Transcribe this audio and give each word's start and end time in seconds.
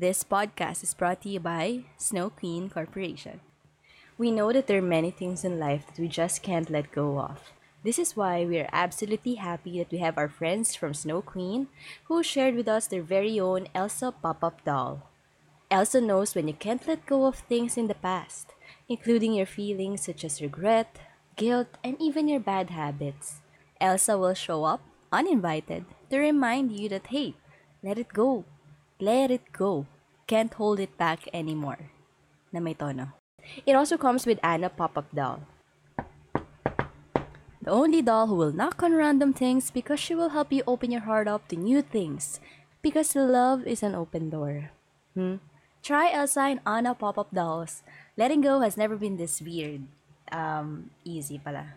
This 0.00 0.24
podcast 0.24 0.82
is 0.82 0.94
brought 0.94 1.20
to 1.24 1.28
you 1.28 1.40
by 1.40 1.84
Snow 1.98 2.30
Queen 2.30 2.70
Corporation. 2.70 3.40
We 4.16 4.30
know 4.30 4.50
that 4.50 4.66
there 4.66 4.78
are 4.78 4.96
many 4.96 5.10
things 5.10 5.44
in 5.44 5.60
life 5.60 5.84
that 5.86 5.98
we 6.00 6.08
just 6.08 6.42
can't 6.42 6.70
let 6.70 6.90
go 6.90 7.20
of. 7.20 7.52
This 7.84 7.98
is 7.98 8.16
why 8.16 8.46
we 8.46 8.58
are 8.60 8.70
absolutely 8.72 9.34
happy 9.34 9.76
that 9.76 9.92
we 9.92 9.98
have 9.98 10.16
our 10.16 10.30
friends 10.30 10.74
from 10.74 10.94
Snow 10.94 11.20
Queen 11.20 11.68
who 12.04 12.22
shared 12.22 12.54
with 12.54 12.66
us 12.66 12.86
their 12.86 13.02
very 13.02 13.38
own 13.38 13.68
Elsa 13.74 14.10
pop 14.10 14.42
up 14.42 14.64
doll. 14.64 15.02
Elsa 15.70 16.00
knows 16.00 16.34
when 16.34 16.48
you 16.48 16.54
can't 16.54 16.88
let 16.88 17.04
go 17.04 17.26
of 17.26 17.44
things 17.44 17.76
in 17.76 17.86
the 17.86 18.00
past, 18.00 18.54
including 18.88 19.34
your 19.34 19.44
feelings 19.44 20.00
such 20.00 20.24
as 20.24 20.40
regret, 20.40 20.96
guilt, 21.36 21.76
and 21.84 22.00
even 22.00 22.26
your 22.26 22.40
bad 22.40 22.70
habits. 22.70 23.42
Elsa 23.82 24.16
will 24.16 24.32
show 24.32 24.64
up, 24.64 24.80
uninvited, 25.12 25.84
to 26.08 26.16
remind 26.16 26.72
you 26.72 26.88
that 26.88 27.08
hey, 27.08 27.34
let 27.82 27.98
it 27.98 28.14
go. 28.14 28.46
Let 29.00 29.32
it 29.32 29.48
go. 29.56 29.86
Can't 30.28 30.52
hold 30.52 30.78
it 30.78 30.92
back 31.00 31.24
anymore. 31.32 31.88
Na 32.52 32.60
may 32.60 32.76
tono. 32.76 33.16
It 33.64 33.72
also 33.72 33.96
comes 33.96 34.28
with 34.28 34.36
Anna 34.44 34.68
pop-up 34.68 35.08
doll. 35.16 35.40
The 37.64 37.72
only 37.72 38.04
doll 38.04 38.28
who 38.28 38.36
will 38.36 38.52
knock 38.52 38.82
on 38.82 38.92
random 38.92 39.32
things 39.32 39.70
because 39.72 40.00
she 40.00 40.14
will 40.14 40.36
help 40.36 40.52
you 40.52 40.62
open 40.66 40.92
your 40.92 41.08
heart 41.08 41.28
up 41.28 41.48
to 41.48 41.56
new 41.56 41.80
things. 41.80 42.40
Because 42.84 43.16
love 43.16 43.64
is 43.66 43.82
an 43.82 43.94
open 43.94 44.28
door. 44.28 44.70
Hmm? 45.16 45.40
Try 45.82 46.12
Elsa 46.12 46.52
and 46.56 46.60
Anna 46.68 46.94
pop-up 46.94 47.32
dolls. 47.32 47.82
Letting 48.16 48.40
go 48.44 48.60
has 48.60 48.76
never 48.76 48.96
been 48.96 49.16
this 49.16 49.40
weird. 49.40 49.88
Um, 50.30 50.92
easy 51.04 51.40
pala. 51.40 51.72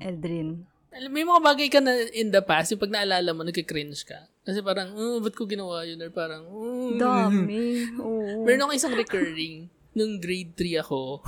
Eldrin. 0.00 0.66
Alam, 0.88 1.10
may 1.12 1.22
mga 1.22 1.42
bagay 1.44 1.68
ka 1.68 1.78
na 1.84 1.92
in 2.16 2.32
the 2.32 2.40
past, 2.40 2.72
yung 2.72 2.82
pag 2.82 2.90
naalala 2.90 3.30
mo, 3.36 3.44
nagka-cringe 3.44 4.02
ka. 4.08 4.24
Kasi 4.42 4.64
parang, 4.64 4.96
oh, 4.96 5.20
ba't 5.20 5.36
ko 5.36 5.44
ginawa 5.44 5.84
yun? 5.84 6.00
Or 6.00 6.10
parang, 6.10 6.48
oh. 6.48 6.96
Dami. 6.96 7.84
Oo. 8.02 8.42
Meron 8.42 8.66
ako 8.66 8.72
isang 8.72 8.96
recurring, 8.96 9.68
nung 9.92 10.16
grade 10.18 10.56
3 10.56 10.82
ako, 10.82 11.22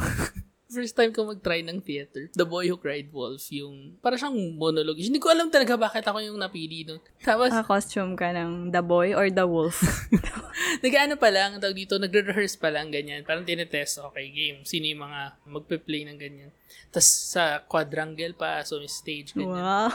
first 0.70 0.94
time 0.94 1.10
ko 1.10 1.26
mag-try 1.26 1.66
ng 1.66 1.82
theater. 1.82 2.30
The 2.32 2.46
Boy 2.46 2.70
Who 2.70 2.78
Cried 2.78 3.10
Wolf, 3.10 3.50
yung, 3.50 3.98
para 3.98 4.14
siyang 4.14 4.38
monologue. 4.54 5.02
Hindi 5.02 5.18
ko 5.18 5.28
alam 5.28 5.50
talaga 5.50 5.74
bakit 5.74 6.06
ako 6.06 6.22
yung 6.22 6.38
napili 6.38 6.86
nun. 6.86 7.02
Tapos, 7.20 7.50
Naka-costume 7.50 8.14
ka 8.14 8.30
ng 8.30 8.70
the 8.70 8.80
boy 8.80 9.12
or 9.12 9.26
the 9.28 9.44
wolf? 9.44 9.82
nag-ano 10.84 11.18
pa 11.18 11.28
lang, 11.34 11.58
tawag 11.58 11.74
dito, 11.74 11.98
nagre-rehearse 11.98 12.56
pa 12.56 12.70
lang, 12.70 12.94
ganyan. 12.94 13.26
Parang 13.26 13.42
tinetest, 13.42 13.98
okay, 14.06 14.30
game. 14.30 14.62
Sino 14.62 14.86
yung 14.86 15.02
mga 15.02 15.20
magpe-play 15.50 16.06
ng 16.06 16.16
ganyan. 16.16 16.50
Tapos 16.94 17.10
sa 17.34 17.60
quadrangle 17.66 18.32
pa, 18.38 18.62
so 18.62 18.78
may 18.78 18.88
stage, 18.88 19.34
ganyan. 19.34 19.58
wow. 19.58 19.90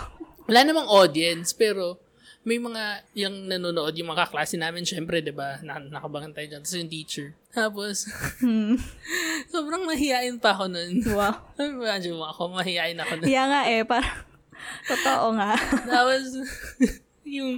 Wala 0.46 0.62
namang 0.62 0.86
audience, 0.92 1.58
pero 1.58 1.98
may 2.46 2.62
mga 2.62 3.02
yung 3.18 3.50
nanonood, 3.50 3.98
yung 3.98 4.14
mga 4.14 4.30
kaklase 4.30 4.54
namin, 4.62 4.86
syempre, 4.86 5.18
di 5.18 5.34
ba, 5.34 5.58
na, 5.66 5.82
nakabangan 5.82 6.30
tayo 6.30 6.46
dyan. 6.46 6.62
Tapos 6.62 6.78
yung 6.78 6.94
teacher. 6.94 7.28
Tapos, 7.50 8.06
sobrang 9.54 9.82
mahihain 9.90 10.38
pa 10.38 10.54
ako 10.54 10.70
nun. 10.70 11.02
Wow. 11.10 11.42
Imagine 11.82 12.14
mo 12.14 12.30
ako, 12.30 12.54
mahihain 12.54 13.02
ako 13.02 13.18
nun. 13.18 13.26
Kaya 13.26 13.44
nga 13.50 13.62
eh, 13.66 13.82
parang, 13.82 14.14
totoo 14.94 15.26
nga. 15.34 15.58
Tapos, 15.90 16.24
yung, 17.26 17.58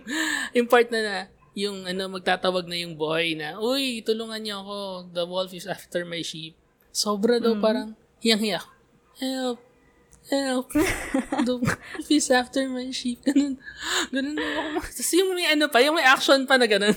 yung 0.55 0.67
part 0.71 0.88
na 0.88 0.99
na, 1.03 1.17
yung 1.52 1.83
ano, 1.83 2.08
magtatawag 2.08 2.63
na 2.71 2.80
yung 2.80 2.95
boy 2.95 3.35
na, 3.35 3.59
Uy, 3.59 3.99
tulungan 4.08 4.39
niyo 4.39 4.63
ako. 4.63 4.77
The 5.11 5.27
wolf 5.27 5.52
is 5.52 5.67
after 5.67 6.08
my 6.08 6.23
sheep. 6.23 6.55
Sobra 6.95 7.43
daw 7.43 7.59
parang, 7.59 7.92
hiyang-hiya. 8.23 8.64
ako. 8.64 8.69
Help. 9.19 9.67
The 10.27 11.55
wolf 11.55 12.08
is 12.11 12.27
after 12.32 12.67
my 12.67 12.92
sheep. 12.92 13.23
Ganun. 13.23 13.55
Ganun 14.11 14.36
daw 14.36 14.52
ako. 14.76 14.83
Tapos 14.83 15.11
yung 15.15 15.30
may 15.32 15.48
ano 15.48 15.65
pa, 15.71 15.80
yung 15.80 15.95
may 15.95 16.04
action 16.04 16.43
pa 16.43 16.60
na 16.60 16.67
ganun. 16.67 16.95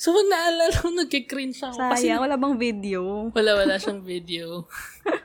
So, 0.00 0.16
pag 0.16 0.32
naalala 0.32 0.72
ko, 0.80 0.88
nagkikringe 0.88 1.60
ako. 1.60 1.76
Kasi 1.76 2.08
Sayang, 2.08 2.24
wala 2.24 2.40
bang 2.40 2.56
video? 2.56 3.28
wala, 3.36 3.52
wala 3.52 3.76
siyang 3.82 4.00
video. 4.00 4.64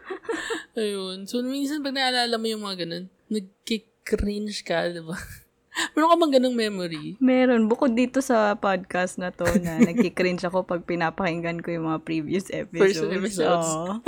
Ayun. 0.75 1.23
So, 1.31 1.39
minsan 1.47 1.79
pag 1.79 1.95
naalala 1.95 2.35
mo 2.35 2.43
yung 2.43 2.67
mga 2.67 2.83
ganun, 2.83 3.07
nagkikringe 3.31 4.51
ka, 4.67 4.91
di 4.91 4.99
ba? 4.99 5.15
Meron 5.95 6.11
ka 6.11 6.17
bang 6.19 6.33
ganung 6.39 6.59
memory? 6.59 7.15
Meron. 7.23 7.71
Bukod 7.71 7.95
dito 7.95 8.19
sa 8.19 8.51
podcast 8.59 9.15
na 9.15 9.31
to 9.31 9.47
na 9.63 9.79
nagkikringe 9.79 10.43
ako 10.43 10.67
pag 10.67 10.83
pinapakinggan 10.83 11.63
ko 11.63 11.71
yung 11.71 11.87
mga 11.87 12.03
previous 12.03 12.47
episodes. 12.51 12.99
First 12.99 13.11
episodes. 13.11 13.69
Oo. 13.71 14.03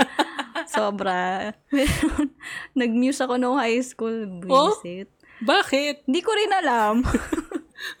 Sobra. 0.66 1.52
Nag-muse 2.78 3.20
ako 3.20 3.36
noong 3.36 3.60
high 3.60 3.82
school. 3.82 4.42
Oh? 4.48 4.74
Visit. 4.74 5.08
Bakit? 5.38 6.08
Hindi 6.08 6.20
ko 6.20 6.34
rin 6.34 6.50
alam. 6.50 7.04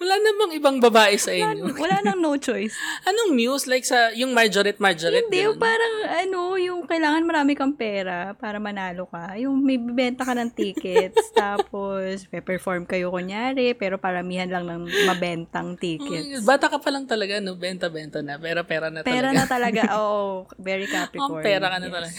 Wala 0.02 0.18
namang 0.18 0.58
ibang 0.58 0.82
babae 0.82 1.14
sa 1.14 1.30
wala, 1.30 1.54
inyo. 1.54 1.70
wala 1.78 2.02
nang 2.02 2.18
no 2.18 2.34
choice. 2.34 2.74
Anong 3.08 3.30
muse? 3.30 3.70
Like 3.70 3.86
sa, 3.86 4.10
yung 4.10 4.34
Marjorie, 4.34 4.74
Marjorie? 4.74 5.22
Hindi, 5.22 5.46
yung 5.46 5.54
ganun? 5.54 5.70
parang 5.70 5.94
ano, 6.18 6.40
yung 6.58 6.82
kailangan 6.82 7.22
marami 7.22 7.54
kang 7.54 7.78
pera 7.78 8.34
para 8.34 8.58
manalo 8.58 9.06
ka. 9.06 9.38
Yung 9.38 9.62
may 9.62 9.78
bibenta 9.78 10.26
ka 10.26 10.34
ng 10.34 10.50
tickets, 10.50 11.30
tapos 11.30 12.26
may 12.26 12.42
perform 12.42 12.90
kayo 12.90 13.14
kunyari, 13.14 13.70
pero 13.78 14.02
paramihan 14.02 14.50
lang 14.50 14.66
ng 14.66 14.82
mabentang 15.06 15.78
Oh 15.78 15.80
tickets. 15.80 16.42
Bata 16.42 16.66
ka 16.66 16.82
pa 16.82 16.90
lang 16.90 17.06
talaga, 17.06 17.38
no? 17.38 17.54
Benta-benta 17.54 18.18
na. 18.18 18.34
Pera-pera 18.34 18.90
na 18.90 19.06
talaga. 19.06 19.14
Pera 19.14 19.30
na 19.30 19.44
talaga, 19.46 19.82
oo. 19.94 20.42
very 20.58 20.90
Capricorn. 20.90 21.38
pera 21.38 21.70
ka 21.70 21.78
na 21.78 21.86
Yes. 21.86 21.94
talaga. 21.94 22.18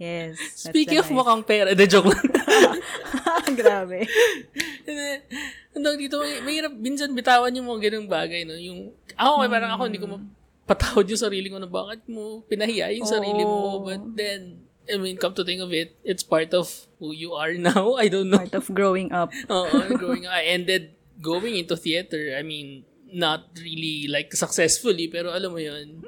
Yes. 0.00 0.40
Speaking 0.56 0.96
of 0.96 1.12
life. 1.12 1.16
mukhang 1.20 1.44
pera, 1.44 1.76
de 1.76 1.84
joke 1.84 2.08
lang. 2.08 2.24
Grabe. 3.60 4.08
Ano 5.76 5.92
dito, 6.00 6.24
may, 6.24 6.40
mahirap, 6.40 6.72
minsan 6.72 7.12
bitawan 7.12 7.52
yung 7.52 7.68
mga 7.68 7.92
ganung 7.92 8.08
bagay, 8.08 8.48
no? 8.48 8.56
Yung, 8.56 8.96
ako, 9.12 9.44
eh, 9.44 9.50
parang 9.52 9.76
ako, 9.76 9.82
hindi 9.84 10.00
ko 10.00 10.08
mapatawad 10.08 11.04
yung 11.04 11.20
sarili 11.20 11.52
ko 11.52 11.60
na 11.60 11.68
bakit 11.68 12.00
mo 12.08 12.40
pinahiya 12.48 12.96
yung 12.96 13.04
sarili 13.04 13.44
mo. 13.44 13.84
But 13.84 14.16
then, 14.16 14.64
I 14.88 14.96
mean, 14.96 15.20
come 15.20 15.36
to 15.36 15.44
think 15.44 15.60
of 15.60 15.68
it, 15.76 15.92
it's 16.00 16.24
part 16.24 16.56
of 16.56 16.72
who 16.96 17.12
you 17.12 17.36
are 17.36 17.52
now. 17.60 17.94
I 18.02 18.08
don't 18.08 18.32
know. 18.32 18.40
Part 18.40 18.56
of 18.56 18.72
growing 18.72 19.12
up. 19.12 19.28
Oo, 19.52 20.00
growing 20.00 20.24
up. 20.24 20.32
I 20.32 20.48
ended 20.48 20.96
going 21.20 21.60
into 21.60 21.76
theater. 21.76 22.32
I 22.32 22.40
mean, 22.40 22.88
not 23.12 23.52
really 23.60 24.08
like 24.08 24.32
successfully, 24.32 25.12
pero 25.12 25.28
alam 25.28 25.52
mo 25.52 25.60
yun. 25.60 26.00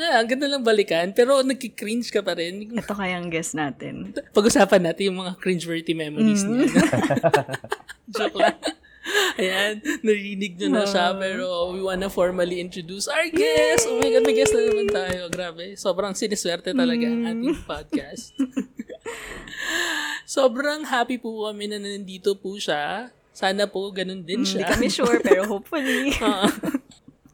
Ah, 0.00 0.24
ang 0.24 0.32
ganda 0.32 0.48
lang 0.48 0.64
balikan, 0.64 1.12
pero 1.12 1.44
nagki-cringe 1.44 2.08
ka 2.08 2.24
pa 2.24 2.32
rin. 2.32 2.64
Ito 2.80 2.96
kayang 2.96 3.28
guess 3.28 3.52
natin. 3.52 4.16
Pag-usapan 4.32 4.88
natin 4.88 5.12
yung 5.12 5.20
mga 5.20 5.36
cringe-worthy 5.36 5.92
memories 5.92 6.40
niya. 6.48 6.72
Joke 8.16 8.40
lang. 8.40 8.56
Ayan, 9.36 9.80
narinig 10.00 10.56
nyo 10.56 10.68
na 10.72 10.84
siya, 10.88 11.12
pero 11.16 11.44
we 11.72 11.84
wanna 11.84 12.08
formally 12.08 12.60
introduce 12.64 13.08
our 13.08 13.28
guest. 13.28 13.88
Oh 13.88 14.00
my 14.00 14.08
God, 14.08 14.24
may 14.24 14.36
guest 14.36 14.56
na 14.56 14.64
naman 14.64 14.88
tayo. 14.88 15.20
Grabe, 15.28 15.76
sobrang 15.76 16.16
siniswerte 16.16 16.72
talaga 16.72 17.04
ang 17.04 17.24
ating 17.28 17.60
podcast. 17.64 18.36
sobrang 20.24 20.84
happy 20.88 21.20
po 21.20 21.48
kami 21.48 21.68
na 21.68 21.76
nandito 21.80 22.36
po 22.36 22.56
siya. 22.56 23.12
Sana 23.32 23.64
po 23.64 23.88
ganun 23.88 24.20
din 24.20 24.44
Hindi 24.44 24.60
siya. 24.60 24.68
kami 24.68 24.86
sure, 24.92 25.20
pero 25.24 25.48
hopefully. 25.48 26.12
Ah, 26.20 26.48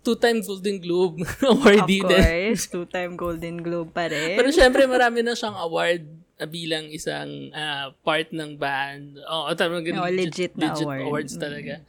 two-time 0.07 0.39
Golden 0.39 0.79
Globe 0.79 1.19
of 1.27 1.59
awardee 1.59 2.07
din. 2.07 2.23
course, 2.23 2.71
two-time 2.71 3.19
Golden 3.19 3.59
Globe 3.59 3.91
pa 3.91 4.07
rin. 4.07 4.39
Pero 4.39 4.55
syempre 4.55 4.87
marami 4.87 5.27
na 5.27 5.35
siyang 5.35 5.59
award 5.59 6.07
bilang 6.47 6.87
isang 6.93 7.51
ah, 7.51 7.91
part 8.07 8.31
ng 8.31 8.55
band. 8.55 9.19
Oh, 9.27 9.51
tama 9.59 9.83
Oh, 9.83 10.07
legit 10.07 10.55
na 10.55 10.71
award. 10.71 10.85
Mm-hmm. 10.87 11.09
awards 11.11 11.35
talaga. 11.35 11.83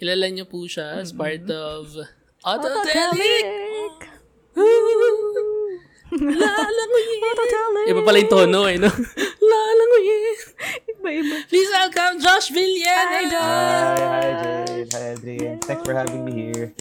Kilala 0.00 0.26
niyo 0.32 0.48
po 0.50 0.66
siya 0.66 0.98
as 0.98 1.14
part 1.14 1.46
of 1.46 1.94
Autotelic! 2.40 4.08
Lalanguyin! 6.10 7.20
Autotelic! 7.22 7.86
Iba 7.92 8.00
pala 8.02 8.18
yung 8.18 8.32
tono 8.32 8.60
eh, 8.66 8.80
no? 8.80 8.88
Lalanguyin! 9.52 10.36
Iba-iba. 10.96 11.36
Please 11.46 11.70
welcome 11.70 12.18
Josh 12.18 12.48
Villena! 12.50 13.04
Hi, 13.14 13.24
Josh! 13.28 14.00
Hi, 14.00 14.08
hi, 14.08 14.32
Jade. 14.40 14.88
Hi, 14.96 15.04
Adrian. 15.14 15.56
Thanks 15.60 15.84
for 15.84 15.92
having 15.92 16.24
me 16.24 16.32
here. 16.50 16.72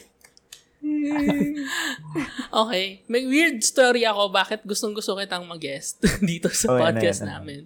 Okay. 2.50 3.06
May 3.06 3.24
weird 3.30 3.62
story 3.62 4.04
ako 4.04 4.34
bakit 4.34 4.66
gustong 4.66 4.98
gusto 4.98 5.14
kitang 5.14 5.46
mag-guest 5.46 6.02
dito 6.30 6.50
sa 6.50 6.74
Oh, 6.74 6.76
ano 6.78 6.90
podcast 6.90 7.22
yan, 7.22 7.30
ano? 7.30 7.34
namin. 7.46 7.62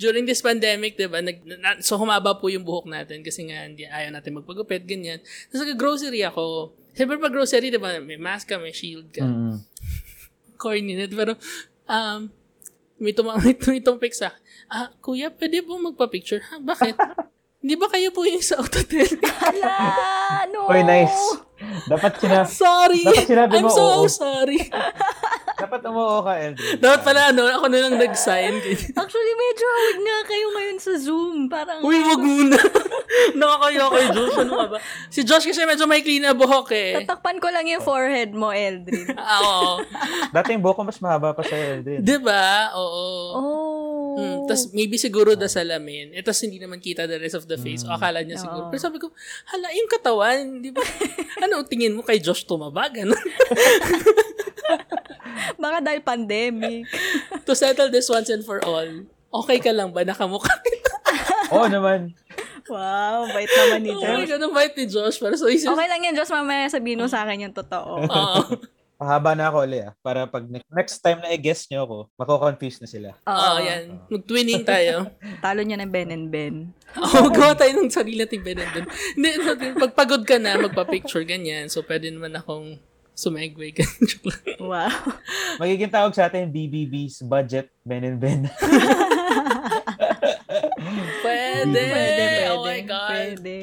During 0.00 0.24
this 0.24 0.40
pandemic, 0.40 0.96
di 0.96 1.06
ba, 1.06 1.20
nag, 1.20 1.44
na, 1.44 1.78
so 1.78 1.94
humaba 1.94 2.34
po 2.34 2.48
yung 2.48 2.64
buhok 2.64 2.88
natin 2.88 3.20
kasi 3.22 3.46
nga 3.46 3.68
hindi, 3.68 3.84
ayaw 3.86 4.10
natin 4.10 4.40
magpagupit, 4.40 4.82
ganyan. 4.82 5.20
Tapos 5.52 5.68
nag-grocery 5.68 6.24
ako. 6.26 6.74
Siyempre 6.92 7.20
pag 7.20 7.30
grocery, 7.30 7.70
di 7.70 7.78
ba, 7.78 8.00
may 8.00 8.18
mask 8.18 8.50
ka, 8.50 8.56
may 8.58 8.72
shield 8.74 9.12
ka. 9.12 9.22
Mm. 9.22 9.62
Corny 10.60 10.96
na. 10.96 11.06
Pero, 11.06 11.36
um, 11.86 12.32
may 12.98 13.12
tumang, 13.12 13.38
may 13.44 13.54
tumitong 13.54 14.00
pic 14.00 14.16
sa. 14.16 14.32
Ah, 14.66 14.90
kuya, 14.98 15.28
pwede 15.28 15.60
po 15.60 15.76
magpa-picture? 15.76 16.40
Ha, 16.50 16.58
bakit? 16.58 16.96
Hindi 17.62 17.74
ba 17.78 17.86
kayo 17.86 18.10
po 18.10 18.26
yung 18.26 18.42
sa 18.42 18.58
autotel? 18.58 19.06
Hala! 19.22 19.76
No! 20.50 20.66
Oy, 20.66 20.82
nice. 20.82 21.14
Dapat 21.86 22.12
sinabi, 22.18 22.48
Sorry! 22.48 23.02
Dapat 23.04 23.26
sinabi 23.26 23.54
I'm 23.58 23.64
mo, 23.66 23.70
so 23.70 23.82
oo. 23.82 24.06
sorry. 24.08 24.58
dapat 25.62 25.80
umuo 25.86 26.26
ka, 26.26 26.32
Eldrin. 26.42 26.74
Dapat 26.82 27.00
pala, 27.06 27.20
ano, 27.30 27.42
ako 27.46 27.66
na 27.70 27.78
lang 27.86 27.94
nag-sign. 27.94 28.54
Actually, 28.98 29.34
medyo 29.38 29.64
hawig 29.66 29.98
nga 30.02 30.18
kayo 30.26 30.46
ngayon 30.58 30.78
sa 30.82 30.92
Zoom. 30.98 31.36
Parang, 31.46 31.80
Uy, 31.86 32.02
wag 32.02 32.22
muna. 32.22 32.58
Nakakaya 33.38 33.84
kay 33.86 34.06
Josh. 34.10 34.36
Ano 34.42 34.52
ka 34.58 34.66
ba? 34.74 34.78
Si 35.06 35.20
Josh 35.22 35.46
kasi 35.46 35.62
medyo 35.62 35.84
may 35.86 36.02
clean 36.02 36.24
na 36.24 36.34
buhok 36.34 36.72
eh. 36.74 37.04
tatakpan 37.04 37.38
ko 37.38 37.48
lang 37.52 37.68
yung 37.68 37.84
forehead 37.84 38.34
mo, 38.34 38.50
Eldrin. 38.50 39.06
Ah, 39.22 39.38
Oo. 39.38 39.78
Dati 40.34 40.52
yung 40.52 40.64
buhok 40.66 40.82
ko 40.82 40.84
mas 40.84 40.98
mahaba 40.98 41.30
pa 41.30 41.46
sa 41.46 41.54
Eldrin. 41.54 42.02
Di 42.02 42.18
ba? 42.18 42.74
Oo. 42.74 43.06
Oh. 43.38 43.72
Mm, 44.12 44.44
Tapos 44.44 44.68
maybe 44.76 45.00
siguro 45.00 45.32
the 45.32 45.48
salamin. 45.48 46.12
Eh, 46.12 46.20
tas 46.20 46.36
hindi 46.42 46.60
naman 46.60 46.82
kita 46.82 47.08
the 47.08 47.16
rest 47.16 47.38
of 47.38 47.48
the 47.48 47.56
face. 47.56 47.86
O 47.86 47.92
akala 47.92 48.20
niya 48.20 48.36
siguro. 48.36 48.68
Pero 48.68 48.80
sabi 48.80 48.98
ko, 49.00 49.08
hala, 49.48 49.72
yung 49.72 49.88
katawan, 49.88 50.60
di 50.60 50.68
ba? 50.68 50.82
ano, 51.44 51.51
tingin 51.68 51.92
mo 51.92 52.00
kay 52.00 52.16
Josh 52.16 52.48
tumaba? 52.48 52.88
Ganun. 52.88 53.12
Baka 55.62 55.78
dahil 55.84 56.00
pandemic. 56.00 56.88
to 57.46 57.52
settle 57.52 57.92
this 57.92 58.08
once 58.08 58.32
and 58.32 58.42
for 58.42 58.58
all, 58.64 58.88
okay 59.44 59.58
ka 59.60 59.70
lang 59.70 59.92
ba? 59.92 60.02
Nakamukha 60.02 60.52
kita. 60.62 60.94
Oo 61.54 61.68
naman. 61.68 62.16
wow, 62.72 63.28
bait 63.28 63.50
naman 63.50 63.80
ni 63.84 63.92
Oh 63.92 64.00
my 64.00 64.24
Josh. 64.24 64.32
God, 64.32 64.42
ang 64.48 64.54
bait 64.56 64.72
ni 64.72 64.84
Josh. 64.88 65.16
Pero 65.20 65.34
so, 65.36 65.50
isip, 65.50 65.68
Okay 65.68 65.86
lang 65.86 66.00
yan, 66.00 66.16
Josh. 66.16 66.32
Mamaya 66.32 66.72
sabihin 66.72 67.04
mo 67.04 67.08
sa 67.10 67.26
akin 67.26 67.50
yung 67.50 67.54
totoo. 67.56 68.08
Oo. 68.08 68.40
Pahaba 69.02 69.34
na 69.34 69.50
ako 69.50 69.66
ulit 69.66 69.82
ah. 69.82 69.92
Para 69.98 70.30
pag 70.30 70.46
ne- 70.46 70.62
next 70.70 71.02
time 71.02 71.18
na 71.18 71.34
i-guess 71.34 71.66
nyo 71.66 71.82
ako, 71.82 71.96
mako-confuse 72.14 72.78
na 72.78 72.86
sila. 72.86 73.08
Oo, 73.26 73.58
yan. 73.58 73.98
Mag-twinning 74.06 74.62
tayo. 74.62 75.10
Talo 75.42 75.66
niya 75.66 75.82
ng 75.82 75.90
Ben 75.90 76.14
and 76.14 76.30
Ben. 76.30 76.70
Oo, 77.02 77.26
gawa 77.34 77.58
tayo 77.58 77.74
ng 77.74 77.90
sarili 77.90 78.22
nating 78.22 78.46
benenden. 78.46 78.86
Hindi, 79.18 79.28
sabi, 79.42 79.74
pag 79.74 79.92
pagod 79.98 80.22
ka 80.22 80.38
na, 80.38 80.54
magpa-picture, 80.54 81.26
ganyan. 81.26 81.66
So, 81.66 81.82
pwede 81.82 82.14
naman 82.14 82.38
akong 82.38 82.78
sumegway. 83.18 83.74
Lang. 84.30 84.58
Wow. 84.62 84.94
Magiging 85.58 85.90
tawag 85.90 86.14
sa 86.14 86.30
atin 86.30 86.54
BBB's 86.54 87.26
Budget 87.26 87.74
Ben 87.82 88.06
and 88.06 88.22
Ben. 88.22 88.46
Pwede. 91.26 91.74
Pwede, 91.74 91.80
pwede. 91.90 92.24
Oh 92.54 92.62
my 92.62 92.80
God. 92.86 93.10
Pwede. 93.10 93.56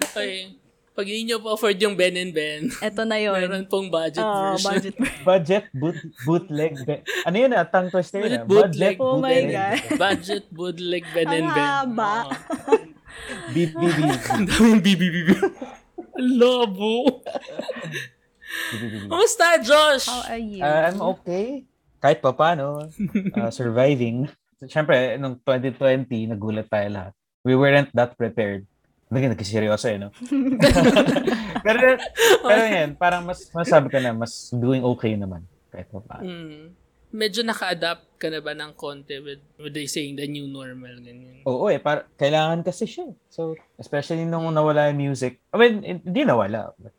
Okay. 0.00 0.67
Pag 0.98 1.06
hindi 1.06 1.30
nyo 1.30 1.38
po 1.38 1.54
afford 1.54 1.78
yung 1.78 1.94
Ben 1.94 2.10
and 2.12 2.34
Ben, 2.34 2.66
Eto 2.82 3.06
na 3.06 3.14
yun. 3.16 3.38
meron 3.38 3.70
pong 3.70 3.86
budget 3.86 4.18
Oh, 4.18 4.58
version. 4.58 4.66
budget. 4.66 4.94
Budget 5.30 5.64
boot, 5.70 5.94
bootleg 6.26 6.74
Ben. 6.82 7.06
Ano 7.22 7.36
yun 7.38 7.54
ah? 7.54 7.62
Tongue 7.62 7.86
twister 7.86 8.18
Budget 8.18 8.42
na. 8.42 8.50
bootleg. 8.50 8.94
Oh 8.98 9.14
my 9.16 9.30
bootleg. 9.30 9.54
God. 9.54 9.78
budget 10.02 10.44
bootleg 10.50 11.04
Ben 11.14 11.22
Ang 11.24 11.34
and 11.38 11.48
Ben. 11.54 11.68
haba. 11.70 12.12
Oo. 12.26 12.74
BBB. 13.54 13.98
Ang 14.26 14.44
daming 14.44 14.82
BBBB. 14.82 15.28
Labo. 16.18 17.22
BBB. 18.74 19.06
Kumusta, 19.06 19.62
Josh? 19.62 20.10
How 20.10 20.26
are 20.26 20.42
you? 20.42 20.66
Uh, 20.66 20.82
I'm 20.82 20.98
okay. 21.14 21.62
Kahit 21.98 22.18
pa 22.18 22.34
paano. 22.34 22.90
Uh, 23.34 23.50
surviving. 23.50 24.26
Siyempre, 24.66 25.14
nung 25.14 25.38
2020, 25.46 26.34
nagulat 26.34 26.66
tayo 26.66 26.88
lahat. 26.90 27.12
We 27.46 27.54
weren't 27.54 27.94
that 27.94 28.18
prepared. 28.18 28.66
Naging 29.08 29.32
nagkiseryoso 29.32 29.86
eh, 29.88 29.98
no? 29.98 30.08
pero, 31.66 31.96
pero 32.44 32.62
yan, 32.62 32.92
parang 32.94 33.24
mas, 33.24 33.48
masabi 33.50 33.88
ka 33.88 33.98
na, 33.98 34.12
mas 34.12 34.52
doing 34.52 34.84
okay 34.84 35.16
naman. 35.16 35.42
Kahit 35.68 35.88
pa 35.88 36.00
paano. 36.00 36.24
Hmm. 36.24 36.64
Medyo 37.08 37.40
naka-adapt 37.40 38.20
ka 38.20 38.28
na 38.28 38.44
ba 38.44 38.52
ng 38.52 38.76
konti 38.76 39.16
with, 39.16 39.40
with 39.56 39.72
they 39.72 39.88
saying 39.88 40.12
the 40.12 40.28
new 40.28 40.44
normal, 40.44 40.92
ganyan? 41.00 41.40
Oo 41.48 41.72
eh, 41.72 41.80
para, 41.80 42.04
kailangan 42.14 42.60
kasi 42.60 42.84
siya. 42.84 43.08
eh. 43.08 43.16
So, 43.32 43.56
especially 43.80 44.28
nung 44.28 44.52
nawala 44.52 44.92
yung 44.92 45.08
music. 45.08 45.40
I 45.48 45.56
mean, 45.56 45.74
hindi 46.04 46.20
nawala. 46.22 46.76
But, 46.76 46.92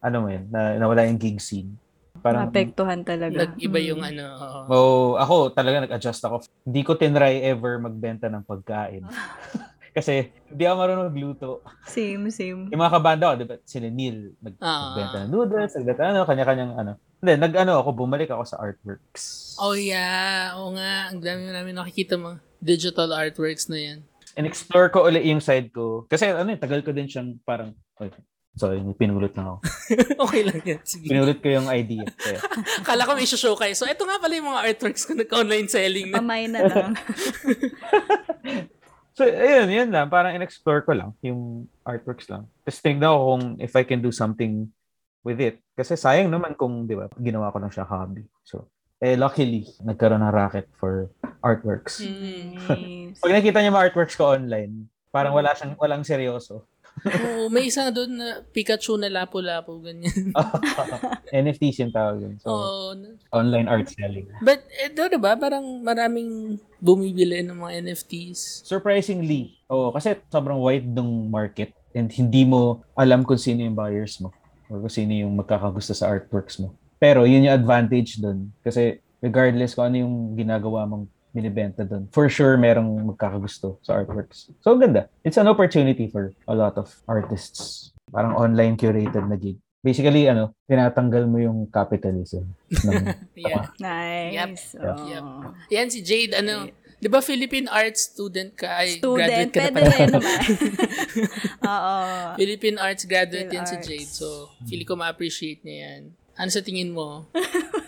ano 0.00 0.24
mo 0.24 0.28
yun, 0.32 0.48
na, 0.48 0.80
nawala 0.80 1.04
yung 1.04 1.20
gig 1.20 1.44
scene. 1.44 1.76
Parang, 2.20 2.48
Maapektuhan 2.48 3.04
talaga. 3.04 3.36
Nag-iba 3.36 3.78
Mm. 3.80 3.86
yung 3.86 4.00
ano, 4.00 4.24
oo. 4.32 4.60
oh, 4.68 5.08
ako 5.16 5.52
talaga 5.52 5.84
nag-adjust 5.84 6.24
ako. 6.24 6.40
Hindi 6.64 6.80
ko 6.80 6.96
tinry 6.96 7.44
ever 7.44 7.76
magbenta 7.76 8.32
ng 8.32 8.44
pagkain. 8.44 9.04
Kasi 9.90 10.30
hindi 10.46 10.62
ako 10.64 10.76
marunong 10.76 11.06
magluto. 11.10 11.50
Same, 11.84 12.30
same. 12.30 12.70
Yung 12.70 12.80
mga 12.80 12.94
kabanda 12.94 13.30
ko, 13.30 13.34
di 13.36 13.46
ba, 13.46 13.56
sila 13.62 13.90
Neil, 13.90 14.34
nag- 14.38 14.60
Ah. 14.62 14.94
nagbenta 14.94 15.16
ng 15.20 15.30
noodles, 15.30 15.72
nagbenta 15.74 16.02
ano, 16.06 16.22
kanya-kanyang 16.22 16.72
ano. 16.74 16.92
Hindi, 17.20 17.32
nag-ano 17.36 17.72
ako, 17.78 17.88
bumalik 17.92 18.30
ako 18.30 18.42
sa 18.48 18.56
artworks. 18.56 19.54
Oh 19.60 19.76
yeah, 19.76 20.56
oo 20.56 20.72
nga. 20.72 21.12
Ang 21.12 21.20
dami 21.20 21.50
namin 21.50 21.76
nakikita 21.76 22.16
mga 22.16 22.40
digital 22.58 23.10
artworks 23.12 23.68
na 23.68 23.76
yan. 23.76 23.98
In-explore 24.38 24.88
ko 24.88 25.04
ulit 25.04 25.26
yung 25.26 25.42
side 25.42 25.68
ko. 25.68 26.06
Kasi 26.06 26.30
ano, 26.30 26.48
eh, 26.48 26.58
tagal 26.58 26.80
ko 26.80 26.94
din 26.94 27.10
siyang 27.10 27.36
parang, 27.42 27.74
Oy, 28.00 28.08
sorry, 28.56 28.80
pinulot 28.96 29.36
lang 29.36 29.52
ako. 29.52 29.58
okay 30.24 30.42
lang 30.48 30.60
yan. 30.64 30.80
Sige. 30.80 31.06
Pinulot 31.12 31.38
ko 31.38 31.48
yung 31.50 31.68
idea. 31.68 32.06
Kaya, 32.08 32.40
Kala 32.88 33.04
ko 33.04 33.12
may 33.12 33.28
show 33.28 33.52
kayo. 33.52 33.74
So, 33.76 33.84
ito 33.84 34.06
nga 34.06 34.16
pala 34.16 34.32
yung 34.32 34.48
mga 34.48 34.62
artworks 34.70 35.04
ko 35.04 35.12
nag-online 35.12 35.68
selling 35.68 36.08
na. 36.08 36.16
Pamay 36.22 36.48
na 36.48 36.60
lang. 36.64 36.90
So, 39.20 39.28
ayun, 39.28 39.68
yun 39.68 39.90
lang. 39.92 40.08
Parang 40.08 40.32
in-explore 40.32 40.80
ko 40.80 40.96
lang 40.96 41.12
yung 41.20 41.68
artworks 41.84 42.24
lang. 42.32 42.48
Tapos 42.64 42.80
tingnan 42.80 43.12
ko 43.12 43.36
kung 43.36 43.44
if 43.60 43.76
I 43.76 43.84
can 43.84 44.00
do 44.00 44.08
something 44.08 44.64
with 45.20 45.44
it. 45.44 45.60
Kasi 45.76 45.92
sayang 45.92 46.32
naman 46.32 46.56
kung, 46.56 46.88
di 46.88 46.96
ba, 46.96 47.04
ginawa 47.20 47.52
ko 47.52 47.60
lang 47.60 47.68
siya 47.68 47.84
hobby. 47.84 48.24
So, 48.48 48.72
eh, 48.96 49.20
luckily, 49.20 49.68
nagkaroon 49.84 50.24
ng 50.24 50.32
racket 50.32 50.72
for 50.80 51.12
artworks. 51.44 52.00
Mm. 52.00 52.56
Nice. 53.12 53.20
Pag 53.20 53.36
nakita 53.36 53.60
niyo 53.60 53.76
mga 53.76 53.92
artworks 53.92 54.16
ko 54.16 54.32
online, 54.32 54.88
parang 55.12 55.36
wala 55.36 55.52
siyang, 55.52 55.76
walang 55.76 56.00
seryoso. 56.00 56.64
Oo, 57.06 57.48
may 57.48 57.68
isa 57.68 57.88
doon 57.88 58.12
na 58.20 58.28
Pikachu 58.52 59.00
na 59.00 59.08
lapo-lapo, 59.08 59.80
ganyan. 59.80 60.34
NFTs 61.32 61.86
yung 61.86 61.94
tawag 61.94 62.20
yun. 62.20 62.34
So, 62.42 62.50
Oo. 62.52 62.96
online 63.32 63.68
art 63.70 63.88
selling. 63.88 64.28
But, 64.44 64.66
ito, 64.68 65.00
diba? 65.08 65.32
Parang 65.40 65.64
maraming 65.80 66.60
bumibili 66.80 67.40
ng 67.44 67.56
mga 67.56 67.88
NFTs. 67.88 68.64
Surprisingly, 68.64 69.56
oo, 69.68 69.92
kasi 69.92 70.16
sobrang 70.28 70.60
wide 70.60 70.88
ng 70.88 71.28
market 71.28 71.72
and 71.94 72.08
hindi 72.10 72.46
mo 72.46 72.84
alam 72.94 73.26
kung 73.26 73.40
sino 73.40 73.64
yung 73.66 73.76
buyers 73.76 74.18
mo 74.22 74.30
or 74.70 74.80
kung 74.86 74.92
sino 74.92 75.12
yung 75.12 75.34
magkakagusto 75.34 75.92
sa 75.92 76.08
artworks 76.08 76.62
mo. 76.62 76.72
Pero 77.00 77.24
yun 77.24 77.48
yung 77.48 77.56
advantage 77.56 78.20
doon 78.20 78.52
kasi 78.62 79.00
regardless 79.20 79.76
kung 79.76 79.92
ano 79.92 79.96
yung 80.04 80.14
ginagawa 80.36 80.88
mong 80.88 81.08
binibenta 81.30 81.82
doon, 81.82 82.10
for 82.10 82.26
sure 82.26 82.54
merong 82.54 82.90
magkakagusto 83.06 83.78
sa 83.80 83.96
artworks. 83.96 84.50
So 84.60 84.74
ganda. 84.74 85.06
It's 85.22 85.36
an 85.36 85.46
opportunity 85.46 86.06
for 86.06 86.34
a 86.44 86.54
lot 86.54 86.74
of 86.74 86.90
artists. 87.06 87.90
Parang 88.08 88.34
online 88.34 88.74
curated 88.74 89.24
na 89.24 89.34
gig. 89.34 89.56
Basically, 89.80 90.28
ano, 90.28 90.52
tinatanggal 90.68 91.24
mo 91.24 91.38
yung 91.38 91.64
capitalism. 91.66 92.52
ng, 92.68 93.16
Yeah. 93.40 93.72
Nice. 93.80 94.76
Yep. 94.76 94.84
Oh. 94.84 95.06
Yep. 95.08 95.24
Yan 95.72 95.88
si 95.88 96.04
Jade, 96.04 96.36
ano, 96.36 96.68
di 97.00 97.08
ba 97.08 97.24
Philippine 97.24 97.64
arts 97.64 98.12
student 98.12 98.52
ka? 98.52 98.76
Ay, 98.76 99.00
Student, 99.00 99.16
graduate 99.16 99.48
ka 99.48 99.60
na 99.62 99.70
pwede 99.70 99.80
pala. 99.80 99.96
rin 99.96 100.10
naman. 100.12 100.38
Oo. 101.72 101.96
Philippine 102.36 102.76
arts 102.76 103.04
graduate 103.04 103.48
Phil 103.48 103.56
yan 103.56 103.64
si 103.64 103.76
arts. 103.78 103.86
Jade. 103.88 104.10
So, 104.10 104.26
feeling 104.68 104.84
ko 104.84 105.00
ma-appreciate 105.00 105.64
niya 105.64 105.76
yan. 105.88 106.00
Ano 106.36 106.50
sa 106.52 106.60
tingin 106.60 106.92
mo? 106.92 107.24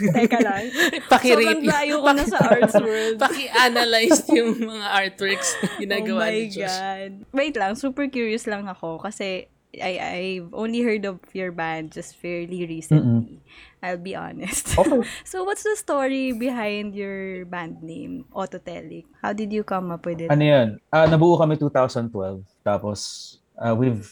Teka 0.00 0.38
lang. 0.40 0.64
Paki-rate. 1.12 1.44
Sobrang 1.44 1.64
layo 1.64 1.94
ko 2.04 2.10
na 2.12 2.24
sa 2.24 2.38
arts 2.40 2.76
world. 2.76 3.16
Paki-analyze 3.20 4.20
yung 4.32 4.56
mga 4.60 4.86
artworks 4.92 5.56
na 5.60 5.68
ginagawa 5.82 6.22
oh 6.24 6.32
my 6.32 6.36
ni 6.36 6.52
Josh. 6.52 6.78
God. 6.78 7.12
Wait 7.32 7.54
lang, 7.56 7.72
super 7.76 8.06
curious 8.08 8.44
lang 8.44 8.68
ako 8.68 9.00
kasi 9.00 9.48
I, 9.70 9.92
I've 10.02 10.50
only 10.50 10.82
heard 10.82 11.06
of 11.06 11.22
your 11.30 11.54
band 11.54 11.94
just 11.94 12.18
fairly 12.18 12.66
recently. 12.66 13.38
I'll 13.82 14.02
be 14.02 14.18
honest. 14.18 14.74
okay. 14.76 15.06
so 15.24 15.46
what's 15.46 15.62
the 15.62 15.78
story 15.78 16.32
behind 16.34 16.94
your 16.94 17.46
band 17.46 17.82
name, 17.82 18.26
Autotelic? 18.34 19.06
How 19.22 19.32
did 19.32 19.52
you 19.54 19.62
come 19.62 19.94
up 19.94 20.04
with 20.04 20.20
it? 20.20 20.28
Ano 20.28 20.42
yan? 20.42 20.68
Ah, 20.90 21.06
nabuo 21.06 21.38
kami 21.38 21.54
2012. 21.54 22.10
Tapos, 22.66 23.38
ah, 23.56 23.72
we've 23.72 24.10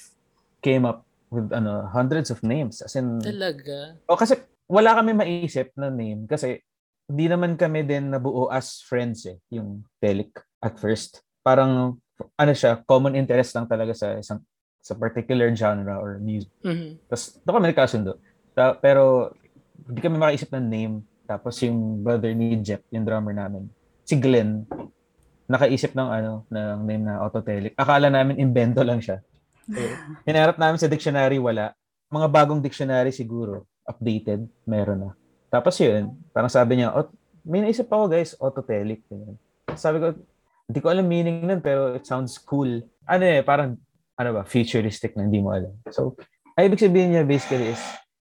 came 0.62 0.86
up 0.86 1.04
with 1.28 1.52
ano 1.52 1.84
hundreds 1.92 2.30
of 2.30 2.40
names. 2.42 2.80
As 2.80 2.96
in, 2.96 3.20
Talaga? 3.20 3.98
o 4.08 4.16
kasi 4.16 4.38
wala 4.68 4.94
kami 5.00 5.16
maisip 5.16 5.72
na 5.74 5.88
name 5.88 6.28
kasi 6.28 6.60
hindi 7.08 7.24
naman 7.24 7.56
kami 7.56 7.88
din 7.88 8.12
nabuo 8.12 8.52
as 8.52 8.84
friends 8.84 9.24
eh, 9.24 9.40
yung 9.48 9.80
Telic 9.96 10.44
at 10.60 10.76
first. 10.76 11.24
Parang, 11.40 11.96
ano 12.36 12.52
siya, 12.52 12.84
common 12.84 13.16
interest 13.16 13.56
lang 13.56 13.64
talaga 13.64 13.96
sa 13.96 14.20
isang 14.20 14.44
sa 14.84 14.92
particular 14.92 15.48
genre 15.56 15.96
or 15.96 16.20
music. 16.20 16.52
Mhm. 16.60 17.08
Tapos, 17.08 17.40
doon 17.42 17.54
kami 17.60 17.66
nagkasundo. 17.72 18.12
Ta- 18.52 18.76
pero, 18.76 19.32
hindi 19.88 20.00
kami 20.04 20.16
makaisip 20.20 20.52
ng 20.52 20.66
name. 20.68 20.94
Tapos, 21.24 21.56
yung 21.64 22.04
brother 22.04 22.32
ni 22.36 22.60
Jeff, 22.60 22.84
yung 22.92 23.08
drummer 23.08 23.32
namin, 23.32 23.72
si 24.04 24.16
Glenn, 24.16 24.68
nakaisip 25.48 25.96
ng 25.96 26.08
ano, 26.12 26.32
ng 26.52 26.78
name 26.84 27.04
na 27.08 27.24
Autotelic. 27.24 27.72
Akala 27.72 28.12
namin 28.12 28.36
invento 28.36 28.84
lang 28.84 29.00
siya. 29.00 29.24
So, 29.64 29.80
hinarap 30.28 30.60
namin 30.60 30.76
sa 30.76 30.88
dictionary, 30.92 31.40
wala. 31.40 31.72
Mga 32.12 32.28
bagong 32.28 32.60
dictionary 32.60 33.12
siguro, 33.12 33.64
updated, 33.88 34.44
meron 34.68 35.08
na. 35.08 35.10
Tapos 35.48 35.80
yun, 35.80 36.12
parang 36.30 36.52
sabi 36.52 36.78
niya, 36.78 36.92
oh, 36.92 37.08
may 37.42 37.64
naisip 37.64 37.88
ako 37.88 38.12
guys, 38.12 38.36
Autotelic. 38.36 39.00
Sabi 39.72 39.96
ko, 39.98 40.12
hindi 40.68 40.78
ko 40.84 40.88
alam 40.92 41.08
meaning 41.08 41.48
nun, 41.48 41.64
pero 41.64 41.96
it 41.96 42.04
sounds 42.04 42.36
cool. 42.36 42.84
Ano 43.08 43.24
eh, 43.24 43.40
parang, 43.40 43.80
ano 44.20 44.30
ba, 44.36 44.44
futuristic 44.44 45.16
na 45.16 45.24
hindi 45.24 45.40
mo 45.40 45.56
alam. 45.56 45.72
So, 45.88 46.12
Ay, 46.58 46.66
ibig 46.66 46.82
sabihin 46.82 47.14
niya 47.14 47.22
basically 47.22 47.70
is, 47.70 47.82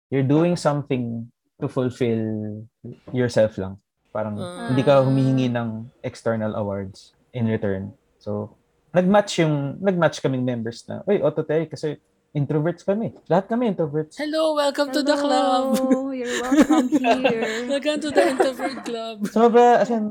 you're 0.06 0.22
doing 0.24 0.54
something 0.54 1.26
to 1.58 1.66
fulfill 1.66 2.62
yourself 3.10 3.58
lang. 3.58 3.74
Parang 4.14 4.38
Ah. 4.38 4.70
hindi 4.70 4.86
ka 4.86 5.02
humihingi 5.02 5.50
ng 5.50 5.90
external 6.06 6.54
awards 6.54 7.12
in 7.34 7.50
return. 7.50 7.90
So, 8.22 8.54
nag-match 8.94 9.42
yung, 9.42 9.82
nag-match 9.82 10.22
kaming 10.22 10.46
members 10.46 10.86
na, 10.86 11.02
uy, 11.10 11.18
autotech 11.18 11.74
kasi 11.74 11.98
introverts 12.30 12.82
kami. 12.82 13.10
Lahat 13.26 13.46
kami 13.46 13.68
introverts. 13.68 14.14
Hello, 14.16 14.54
welcome 14.54 14.90
to 14.90 15.02
the 15.02 15.14
club. 15.14 15.74
Hello, 15.74 16.10
You're 16.10 16.30
welcome 16.40 16.86
here. 16.88 17.42
welcome 17.72 17.98
to 17.98 18.10
the 18.10 18.24
introvert 18.28 18.78
club. 18.84 19.16
Sobra, 19.26 19.82
as 19.82 19.90
in, 19.90 20.06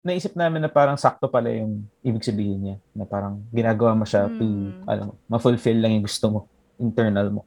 naisip 0.00 0.34
namin 0.34 0.64
na 0.64 0.70
parang 0.70 0.98
sakto 0.98 1.30
pala 1.30 1.52
yung 1.52 1.86
ibig 2.00 2.24
sabihin 2.24 2.58
niya. 2.60 2.76
Na 2.92 3.04
parang 3.04 3.44
ginagawa 3.50 3.94
mo 3.94 4.02
siya 4.02 4.26
to, 4.26 4.42
Hmm. 4.42 4.82
alam 4.84 5.04
mo, 5.06 5.14
ma-fulfill 5.28 5.78
lang 5.78 5.94
yung 5.94 6.06
gusto 6.06 6.26
mo, 6.28 6.40
internal 6.76 7.30
mo. 7.30 7.42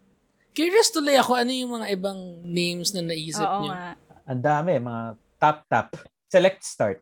Curious 0.54 0.94
tuloy 0.94 1.18
ako, 1.18 1.34
ano 1.34 1.52
yung 1.52 1.82
mga 1.82 1.88
ibang 1.92 2.20
names 2.46 2.94
na 2.94 3.02
naisip 3.02 3.42
Oo 3.42 3.60
niyo? 3.60 3.74
Ang 4.24 4.40
dami, 4.40 4.78
mga 4.78 5.04
tap-tap. 5.36 5.98
Select 6.30 6.62
start. 6.64 7.02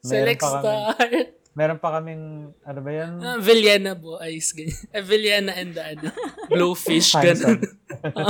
Select 0.00 0.40
pa 0.40 0.48
kaming- 0.48 0.64
start. 0.64 1.28
Meron 1.54 1.78
pa 1.78 1.98
kaming, 1.98 2.50
ano 2.62 2.78
ba 2.82 2.90
yan? 2.90 3.12
Ah, 3.22 3.38
Villana 3.38 3.94
boys, 3.94 4.50
ganyan. 4.52 4.78
Ah, 4.94 5.02
Villana 5.02 5.52
and 5.54 5.70
the 5.72 5.82
ano, 5.82 6.08
Blowfish, 6.50 7.14
ganun. 7.14 7.62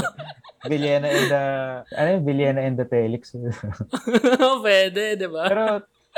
Villena 0.70 1.08
and 1.08 1.28
the, 1.28 1.42
ano 1.92 2.08
yung 2.16 2.24
Villena 2.24 2.60
and 2.64 2.76
the 2.80 2.86
Telix. 2.88 3.32
Pwede, 4.64 5.16
di 5.20 5.28
ba? 5.28 5.44
Pero, 5.48 5.62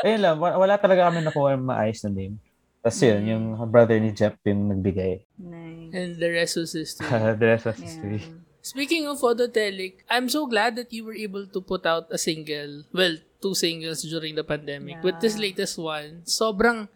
ayun 0.03 0.21
lang, 0.23 0.37
wa- 0.39 0.59
wala 0.59 0.79
talaga 0.79 1.11
kami 1.11 1.23
nakuha 1.23 1.59
ng 1.59 1.67
maayos 1.67 2.03
na 2.07 2.11
name. 2.15 2.37
Tapos 2.79 3.03
yun, 3.03 3.19
Mm. 3.19 3.31
yung 3.35 3.45
brother 3.67 3.99
ni 3.99 4.15
Jeff 4.15 4.39
yung 4.47 4.71
nagbigay. 4.71 5.27
Nice. 5.43 5.91
And 5.91 6.11
the 6.23 6.31
rest 6.31 6.55
was 6.55 6.71
history. 6.71 7.07
the 7.11 7.47
rest 7.59 7.67
was 7.67 7.79
history. 7.83 8.23
Yeah. 8.23 8.39
Speaking 8.63 9.07
of 9.07 9.19
Phototelic, 9.19 10.03
I'm 10.11 10.27
so 10.27 10.47
glad 10.47 10.75
that 10.75 10.91
you 10.91 11.03
were 11.07 11.15
able 11.15 11.47
to 11.47 11.61
put 11.63 11.87
out 11.87 12.07
a 12.11 12.19
single, 12.19 12.83
well, 12.91 13.15
two 13.39 13.55
singles 13.55 14.03
during 14.03 14.35
the 14.35 14.45
pandemic. 14.45 15.03
With 15.03 15.21
this 15.21 15.37
Yeah. 15.37 15.51
latest 15.51 15.77
one, 15.77 16.23
sobrang, 16.25 16.89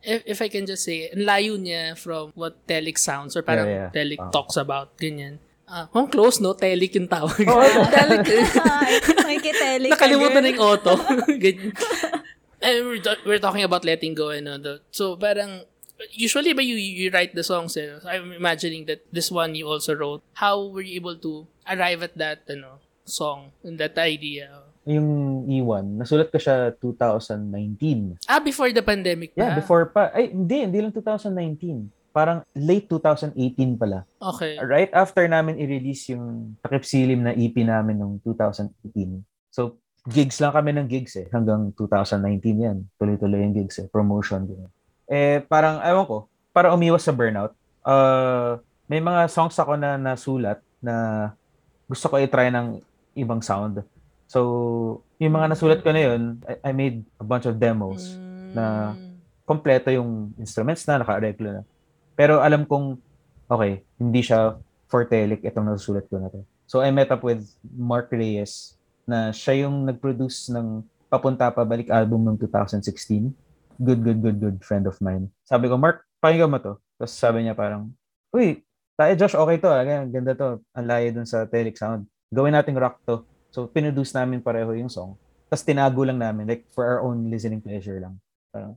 if, 0.00 0.22
if 0.26 0.38
I 0.40 0.48
can 0.48 0.64
just 0.64 0.84
say, 0.84 1.10
ang 1.10 1.24
layo 1.24 1.54
niya 1.56 1.96
from 1.96 2.32
what 2.34 2.56
Telic 2.66 2.96
sounds 2.96 3.36
or 3.36 3.42
parang 3.42 3.66
Yeah, 3.66 3.88
yeah. 3.88 3.90
Telic 3.90 4.20
Ah. 4.20 4.30
talks 4.30 4.56
about, 4.56 4.96
ganyan. 4.96 5.38
Ah, 5.70 5.86
ang 5.94 6.10
close, 6.10 6.42
no? 6.42 6.50
Telic 6.54 6.94
yung 6.98 7.06
tawag. 7.06 7.46
Oo, 7.46 7.62
Telic. 7.94 8.26
Ay, 8.66 8.98
may 9.22 9.38
kiteli 9.38 9.86
ka, 9.86 9.94
Nakalimutan 9.94 10.42
na 10.42 10.50
yung 10.50 10.62
auto. 10.66 10.98
ganyan. 11.44 11.70
And 12.60 12.76
we're, 12.84 13.00
ta- 13.00 13.22
we're 13.24 13.38
talking 13.40 13.62
about 13.64 13.86
letting 13.86 14.12
go 14.12 14.30
and 14.34 14.44
all 14.50 14.58
that. 14.58 14.82
So, 14.90 15.14
parang, 15.16 15.62
usually 16.10 16.52
ba 16.52 16.62
you, 16.64 16.74
you 16.74 17.08
write 17.14 17.34
the 17.34 17.44
songs 17.44 17.76
eh? 17.76 18.02
I'm 18.04 18.32
imagining 18.32 18.84
that 18.90 19.06
this 19.12 19.30
one 19.30 19.54
you 19.54 19.68
also 19.68 19.94
wrote. 19.94 20.22
How 20.34 20.58
were 20.66 20.82
you 20.82 20.96
able 20.98 21.16
to 21.22 21.46
arrive 21.64 22.02
at 22.02 22.18
that 22.18 22.42
ano, 22.50 22.82
song 23.06 23.52
and 23.62 23.78
that 23.78 23.96
idea? 23.96 24.50
Yung 24.88 25.44
E1, 25.44 26.00
nasulat 26.00 26.32
ko 26.32 26.40
siya 26.40 26.72
2019. 26.78 28.24
Ah, 28.24 28.40
before 28.40 28.72
the 28.72 28.80
pandemic 28.80 29.36
pa? 29.36 29.40
Yeah, 29.44 29.52
before 29.60 29.84
pa. 29.92 30.08
Ay, 30.16 30.32
hindi, 30.32 30.64
hindi 30.64 30.78
lang 30.80 30.92
2019. 30.92 31.92
Parang 32.10 32.42
late 32.56 32.88
2018 32.88 33.78
pala. 33.78 34.08
Okay. 34.18 34.58
Right 34.58 34.90
after 34.90 35.22
namin 35.28 35.60
i-release 35.60 36.10
yung 36.16 36.56
Takip 36.64 36.82
Silim 36.82 37.22
na 37.22 37.36
EP 37.36 37.54
namin 37.60 38.00
noong 38.00 38.18
2018. 38.24 38.72
So, 39.52 39.78
gigs 40.08 40.40
lang 40.40 40.56
kami 40.56 40.72
ng 40.74 40.88
gigs 40.88 41.14
eh. 41.20 41.28
Hanggang 41.30 41.70
2019 41.76 42.40
yan. 42.66 42.78
Tuloy-tuloy 42.96 43.44
yung 43.44 43.54
gigs 43.54 43.78
eh. 43.84 43.86
Promotion. 43.86 44.48
Ganyan. 44.48 44.70
Eh, 45.10 45.44
parang, 45.44 45.78
ewan 45.84 46.06
ko, 46.08 46.18
para 46.50 46.72
umiwas 46.72 47.04
sa 47.04 47.14
burnout, 47.14 47.52
uh, 47.84 48.58
may 48.90 48.98
mga 48.98 49.30
songs 49.30 49.54
ako 49.54 49.78
na 49.78 49.94
nasulat 49.94 50.58
na 50.82 51.30
gusto 51.86 52.10
ko 52.10 52.18
i-try 52.18 52.50
ng 52.50 52.82
ibang 53.14 53.42
sound. 53.42 53.82
So, 54.30 54.38
yung 55.18 55.34
mga 55.34 55.50
nasulat 55.50 55.82
ko 55.82 55.90
na 55.90 56.06
yun, 56.06 56.38
I, 56.46 56.70
I 56.70 56.72
made 56.72 57.02
a 57.18 57.26
bunch 57.26 57.50
of 57.50 57.58
demos. 57.58 58.14
na- 58.50 58.94
Mm. 58.94 59.10
kompleto 59.42 59.90
yung 59.90 60.30
instruments 60.38 60.86
na, 60.86 60.98
naka-reglo 60.98 61.50
na. 61.50 61.62
Pero 62.14 62.38
alam 62.38 62.62
kong, 62.62 62.98
okay, 63.46 63.82
hindi 63.94 64.22
siya 64.22 64.54
for 64.86 65.02
Telic 65.02 65.42
itong 65.42 65.66
nasusulat 65.66 66.06
ko 66.06 66.18
na 66.18 66.30
to. 66.30 66.42
So 66.66 66.78
I 66.78 66.90
met 66.90 67.10
up 67.10 67.22
with 67.22 67.42
Mark 67.64 68.10
Reyes 68.10 68.78
na 69.02 69.30
siya 69.30 69.66
yung 69.66 69.82
nag-produce 69.82 70.50
ng 70.50 70.82
Papunta 71.06 71.50
Pabalik 71.50 71.90
album 71.90 72.22
noong 72.22 72.38
2016. 72.38 73.34
Good, 73.76 74.02
good, 74.02 74.18
good, 74.20 74.38
good 74.38 74.58
friend 74.60 74.86
of 74.86 74.94
mine. 74.98 75.26
Sabi 75.42 75.66
ko, 75.66 75.74
Mark, 75.74 76.06
pakinggan 76.18 76.46
mo 76.46 76.58
to. 76.58 76.78
Tapos 76.94 77.10
sabi 77.10 77.42
niya 77.42 77.54
parang, 77.54 77.90
uy, 78.30 78.62
tayo 78.94 79.12
Josh, 79.14 79.34
okay 79.34 79.58
to. 79.58 79.66
ah. 79.66 79.82
Ganyan, 79.82 80.10
ganda 80.10 80.30
to. 80.32 80.50
Ang 80.70 80.86
layo 80.86 81.06
dun 81.12 81.26
sa 81.26 81.42
Telic 81.42 81.74
sound. 81.74 82.02
Gawin 82.28 82.54
nating 82.54 82.78
rock 82.78 83.02
to. 83.02 83.26
So 83.50 83.66
pinuduce 83.66 84.14
namin 84.14 84.42
pareho 84.42 84.72
yung 84.74 84.90
song. 84.90 85.18
Tapos 85.50 85.66
tinago 85.66 86.06
lang 86.06 86.18
namin, 86.22 86.46
like 86.46 86.64
for 86.70 86.86
our 86.86 87.02
own 87.02 87.26
listening 87.26 87.58
pleasure 87.58 87.98
lang. 87.98 88.18
Parang, 88.50 88.74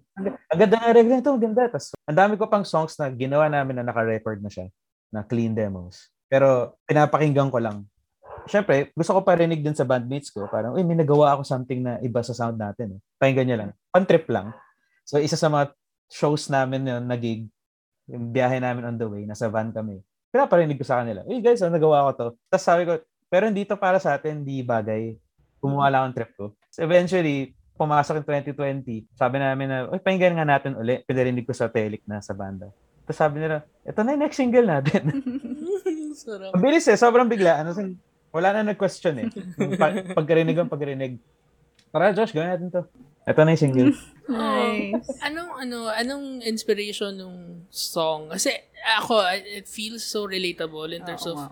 ang 0.50 0.60
ganda 0.62 0.78
nga 0.78 0.94
regla 0.94 1.14
nito, 1.18 1.34
ang 1.34 1.42
ganda. 1.42 1.66
Tapos, 1.66 1.98
ang 2.06 2.18
dami 2.18 2.34
ko 2.38 2.46
pang 2.46 2.66
songs 2.66 2.94
na 2.98 3.10
ginawa 3.10 3.50
namin 3.50 3.82
na 3.82 3.86
naka-record 3.90 4.38
na 4.42 4.50
siya, 4.50 4.70
na 5.10 5.26
clean 5.26 5.58
demos. 5.58 6.14
Pero, 6.30 6.78
pinapakinggan 6.86 7.50
ko 7.50 7.58
lang. 7.58 7.86
Siyempre, 8.46 8.94
gusto 8.94 9.18
ko 9.18 9.26
parinig 9.26 9.66
din 9.66 9.74
sa 9.74 9.86
bandmates 9.86 10.30
ko. 10.30 10.46
Parang, 10.46 10.78
uy, 10.78 10.86
may 10.86 10.98
nagawa 10.98 11.34
ako 11.34 11.42
something 11.42 11.82
na 11.82 11.98
iba 12.06 12.22
sa 12.22 12.38
sound 12.38 12.58
natin. 12.62 12.98
Eh. 12.98 13.00
Pakinggan 13.18 13.46
niya 13.50 13.58
lang. 13.66 13.70
Pan-trip 13.90 14.30
lang. 14.30 14.54
So, 15.10 15.18
isa 15.18 15.38
sa 15.38 15.50
mga 15.50 15.74
shows 16.14 16.54
namin 16.54 16.86
yun, 16.86 17.04
na 17.10 17.18
gig, 17.18 17.50
yung 18.06 18.30
biyahe 18.30 18.62
namin 18.62 18.94
on 18.94 18.98
the 19.00 19.08
way, 19.10 19.26
nasa 19.26 19.50
van 19.50 19.74
kami. 19.74 20.06
Pinaparinig 20.30 20.78
ko 20.78 20.86
sa 20.86 21.02
kanila, 21.02 21.22
uy 21.30 21.42
guys, 21.46 21.62
ano 21.62 21.78
nagawa 21.78 22.10
ko 22.10 22.12
to? 22.18 22.28
Tapos 22.50 22.66
sabi 22.66 22.84
ko, 22.90 22.98
pero 23.34 23.50
hindi 23.50 23.66
to 23.66 23.82
para 23.82 23.98
sa 23.98 24.14
atin, 24.14 24.46
hindi 24.46 24.62
bagay. 24.62 25.18
Kumuha 25.58 25.90
lang 25.90 26.02
ang 26.06 26.14
trip 26.14 26.38
ko. 26.38 26.54
So, 26.70 26.86
eventually, 26.86 27.58
pumasok 27.74 28.22
in 28.22 28.46
2020, 28.86 29.18
sabi 29.18 29.42
namin 29.42 29.66
na, 29.74 29.78
uy, 29.90 29.98
pakinggan 29.98 30.38
nga 30.38 30.46
natin 30.46 30.78
uli. 30.78 31.02
Pinarinig 31.02 31.50
ko 31.50 31.54
sa 31.58 31.66
Telic 31.66 32.06
na 32.06 32.22
sa 32.22 32.38
banda. 32.38 32.70
Tapos 33.10 33.18
sabi 33.18 33.42
nila, 33.42 33.66
ito 33.82 34.00
na 34.06 34.14
yung 34.14 34.22
next 34.22 34.38
single 34.38 34.70
natin. 34.70 35.02
Sarap. 36.14 36.54
Ang 36.54 36.62
bilis 36.62 36.86
eh, 36.86 36.94
sobrang 36.94 37.26
bigla. 37.26 37.66
Ano, 37.66 37.74
sin- 37.74 37.98
wala 38.30 38.54
na 38.54 38.70
nag-question 38.70 39.18
eh. 39.18 39.28
Yung 39.62 39.82
Pa- 39.82 40.14
pagkarinig 40.14 40.58
ang 40.58 40.70
pagkarinig. 40.70 41.18
Tara 41.90 42.14
Josh, 42.14 42.34
gawin 42.34 42.54
natin 42.54 42.70
to. 42.70 42.82
Ito 43.26 43.40
na 43.46 43.54
yung 43.54 43.62
single. 43.62 43.92
Nice. 44.26 45.10
Anong 45.22 45.52
ano, 45.58 45.78
anong 45.90 46.42
inspiration 46.42 47.14
ng 47.14 47.34
song? 47.70 48.34
Kasi 48.34 48.50
ako, 48.98 49.22
I- 49.22 49.62
it 49.62 49.68
feels 49.70 50.02
so 50.02 50.26
relatable 50.26 50.90
in 50.90 51.06
terms 51.06 51.26
Oo 51.26 51.34
of 51.34 51.38
nga. 51.38 51.50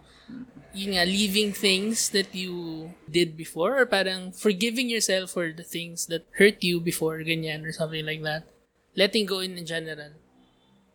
Yun 0.72 0.96
nga, 0.96 1.04
leaving 1.04 1.52
things 1.52 2.10
that 2.16 2.32
you 2.32 2.88
did 3.08 3.36
before 3.36 3.76
or 3.76 3.86
parang 3.86 4.32
forgiving 4.32 4.88
yourself 4.88 5.36
for 5.36 5.52
the 5.52 5.64
things 5.64 6.08
that 6.08 6.24
hurt 6.40 6.64
you 6.64 6.80
before, 6.80 7.20
ganyan, 7.24 7.68
or 7.68 7.72
something 7.76 8.04
like 8.08 8.24
that. 8.24 8.48
Letting 8.96 9.28
go 9.28 9.40
in 9.40 9.56
general. 9.64 10.16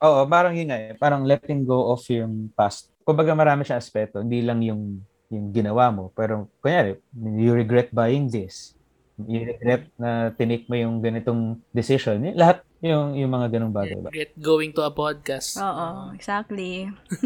Oo, 0.04 0.28
parang 0.28 0.52
yun 0.52 0.68
nga 0.68 0.78
eh. 0.80 0.92
Parang 0.96 1.24
letting 1.24 1.64
go 1.64 1.92
of 1.92 2.04
yung 2.12 2.52
past. 2.52 2.92
Kumbaga 3.06 3.32
marami 3.32 3.64
siyang 3.64 3.80
aspeto. 3.80 4.20
Hindi 4.20 4.44
lang 4.44 4.60
yung, 4.60 5.00
yung 5.32 5.46
ginawa 5.54 5.88
mo. 5.88 6.12
Pero, 6.12 6.52
kunyari, 6.60 7.00
you 7.16 7.56
regret 7.56 7.88
buying 7.94 8.28
this. 8.28 8.76
You 9.16 9.48
regret 9.48 9.88
na 9.96 10.28
tinake 10.36 10.68
mo 10.68 10.76
yung 10.76 11.00
ganitong 11.00 11.64
decision. 11.72 12.20
Lahat 12.36 12.65
yung, 12.84 13.16
yung 13.16 13.32
mga 13.32 13.56
ganong 13.56 13.74
bagay 13.74 13.98
ba? 13.98 14.12
Regret 14.12 14.36
going 14.36 14.70
to 14.76 14.84
a 14.84 14.92
podcast. 14.92 15.56
Oo, 15.56 16.12
exactly. 16.12 16.92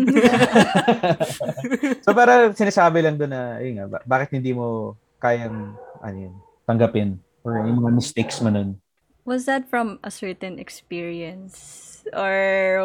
so, 2.04 2.14
para 2.14 2.54
sinasabi 2.54 3.02
lang 3.02 3.18
doon 3.18 3.32
na, 3.34 3.58
yun 3.58 3.82
nga, 3.82 3.86
ba- 3.90 4.04
bakit 4.06 4.30
hindi 4.34 4.54
mo 4.54 4.94
kayang, 5.18 5.74
ano 6.00 6.16
yun, 6.16 6.34
tanggapin 6.64 7.18
or 7.42 7.58
yung 7.66 7.82
mga 7.82 7.92
mistakes 7.98 8.38
mo 8.40 8.50
nun. 8.52 8.78
Was 9.26 9.44
that 9.50 9.68
from 9.68 9.98
a 10.06 10.10
certain 10.10 10.58
experience? 10.58 11.86
Or 12.14 12.80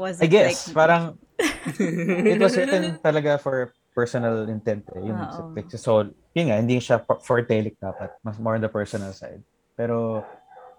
was 0.00 0.20
I 0.20 0.26
it 0.26 0.32
guess, 0.32 0.68
like... 0.68 0.74
parang, 0.74 1.20
it 2.32 2.40
was 2.40 2.56
written 2.56 2.96
talaga 3.04 3.40
for 3.40 3.72
personal 3.96 4.44
intent 4.48 4.84
eh. 4.92 5.08
Yung 5.08 5.16
like, 5.56 5.72
sa 5.72 5.80
soul. 5.80 6.12
Yun 6.36 6.52
nga, 6.52 6.56
hindi 6.60 6.76
siya 6.80 7.00
for, 7.00 7.16
for 7.24 7.40
telic 7.44 7.80
dapat. 7.80 8.12
Mas 8.20 8.36
more 8.36 8.56
on 8.56 8.64
the 8.64 8.68
personal 8.68 9.12
side. 9.12 9.40
Pero, 9.76 10.24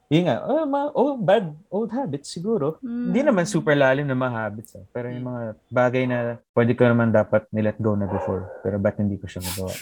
yun 0.07 0.23
nga, 0.23 0.39
oh, 0.41 0.63
ma, 0.63 0.87
oh, 0.89 1.15
bad 1.15 1.51
old 1.67 1.89
habits 1.89 2.29
siguro. 2.29 2.75
Hmm. 2.79 3.11
Hindi 3.11 3.21
naman 3.21 3.43
super 3.43 3.73
lalim 3.73 4.03
na 4.03 4.15
mga 4.15 4.37
habits. 4.37 4.73
Eh. 4.73 4.83
Pero 4.89 5.07
yung 5.07 5.25
mga 5.25 5.41
bagay 5.67 6.03
na 6.05 6.37
pwede 6.51 6.71
ko 6.73 6.83
naman 6.83 7.11
dapat 7.11 7.45
nilet 7.51 7.75
go 7.77 7.93
na 7.93 8.05
before. 8.05 8.47
Pero 8.61 8.77
ba't 8.77 8.95
hindi 8.95 9.15
ko 9.15 9.25
siya 9.25 9.41
nagawa? 9.41 9.71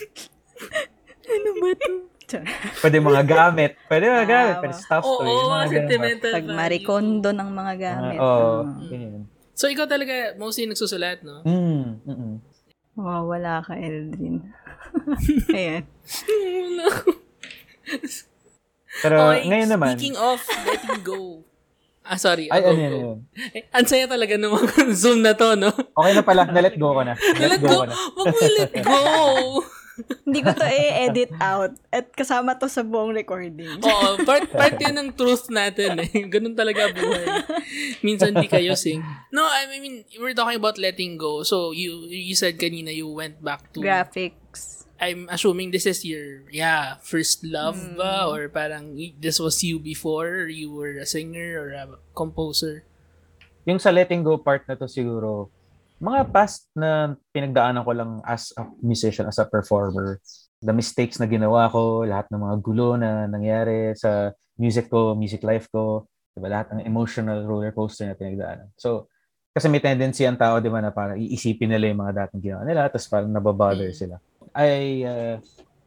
Ano 1.26 1.50
ba 1.58 1.70
to? 1.76 1.92
Char. 2.26 2.42
Pwede 2.80 2.98
mga 2.98 3.24
gamit. 3.24 3.72
Pwede 3.86 4.04
mga 4.08 4.20
Ah, 4.20 4.28
gamit. 4.28 4.56
Pwede 4.62 4.76
stuff 4.76 5.04
Oo, 5.04 5.20
toys. 5.20 5.28
mga 5.28 5.42
ganun. 5.42 5.76
sentimental 5.76 6.32
Pag 6.32 6.48
marikondo 6.48 7.30
ng 7.34 7.50
mga 7.52 7.68
Ah, 7.68 7.82
gamit. 7.82 8.18
Oo, 8.18 8.50
Ah. 8.62 8.86
ganyan. 8.86 9.24
So, 9.54 9.66
ikaw 9.66 9.86
talaga 9.86 10.34
mostly 10.36 10.66
nagsusulat, 10.66 11.22
no? 11.22 11.42
Mm, 11.42 12.02
mm, 12.02 12.14
mm. 12.14 12.36
Wow, 12.96 13.22
wala 13.28 13.60
ka, 13.62 13.74
Eldrin. 13.74 14.42
Ayan. 15.58 15.84
Pero 19.04 19.16
Okay, 19.34 19.50
ngayon 19.50 19.70
naman, 19.72 19.96
Speaking 19.98 20.18
of 20.20 20.40
letting 20.68 21.02
go, 21.04 21.42
Ah, 22.06 22.22
sorry. 22.22 22.46
Ay, 22.54 22.62
ano 22.62 22.70
ano 22.70 22.82
yan. 22.86 23.18
Eh, 23.50 23.66
ang 23.74 23.86
saya 23.90 24.06
talaga 24.06 24.38
ng 24.38 24.54
mga 24.54 24.94
Zoom 25.02 25.26
na 25.26 25.34
to, 25.34 25.58
no? 25.58 25.74
Okay 25.74 26.14
na 26.14 26.22
pala, 26.22 26.46
na-let 26.46 26.78
go 26.78 26.94
ko 26.94 27.02
na. 27.02 27.18
Let 27.42 27.58
go. 27.58 27.82
ko 27.82 27.86
na. 27.90 27.98
Wag 27.98 28.26
mo 28.30 28.46
let 28.62 28.74
go. 28.86 28.98
Hindi 30.28 30.40
ko 30.44 30.52
to 30.54 30.68
i-edit 30.70 31.34
out. 31.42 31.74
At 31.90 32.14
kasama 32.14 32.60
to 32.62 32.70
sa 32.70 32.86
buong 32.86 33.16
recording. 33.16 33.82
Oo, 33.82 34.22
part, 34.22 34.46
part 34.54 34.78
yun 34.78 34.94
ng 35.02 35.10
truth 35.18 35.50
natin 35.50 35.98
eh. 36.04 36.12
Ganun 36.30 36.54
talaga 36.54 36.94
buhay. 36.94 37.26
Minsan 38.06 38.38
di 38.38 38.46
kayo 38.46 38.78
sing. 38.78 39.02
No, 39.34 39.42
I 39.48 39.66
mean, 39.80 40.06
we're 40.20 40.38
talking 40.38 40.60
about 40.60 40.78
letting 40.78 41.18
go. 41.18 41.42
So, 41.42 41.72
you 41.72 42.06
you 42.12 42.36
said 42.38 42.60
kanina 42.60 42.94
you 42.94 43.08
went 43.08 43.40
back 43.42 43.72
to... 43.74 43.82
Graphics. 43.82 44.45
I'm 44.96 45.28
assuming 45.28 45.72
this 45.72 45.86
is 45.86 46.06
your, 46.08 46.48
yeah, 46.52 46.96
first 47.04 47.44
love 47.44 47.76
ba? 48.00 48.32
Or 48.32 48.48
parang 48.48 48.96
this 49.20 49.40
was 49.40 49.60
you 49.64 49.80
before? 49.80 50.48
You 50.48 50.72
were 50.72 50.96
a 50.96 51.06
singer 51.06 51.60
or 51.60 51.70
a 51.76 51.84
composer? 52.16 52.88
Yung 53.68 53.80
sa 53.80 53.92
letting 53.92 54.24
go 54.24 54.40
part 54.40 54.64
na 54.70 54.80
to 54.80 54.88
siguro, 54.88 55.52
mga 56.00 56.32
past 56.32 56.72
na 56.76 57.16
pinagdaanan 57.36 57.84
ko 57.84 57.92
lang 57.92 58.12
as 58.24 58.56
a 58.56 58.64
musician, 58.80 59.28
as 59.28 59.40
a 59.40 59.48
performer, 59.48 60.22
the 60.64 60.72
mistakes 60.72 61.20
na 61.20 61.28
ginawa 61.28 61.68
ko, 61.68 62.08
lahat 62.08 62.32
ng 62.32 62.40
mga 62.40 62.56
gulo 62.64 62.96
na 62.96 63.28
nangyari 63.28 63.92
sa 64.00 64.32
music 64.56 64.88
ko, 64.88 65.12
music 65.12 65.44
life 65.44 65.68
ko, 65.72 66.08
diba, 66.36 66.48
lahat 66.48 66.72
ng 66.72 66.88
emotional 66.88 67.44
roller 67.44 67.76
coaster 67.76 68.08
na 68.08 68.16
pinagdaanan. 68.16 68.72
So, 68.80 69.12
kasi 69.56 69.72
may 69.72 69.80
tendency 69.80 70.28
ang 70.28 70.36
tao, 70.36 70.60
di 70.60 70.68
ba, 70.68 70.84
na 70.84 70.92
parang 70.92 71.16
iisipin 71.16 71.72
nila 71.72 71.88
yung 71.88 72.04
mga 72.04 72.28
dating 72.28 72.44
ginawa 72.44 72.64
nila, 72.68 72.92
tapos 72.92 73.08
parang 73.08 73.32
nababother 73.32 73.88
Mm. 73.88 74.20
I 74.56 74.72
uh, 75.04 75.36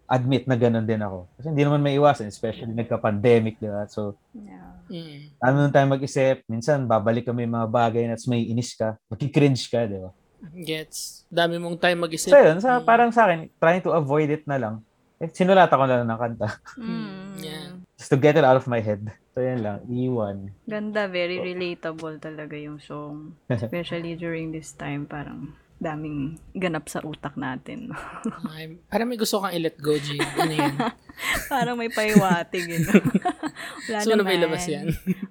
admit 0.08 0.48
na 0.48 0.56
ganun 0.56 0.88
din 0.88 1.00
ako. 1.00 1.28
Kasi 1.36 1.46
hindi 1.52 1.62
naman 1.64 1.84
may 1.84 1.96
iwasan, 1.96 2.28
especially 2.32 2.72
nagka-pandemic, 2.72 3.60
di 3.60 3.68
ba? 3.68 3.84
So, 3.88 4.16
Yeah. 4.32 4.66
Mm. 4.88 5.36
ano 5.36 5.54
nung 5.60 5.74
tayo 5.74 5.84
mag-isip, 5.84 6.40
minsan 6.48 6.88
babalik 6.88 7.28
kami 7.28 7.44
mga 7.44 7.68
bagay 7.68 8.08
na 8.08 8.16
may 8.24 8.48
inis 8.48 8.72
ka, 8.72 8.96
magki-cringe 9.12 9.68
ka, 9.68 9.84
di 9.84 10.00
ba? 10.00 10.10
Gets. 10.56 11.28
Dami 11.28 11.60
mong 11.60 11.76
time 11.76 12.08
mag-isip. 12.08 12.32
So 12.32 12.40
yun, 12.40 12.56
sa, 12.64 12.80
Mm. 12.80 12.84
parang 12.88 13.10
sa 13.12 13.28
akin, 13.28 13.52
trying 13.60 13.84
to 13.84 13.92
avoid 13.92 14.32
it 14.32 14.48
na 14.48 14.56
lang, 14.56 14.74
eh, 15.20 15.28
sinulatan 15.28 15.76
ko 15.76 15.84
na 15.84 15.96
lang 16.00 16.08
ng 16.08 16.20
kanta. 16.20 16.48
Mm. 16.80 17.28
Yeah. 17.44 17.68
Just 18.00 18.08
to 18.08 18.16
get 18.16 18.40
it 18.40 18.46
out 18.48 18.56
of 18.56 18.64
my 18.64 18.80
head. 18.80 19.04
So 19.36 19.44
yun 19.44 19.60
lang, 19.60 19.84
iwan. 19.92 20.56
Ganda, 20.64 21.04
very 21.04 21.36
relatable 21.36 22.16
talaga 22.16 22.56
yung 22.56 22.80
song. 22.80 23.36
Especially 23.50 24.16
during 24.16 24.56
this 24.56 24.72
time, 24.72 25.04
parang 25.04 25.52
daming 25.78 26.42
ganap 26.58 26.90
sa 26.90 26.98
utak 27.06 27.38
natin. 27.38 27.94
Ay, 28.50 28.82
parang 28.90 29.06
may 29.06 29.14
gusto 29.14 29.38
kang 29.38 29.54
i-let 29.54 29.78
go, 29.78 29.94
G. 29.94 30.18
Ano 30.18 30.50
yan? 30.50 30.74
parang 31.52 31.78
may 31.78 31.86
paiwatig. 31.86 32.66
Yun. 32.66 32.84
Wala 32.84 33.98
So, 34.04 34.10
ano 34.12 34.22
naman. 34.22 34.26
ba 34.26 34.38
ilabas 34.42 34.64
yan? 34.66 34.86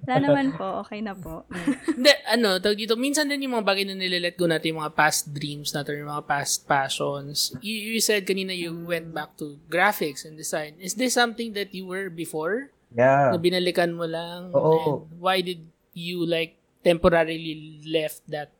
Wala 0.08 0.16
naman 0.24 0.46
po. 0.56 0.66
Okay 0.84 1.00
na 1.04 1.12
po. 1.12 1.44
Hindi, 1.84 2.12
ano, 2.26 2.56
tawag 2.58 2.80
dito, 2.80 2.96
minsan 2.96 3.28
din 3.28 3.44
yung 3.44 3.60
mga 3.60 3.68
bagay 3.68 3.84
na 3.84 3.94
nilelet 3.94 4.40
go 4.40 4.48
natin, 4.48 4.72
yung 4.76 4.82
mga 4.82 4.96
past 4.96 5.30
dreams 5.36 5.70
natin, 5.76 6.00
yung 6.00 6.12
mga 6.16 6.26
past 6.26 6.64
passions. 6.64 7.52
You, 7.60 7.96
you 7.96 8.00
said 8.00 8.24
kanina 8.24 8.56
you 8.56 8.72
went 8.72 9.12
back 9.12 9.36
to 9.36 9.60
graphics 9.68 10.24
and 10.24 10.40
design. 10.40 10.80
Is 10.80 10.96
this 10.96 11.12
something 11.12 11.52
that 11.52 11.76
you 11.76 11.84
were 11.84 12.08
before? 12.08 12.72
Yeah. 12.96 13.36
Na 13.36 13.38
binalikan 13.38 13.92
mo 13.92 14.08
lang? 14.08 14.50
Oo. 14.56 15.04
And 15.04 15.20
why 15.20 15.44
did 15.44 15.68
you 15.92 16.24
like 16.24 16.56
temporarily 16.80 17.84
left 17.84 18.24
that? 18.32 18.57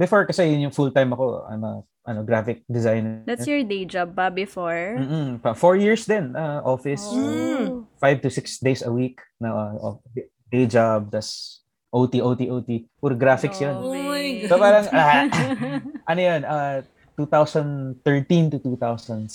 Before 0.00 0.24
kasi 0.24 0.48
yun 0.48 0.64
yung 0.64 0.72
full-time 0.72 1.12
ako, 1.12 1.44
I'm 1.44 1.60
a 1.60 1.84
ano, 2.08 2.24
graphic 2.24 2.64
designer. 2.64 3.20
That's 3.28 3.44
your 3.44 3.60
day 3.68 3.84
job 3.84 4.16
ba 4.16 4.32
before? 4.32 4.96
Mm-mm. 4.96 5.44
Pa- 5.44 5.52
Four 5.52 5.76
years 5.76 6.08
din, 6.08 6.32
uh, 6.32 6.64
office. 6.64 7.04
Oh. 7.04 7.84
Five 8.00 8.24
to 8.24 8.32
six 8.32 8.56
days 8.64 8.80
a 8.80 8.88
week 8.88 9.20
na 9.36 9.76
uh, 9.76 10.00
day 10.48 10.64
job, 10.64 11.12
tas 11.12 11.60
OT, 11.92 12.24
OT, 12.24 12.48
OT. 12.48 12.88
Puro 12.96 13.12
graphics 13.12 13.60
yun. 13.60 13.76
Oh 13.76 13.92
my 13.92 14.48
So 14.48 14.56
parang, 14.56 14.88
ah, 14.88 15.28
ano 16.10 16.20
yun, 16.24 16.40
uh, 16.48 16.80
2013 17.20 18.56
to 18.56 18.58
2017. 18.64 19.28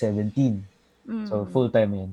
Mm. 1.05 1.29
So 1.29 1.45
full-time 1.53 1.93
yun. 1.93 2.11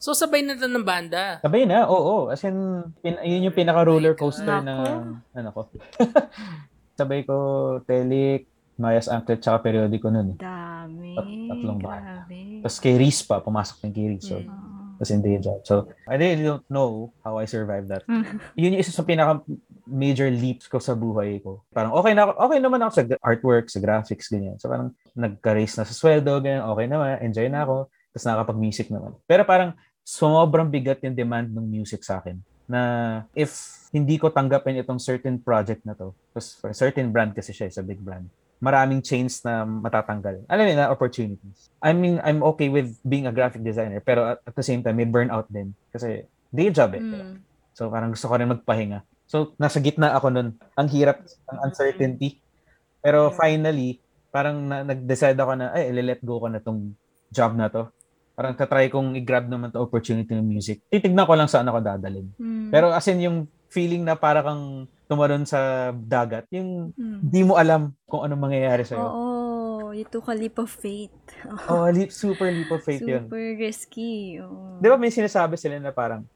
So, 0.00 0.16
sabay 0.16 0.40
na 0.40 0.56
ito 0.56 0.64
ng 0.64 0.84
banda. 0.84 1.36
Sabay 1.44 1.68
na, 1.68 1.84
oo. 1.84 2.32
As 2.32 2.40
in, 2.48 2.80
pin, 3.04 3.20
yun 3.20 3.52
yung 3.52 3.56
pinaka-roller 3.56 4.16
Oh 4.16 4.16
my 4.16 4.20
God. 4.20 4.24
coaster 4.24 4.56
na, 4.64 4.72
Nako. 4.72 4.92
ano 5.36 5.48
ko. 5.52 5.60
Sabay 6.96 7.28
ko, 7.28 7.36
Telic, 7.84 8.48
Mayas 8.76 9.06
Anklet, 9.06 9.40
tsaka 9.40 9.60
periodiko 9.62 10.08
nun. 10.08 10.32
eh. 10.32 10.36
Dami. 10.36 11.12
Tat- 11.12 11.44
tatlong 11.52 11.80
bahay. 11.80 12.04
Tapos 12.60 12.76
kay 12.80 12.96
Reese 12.96 13.20
pa, 13.22 13.40
pumasok 13.40 13.84
ng 13.84 13.92
kay 13.92 14.06
Reese. 14.10 14.26
So, 14.26 14.36
Mm. 14.36 14.48
Oo. 14.48 14.64
Tapos 14.96 15.12
in 15.12 15.20
day 15.20 15.36
job. 15.36 15.60
So, 15.60 15.92
I 16.08 16.16
really 16.16 16.40
don't 16.40 16.64
know 16.66 17.12
how 17.20 17.36
I 17.36 17.44
survived 17.44 17.92
that. 17.92 18.08
Mm. 18.08 18.24
Yun 18.56 18.72
yung 18.72 18.80
isa 18.80 18.96
sa 18.96 19.04
pinaka 19.04 19.44
major 19.84 20.24
leaps 20.26 20.64
ko 20.66 20.80
sa 20.80 20.96
buhay 20.96 21.36
ko. 21.38 21.60
Parang 21.68 21.92
okay 21.92 22.16
na 22.16 22.32
okay 22.32 22.56
naman 22.56 22.80
ako 22.80 22.92
sa 22.94 23.02
artwork, 23.20 23.68
sa 23.68 23.76
graphics, 23.76 24.32
ganyan. 24.32 24.56
So 24.56 24.72
parang 24.72 24.96
nagka-raise 25.12 25.76
na 25.76 25.84
sa 25.84 25.92
sweldo, 25.92 26.40
ganyan. 26.40 26.64
Okay 26.66 26.88
naman, 26.88 27.20
enjoy 27.20 27.44
na 27.46 27.60
ako. 27.62 27.92
Tapos 28.10 28.24
nakakapag-music 28.24 28.88
naman. 28.88 29.12
Pero 29.24 29.44
parang 29.44 29.76
sobrang 30.00 30.64
bigat 30.64 31.04
yung 31.04 31.12
demand 31.12 31.52
ng 31.52 31.66
music 31.66 32.00
sa 32.00 32.18
akin 32.18 32.40
na 32.68 33.22
if 33.32 33.82
hindi 33.94 34.18
ko 34.18 34.28
tanggapin 34.28 34.76
itong 34.82 35.00
certain 35.00 35.38
project 35.40 35.86
na 35.86 35.94
to, 35.94 36.12
because 36.30 36.58
for 36.58 36.70
a 36.70 36.76
certain 36.76 37.14
brand 37.14 37.32
kasi 37.32 37.54
siya, 37.54 37.70
is 37.70 37.78
a 37.78 37.86
big 37.86 38.02
brand, 38.02 38.28
maraming 38.60 39.00
chains 39.00 39.40
na 39.46 39.64
matatanggal. 39.64 40.44
Alam 40.50 40.64
mo 40.66 40.72
na 40.74 40.92
opportunities. 40.92 41.70
I 41.80 41.92
mean, 41.92 42.20
I'm 42.24 42.42
okay 42.54 42.68
with 42.68 42.96
being 43.04 43.28
a 43.28 43.34
graphic 43.34 43.62
designer, 43.62 44.00
pero 44.00 44.36
at, 44.36 44.38
at 44.44 44.54
the 44.56 44.64
same 44.64 44.82
time, 44.82 44.96
may 44.96 45.08
burnout 45.08 45.48
din. 45.48 45.72
Kasi 45.92 46.24
day 46.52 46.68
job 46.72 46.96
eh. 46.96 47.02
Mm. 47.02 47.40
So 47.76 47.92
parang 47.92 48.16
gusto 48.16 48.26
ko 48.28 48.34
rin 48.36 48.48
magpahinga. 48.48 49.04
So 49.28 49.52
nasa 49.60 49.82
gitna 49.84 50.16
ako 50.16 50.32
nun. 50.32 50.48
Ang 50.78 50.88
hirap, 50.92 51.20
ang 51.48 51.68
uncertainty. 51.68 52.40
Pero 53.04 53.30
finally, 53.36 54.00
parang 54.32 54.66
na, 54.66 54.82
nag-decide 54.82 55.36
ako 55.36 55.52
na, 55.56 55.76
ay, 55.76 55.92
let 55.92 56.20
go 56.24 56.40
ko 56.40 56.48
na 56.48 56.60
tong 56.60 56.96
job 57.30 57.52
na 57.54 57.68
to. 57.68 57.92
Parang 58.36 58.52
tatry 58.52 58.92
kong 58.92 59.16
i-grab 59.16 59.48
naman 59.48 59.72
to 59.72 59.80
opportunity 59.80 60.36
ng 60.36 60.44
music. 60.44 60.84
Titignan 60.92 61.24
ko 61.24 61.32
lang 61.32 61.48
saan 61.48 61.64
ako 61.66 61.80
dadalhin. 61.80 62.28
Mm. 62.36 62.68
Pero 62.68 62.92
as 62.92 63.08
in 63.08 63.24
yung 63.24 63.38
feeling 63.72 64.04
na 64.04 64.12
para 64.12 64.44
kang 64.44 64.84
tumalon 65.08 65.48
sa 65.48 65.90
dagat, 65.96 66.44
yung 66.52 66.92
Mm. 66.92 67.18
di 67.24 67.40
mo 67.40 67.56
alam 67.56 67.96
kung 68.04 68.28
anong 68.28 68.44
mangyayari 68.44 68.84
sa'yo. 68.84 69.00
Oo. 69.08 69.24
You 69.96 70.04
took 70.04 70.28
a 70.28 70.36
leap 70.36 70.60
of 70.60 70.68
faith. 70.68 71.16
Oh, 71.72 71.88
leap, 71.88 72.12
super 72.12 72.52
leap 72.52 72.68
of 72.68 72.84
faith 72.84 73.00
yun. 73.00 73.24
Super 73.24 73.56
risky. 73.56 74.36
Oo. 74.44 74.76
Di 74.84 74.86
ba 74.92 75.00
may 75.00 75.08
sinasabi 75.08 75.56
sila 75.56 75.80
na 75.80 75.88
parang 75.88 76.28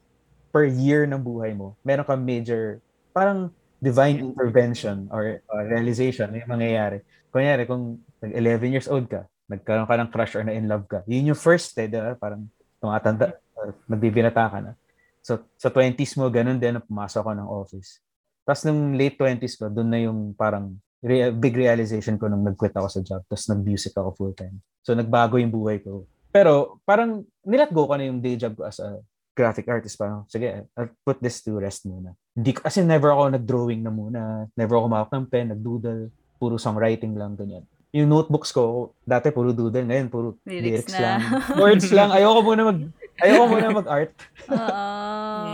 per 0.48 0.64
year 0.64 1.04
ng 1.04 1.20
buhay 1.20 1.52
mo, 1.52 1.76
meron 1.84 2.08
kang 2.08 2.24
major, 2.24 2.80
parang 3.12 3.52
divine 3.76 4.24
intervention 4.24 5.04
or 5.12 5.44
uh, 5.52 5.64
realization 5.68 6.32
na 6.32 6.40
yung 6.40 6.52
mangyayari. 6.56 7.04
Kunyari, 7.28 7.68
kung 7.68 8.00
nag-11 8.24 8.72
years 8.72 8.88
old 8.88 9.04
ka, 9.06 9.28
nagkaroon 9.50 9.90
ka 9.90 9.98
ng 9.98 10.10
crush 10.14 10.38
or 10.38 10.46
na 10.46 10.54
in 10.54 10.70
love 10.70 10.86
ka, 10.86 11.02
yun 11.10 11.34
yung 11.34 11.40
first 11.40 11.74
eh, 11.82 11.90
di 11.90 11.98
ba? 11.98 12.14
Parang 12.14 12.46
tumatanda, 12.78 13.34
or 13.58 13.74
nagbibinata 13.90 14.46
ka 14.46 14.58
na. 14.62 14.72
So, 15.20 15.42
sa 15.58 15.68
20s 15.68 16.16
mo, 16.16 16.30
ganun 16.30 16.56
din 16.56 16.78
pumasok 16.80 17.20
ako 17.26 17.30
ng 17.34 17.48
office. 17.50 18.00
Tapos 18.46 18.62
nung 18.64 18.96
late 18.96 19.20
20s 19.20 19.54
ko, 19.58 19.68
doon 19.68 19.90
na 19.90 19.98
yung 20.00 20.32
parang 20.32 20.74
re- 21.04 21.34
big 21.34 21.52
realization 21.58 22.16
ko 22.16 22.26
nung 22.26 22.46
nag-quit 22.46 22.72
ako 22.72 22.88
sa 22.88 23.00
job. 23.04 23.20
Tapos 23.28 23.44
nag-music 23.52 23.92
ako 23.92 24.08
full-time. 24.16 24.56
So, 24.80 24.96
nagbago 24.96 25.36
yung 25.36 25.52
buhay 25.52 25.84
ko. 25.84 26.08
Pero, 26.32 26.80
parang 26.88 27.26
nilet 27.44 27.68
go 27.74 27.84
ko 27.84 28.00
na 28.00 28.08
yung 28.08 28.22
day 28.22 28.40
job 28.40 28.56
ko 28.56 28.64
as 28.64 28.80
a 28.80 28.96
graphic 29.36 29.68
artist. 29.68 30.00
Parang, 30.00 30.24
sige, 30.24 30.64
I'll 30.72 30.92
put 31.04 31.20
this 31.20 31.44
to 31.44 31.60
rest 31.60 31.84
muna. 31.84 32.16
Hindi, 32.32 32.56
ko- 32.56 32.64
kasi 32.64 32.80
never 32.80 33.12
ako 33.12 33.36
nag-drawing 33.36 33.84
na 33.84 33.92
muna. 33.92 34.48
Never 34.56 34.80
ako 34.80 34.88
kumawak 34.88 35.10
ng 35.12 35.28
pen, 35.28 35.52
nag-doodle. 35.52 36.08
Puro 36.40 36.56
songwriting 36.56 37.12
lang, 37.12 37.36
ganyan. 37.36 37.68
Yung 37.90 38.06
notebooks 38.06 38.54
ko, 38.54 38.94
dati 39.02 39.34
puro 39.34 39.50
doodle, 39.50 39.82
ngayon 39.82 40.06
puro 40.06 40.38
lyrics, 40.46 40.86
Lyrics 40.86 40.94
na. 40.94 41.00
lang. 41.02 41.20
Words 41.62 41.88
lang. 41.90 42.10
Ayoko 42.14 42.40
muna 42.46 42.62
mag 42.70 42.78
ayoko 43.20 43.44
muna 43.50 43.68
mag-art. 43.74 44.12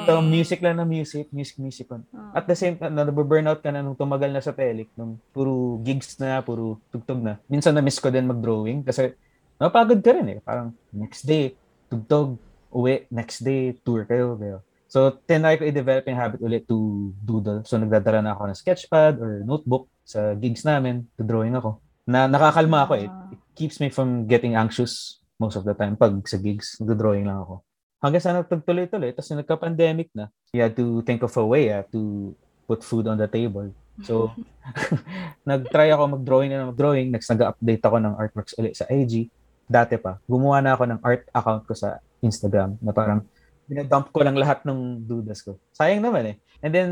So, 0.06 0.22
music 0.22 0.60
lang 0.62 0.78
na 0.78 0.86
music, 0.86 1.32
music, 1.32 1.56
music. 1.58 1.86
on. 1.90 2.04
At 2.36 2.46
the 2.46 2.54
same 2.54 2.76
time, 2.78 2.94
na 2.94 3.08
burnout 3.08 3.64
ka 3.64 3.72
na 3.72 3.82
nung 3.82 3.98
tumagal 3.98 4.30
na 4.30 4.44
sa 4.44 4.54
Telic, 4.54 4.92
nung 4.94 5.18
puro 5.34 5.80
gigs 5.82 6.14
na, 6.20 6.44
puro 6.44 6.78
tugtog 6.92 7.24
na. 7.24 7.40
Minsan 7.50 7.74
na-miss 7.74 7.98
ko 7.98 8.12
din 8.12 8.28
mag-drawing 8.28 8.84
kasi 8.86 9.16
napagod 9.58 9.98
ka 10.04 10.12
rin 10.14 10.36
eh. 10.36 10.38
Parang 10.44 10.70
next 10.92 11.24
day, 11.26 11.56
tugtog, 11.88 12.38
uwi, 12.70 13.08
next 13.10 13.42
day, 13.42 13.74
tour 13.82 14.04
kayo. 14.04 14.36
kayo. 14.36 14.60
So, 14.86 15.10
tinry 15.26 15.58
ko 15.58 15.66
i-develop 15.66 16.06
yung 16.06 16.20
habit 16.20 16.40
ulit 16.44 16.62
to 16.70 17.10
doodle. 17.18 17.66
So, 17.66 17.80
nagdadala 17.80 18.22
na 18.22 18.32
ako 18.36 18.52
ng 18.52 18.58
sketchpad 18.60 19.18
or 19.18 19.42
notebook 19.42 19.90
sa 20.06 20.38
gigs 20.38 20.62
namin, 20.62 21.02
to 21.18 21.26
drawing 21.26 21.58
ako. 21.58 21.82
Na 22.06 22.30
nakakalma 22.30 22.86
ako 22.86 22.94
eh. 23.02 23.10
It 23.34 23.42
keeps 23.58 23.82
me 23.82 23.90
from 23.90 24.30
getting 24.30 24.54
anxious 24.54 25.18
most 25.36 25.58
of 25.58 25.66
the 25.66 25.76
time 25.76 25.98
pag 25.98 26.16
sa 26.24 26.40
gigs, 26.40 26.80
nagdo-drawing 26.80 27.26
lang 27.28 27.42
ako. 27.42 27.60
Hanggang 28.00 28.22
sa 28.22 28.32
nagtuloy-tuloy, 28.32 29.10
tapos 29.12 29.34
nagka-pandemic 29.34 30.08
na, 30.14 30.30
you 30.54 30.62
had 30.62 30.72
to 30.78 31.02
think 31.04 31.20
of 31.26 31.32
a 31.36 31.44
way 31.44 31.72
ah, 31.72 31.84
to 31.90 32.32
put 32.64 32.80
food 32.86 33.10
on 33.10 33.18
the 33.18 33.28
table. 33.28 33.68
So, 34.04 34.32
nag-try 35.50 35.92
ako 35.92 36.20
mag-drawing 36.20 36.50
na 36.52 36.70
mag-drawing. 36.70 37.10
Next, 37.10 37.28
nag-update 37.28 37.82
ako 37.84 37.96
ng 38.00 38.14
artworks 38.16 38.54
ulit 38.56 38.76
sa 38.76 38.88
IG. 38.88 39.28
Dati 39.66 39.98
pa, 39.98 40.22
gumawa 40.30 40.62
na 40.62 40.78
ako 40.78 40.84
ng 40.86 41.00
art 41.02 41.26
account 41.34 41.66
ko 41.66 41.74
sa 41.74 41.98
Instagram 42.22 42.78
na 42.78 42.94
parang 42.94 43.26
dinadump 43.66 44.14
ko 44.14 44.22
lang 44.22 44.38
lahat 44.38 44.62
ng 44.62 45.02
dudas 45.02 45.42
ko. 45.42 45.58
Sayang 45.74 46.06
naman 46.06 46.22
eh. 46.30 46.36
And 46.62 46.70
then, 46.70 46.90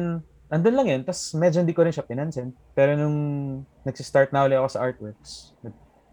andun 0.53 0.77
lang 0.77 0.87
yun. 0.89 1.01
Tapos 1.05 1.33
medyo 1.37 1.61
hindi 1.61 1.77
ko 1.77 1.85
rin 1.85 1.95
siya 1.95 2.05
pinansin. 2.05 2.53
Pero 2.77 2.97
nung 2.97 3.19
nagsistart 3.85 4.33
na 4.33 4.45
ulit 4.45 4.59
ako 4.59 4.69
sa 4.69 4.83
artworks, 4.85 5.53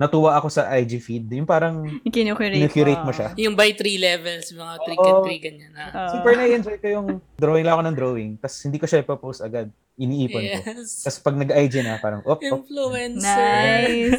natuwa 0.02 0.34
ako 0.34 0.50
sa 0.50 0.66
IG 0.74 0.98
feed. 0.98 1.30
Yung 1.30 1.46
parang 1.46 1.86
Kinukurate 2.10 2.74
curate 2.74 3.06
mo 3.06 3.14
siya. 3.14 3.38
Yung 3.38 3.54
by 3.54 3.78
three 3.78 4.02
levels, 4.02 4.50
mga 4.50 4.74
trick 4.82 4.98
Oo. 4.98 5.06
and 5.06 5.18
three, 5.22 5.38
ganyan. 5.38 5.72
Ah. 5.78 6.10
Oo. 6.10 6.18
Super 6.18 6.34
na-enjoy 6.42 6.78
ko 6.82 6.88
yung 6.90 7.08
drawing 7.38 7.62
lang 7.62 7.78
ako 7.78 7.84
ng 7.86 7.98
drawing. 7.98 8.32
Tapos 8.42 8.58
hindi 8.66 8.82
ko 8.82 8.90
siya 8.90 9.06
ipopost 9.06 9.46
agad. 9.46 9.70
Iniipon 10.02 10.42
ko. 10.42 10.58
Yes. 10.66 11.06
Tapos 11.06 11.20
pag 11.22 11.38
nag-IG 11.38 11.86
na, 11.86 12.02
parang, 12.02 12.26
op, 12.26 12.42
op, 12.42 12.44
Influencer. 12.66 13.86
Nice. 13.86 14.18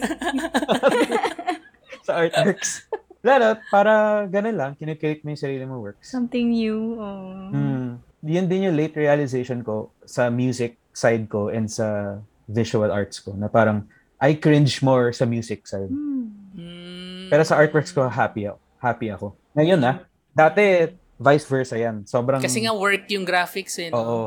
sa 2.06 2.22
artworks. 2.22 2.86
Lalo, 3.22 3.58
para 3.70 4.22
ganun 4.30 4.54
lang, 4.54 4.70
kinikreate 4.78 5.26
mo 5.26 5.34
yung 5.34 5.42
sarili 5.42 5.64
mo 5.66 5.82
works. 5.82 6.10
Something 6.10 6.54
new. 6.54 6.98
Oh. 6.98 7.50
Hmm. 7.50 7.98
Yun 8.22 8.46
din 8.46 8.70
yung 8.70 8.76
late 8.78 8.94
realization 8.94 9.60
ko 9.60 9.90
sa 10.06 10.30
music 10.30 10.78
side 10.94 11.26
ko 11.26 11.50
and 11.50 11.66
sa 11.66 12.18
visual 12.46 12.88
arts 12.88 13.18
ko 13.18 13.34
na 13.34 13.46
parang 13.46 13.82
I 14.16 14.38
cringe 14.38 14.78
more 14.80 15.10
sa 15.10 15.26
music 15.26 15.66
side. 15.66 15.90
Hmm. 15.90 16.30
Mm. 16.54 17.26
Pero 17.26 17.42
sa 17.42 17.58
artworks 17.58 17.90
ko, 17.90 18.06
happy 18.06 18.46
ako. 18.46 18.58
Happy 18.78 19.06
ako. 19.10 19.26
Ngayon 19.52 19.80
na, 19.80 19.92
dati 20.30 20.94
vice 21.18 21.46
versa 21.48 21.74
yan. 21.74 22.06
Sobrang... 22.06 22.38
Kasi 22.38 22.62
nga 22.62 22.70
work 22.70 23.10
yung 23.10 23.26
graphics 23.26 23.74
eh. 23.78 23.90
no? 23.90 23.98
Oo. 23.98 24.20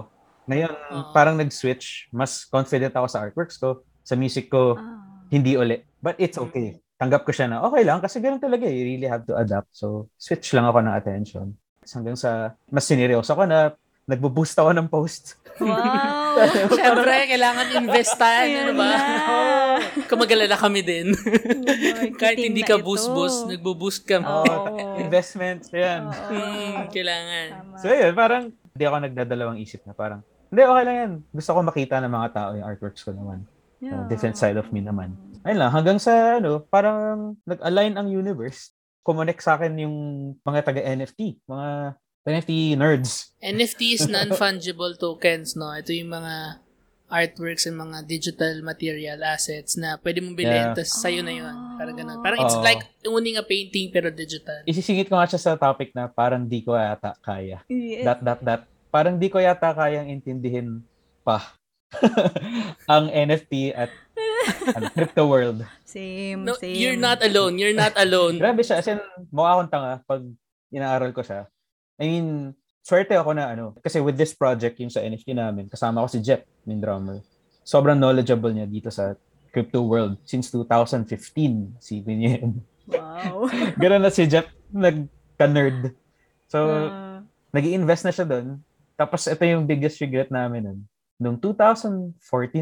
Ngayon, 0.45 0.73
Oo. 0.91 1.11
parang 1.11 1.39
nag-switch. 1.39 2.11
Mas 2.11 2.43
confident 2.43 2.91
ako 2.91 3.07
sa 3.07 3.23
artworks 3.23 3.55
ko. 3.55 3.85
Sa 4.03 4.19
music 4.19 4.51
ko, 4.51 4.75
Ah. 4.75 4.99
hindi 5.31 5.55
uli. 5.55 5.79
But 6.03 6.19
it's 6.19 6.35
okay. 6.35 6.81
Tanggap 6.95 7.23
ko 7.23 7.31
siya 7.31 7.47
na 7.47 7.63
okay 7.63 7.83
lang 7.83 7.99
kasi 7.99 8.19
ganun 8.19 8.39
talaga. 8.39 8.67
eh. 8.67 8.75
You 8.75 8.83
really 8.95 9.07
have 9.07 9.23
to 9.27 9.35
adapt. 9.35 9.71
So, 9.71 10.11
switch 10.17 10.51
lang 10.51 10.65
ako 10.65 10.83
ng 10.83 10.95
attention. 10.95 11.47
Hanggang 11.85 12.17
sa 12.17 12.51
mas 12.67 12.83
sineryoso 12.83 13.31
ako 13.31 13.45
na 13.45 13.71
nagbo-boost 14.05 14.53
ako 14.61 14.71
ng 14.77 14.87
post. 14.87 15.41
Wow. 15.57 16.37
Siyempre, 16.77 17.13
kailangan 17.25 17.65
investan. 17.73 18.45
ano 18.53 18.73
ba? 18.77 18.85
na. 18.85 18.99
Kumagalala 20.05 20.55
kami 20.59 20.85
din. 20.85 21.15
Marketing 21.15 22.13
Kahit 22.19 22.37
hindi 22.37 22.61
ka 22.61 22.77
boost-boost, 22.77 23.49
nagbo-boost 23.49 24.05
kami. 24.05 24.29
Oo. 24.29 24.45
Oh, 24.45 25.01
investments, 25.01 25.73
yan. 25.73 26.05
Oo. 26.05 26.29
Hmm, 26.29 26.91
kailangan. 26.93 27.45
Tama. 27.49 27.75
So, 27.81 27.89
yun, 27.89 28.13
parang 28.13 28.43
hindi 28.53 28.83
ako 28.83 28.97
nagdadalawang 29.09 29.59
isip 29.63 29.81
na 29.89 29.97
parang, 29.97 30.21
hindi, 30.53 30.61
okay 30.61 30.83
lang 30.85 30.97
yan. 31.01 31.11
Gusto 31.33 31.49
ko 31.55 31.59
makita 31.65 31.95
ng 32.03 32.13
mga 32.13 32.29
tao 32.35 32.49
yung 32.53 32.67
artworks 32.67 33.01
ko 33.01 33.11
naman. 33.15 33.47
Yeah. 33.81 34.03
Uh, 34.03 34.05
different 34.05 34.37
side 34.37 34.59
of 34.61 34.69
me 34.69 34.85
naman. 34.85 35.17
Ayun 35.41 35.59
lang, 35.65 35.71
hanggang 35.73 35.97
sa, 35.97 36.37
ano, 36.37 36.61
parang 36.61 37.33
nag-align 37.47 37.97
ang 37.97 38.11
universe. 38.11 38.69
Kumonek 39.01 39.41
sa 39.41 39.57
akin 39.57 39.73
yung 39.81 39.95
mga 40.45 40.61
taga-NFT, 40.61 41.41
mga 41.49 41.97
NFT 42.25 42.73
nerds. 42.73 43.29
NFT 43.37 43.81
is 43.93 44.03
non-fungible 44.09 44.97
tokens, 44.97 45.53
no? 45.53 45.69
Ito 45.69 45.93
yung 45.93 46.09
mga 46.09 46.57
artworks 47.05 47.69
and 47.69 47.77
mga 47.77 48.01
digital 48.09 48.65
material 48.65 49.21
assets 49.21 49.77
na 49.77 50.01
pwede 50.01 50.25
mong 50.25 50.33
bilhin, 50.33 50.73
Yeah. 50.73 50.73
tapos 50.73 50.97
sa'yo 50.97 51.21
na 51.21 51.29
yun. 51.31 51.53
Parang 51.77 51.93
ganun. 51.93 52.17
Parang 52.25 52.41
it's 52.41 52.57
Oo. 52.57 52.65
like 52.65 52.81
owning 53.05 53.37
a 53.37 53.45
painting 53.45 53.93
pero 53.93 54.09
digital. 54.09 54.65
Isisingit 54.65 55.05
ko 55.05 55.21
nga 55.21 55.29
siya 55.29 55.37
sa 55.37 55.53
topic 55.53 55.93
na 55.93 56.09
parang 56.09 56.49
di 56.49 56.65
ko 56.65 56.73
yata 56.73 57.13
kaya. 57.21 57.61
Yes. 57.69 58.01
That, 58.01 58.19
that, 58.25 58.39
that. 58.41 58.61
Parang 58.89 59.21
di 59.21 59.29
ko 59.29 59.37
yata 59.37 59.69
kayang 59.71 60.09
intindihin 60.09 60.81
pa 61.21 61.53
ang 62.89 63.05
NFT 63.07 63.69
at 63.71 63.93
ano, 64.75 64.89
crypto 64.89 65.29
world. 65.29 65.61
Same, 65.85 66.41
No, 66.41 66.57
same. 66.57 66.73
you're 66.73 66.97
not 66.97 67.21
alone. 67.21 67.61
You're 67.61 67.77
not 67.77 67.93
alone. 67.95 68.41
Grabe 68.41 68.65
siya. 68.65 68.81
As 68.81 68.89
in, 68.89 68.97
mukha 69.29 69.61
akong 69.61 69.69
tanga 69.69 70.01
pag 70.01 70.25
inaaral 70.73 71.13
ko 71.13 71.21
siya. 71.21 71.45
I 71.95 72.05
mean, 72.05 72.27
swerte 72.81 73.15
ako 73.15 73.31
na 73.33 73.51
ano. 73.51 73.73
Kasi 73.79 73.99
with 73.99 74.15
this 74.15 74.31
project, 74.31 74.77
yung 74.77 74.91
sa 74.91 74.99
NFT 74.99 75.33
namin, 75.33 75.65
kasama 75.65 76.03
ko 76.03 76.07
si 76.07 76.19
Jeff, 76.19 76.43
yung 76.63 76.79
drummer. 76.79 77.23
Sobrang 77.65 77.97
knowledgeable 77.97 78.51
niya 78.51 78.67
dito 78.67 78.93
sa 78.93 79.15
crypto 79.49 79.81
world 79.81 80.19
since 80.27 80.51
2015. 80.51 81.79
Si 81.79 82.03
niya 82.03 82.43
yun. 82.43 82.59
Wow. 82.85 83.49
Ganun 83.81 84.03
na 84.03 84.11
si 84.11 84.27
Jeff, 84.27 84.45
nagka-nerd. 84.69 85.95
So, 86.45 86.59
Ah. 86.61 87.23
nag 87.49 87.65
invest 87.65 88.05
na 88.05 88.13
siya 88.13 88.27
doon. 88.27 88.59
Tapos 88.93 89.25
ito 89.25 89.41
yung 89.41 89.65
biggest 89.65 89.97
regret 89.97 90.29
namin 90.29 90.61
nun. 90.61 90.79
Noong 91.17 91.39
2014 91.39 92.13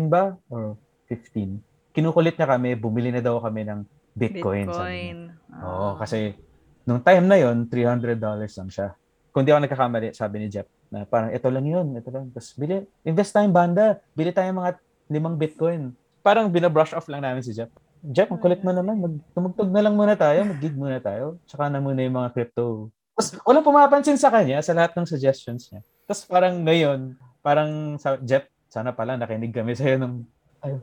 ba? 0.08 0.38
Or 0.48 0.78
15? 1.10 1.60
Kinukulit 1.92 2.38
niya 2.38 2.48
kami, 2.48 2.74
bumili 2.74 3.10
na 3.10 3.22
daw 3.22 3.42
kami 3.42 3.66
ng 3.66 3.82
Bitcoin. 4.14 4.70
Bitcoin. 4.70 5.18
Oo, 5.60 5.94
Ah. 5.94 5.94
kasi 5.98 6.38
nung 6.86 7.02
time 7.02 7.26
na 7.26 7.38
yon 7.38 7.66
$300 7.66 8.54
lang 8.56 8.70
siya. 8.70 8.94
Kung 9.34 9.42
di 9.42 9.50
ako 9.50 9.66
nagkakamali, 9.66 10.14
sabi 10.14 10.46
ni 10.46 10.48
Jeff, 10.48 10.70
na 10.94 11.10
parang 11.10 11.34
ito 11.34 11.50
lang 11.50 11.66
yun, 11.66 11.98
ito 11.98 12.14
lang. 12.14 12.30
Tapos 12.30 12.54
bili, 12.54 12.86
invest 13.02 13.34
tayong 13.34 13.50
banda, 13.50 13.98
bili 14.14 14.30
tayong 14.30 14.62
mga 14.62 14.72
limang 15.10 15.36
Bitcoin. 15.42 15.90
Parang 16.22 16.54
binabrush 16.54 16.94
off 16.94 17.10
lang 17.10 17.26
namin 17.26 17.42
si 17.42 17.50
Jeff. 17.50 17.74
Jeff, 18.06 18.30
ang 18.30 18.38
kulit 18.38 18.62
mo 18.62 18.70
naman, 18.70 19.02
mag, 19.02 19.16
tumugtog 19.34 19.74
na 19.74 19.82
lang 19.82 19.98
muna 19.98 20.14
tayo, 20.14 20.46
mag-gig 20.46 20.78
muna 20.78 21.02
tayo, 21.02 21.42
tsaka 21.50 21.66
na 21.66 21.82
muna 21.82 22.06
yung 22.06 22.14
mga 22.14 22.30
crypto. 22.30 22.94
Tapos 23.18 23.28
walang 23.42 23.66
pumapansin 23.66 24.22
sa 24.22 24.30
kanya 24.30 24.62
sa 24.62 24.78
lahat 24.78 24.94
ng 24.94 25.10
suggestions 25.10 25.66
niya. 25.74 25.82
Tapos 26.06 26.22
parang 26.30 26.54
ngayon, 26.62 27.00
parang 27.42 27.98
sa 27.98 28.22
Jeff, 28.22 28.46
sana 28.70 28.94
pala 28.94 29.18
nakinig 29.18 29.50
kami 29.50 29.74
sa'yo 29.74 29.98
nung 29.98 30.30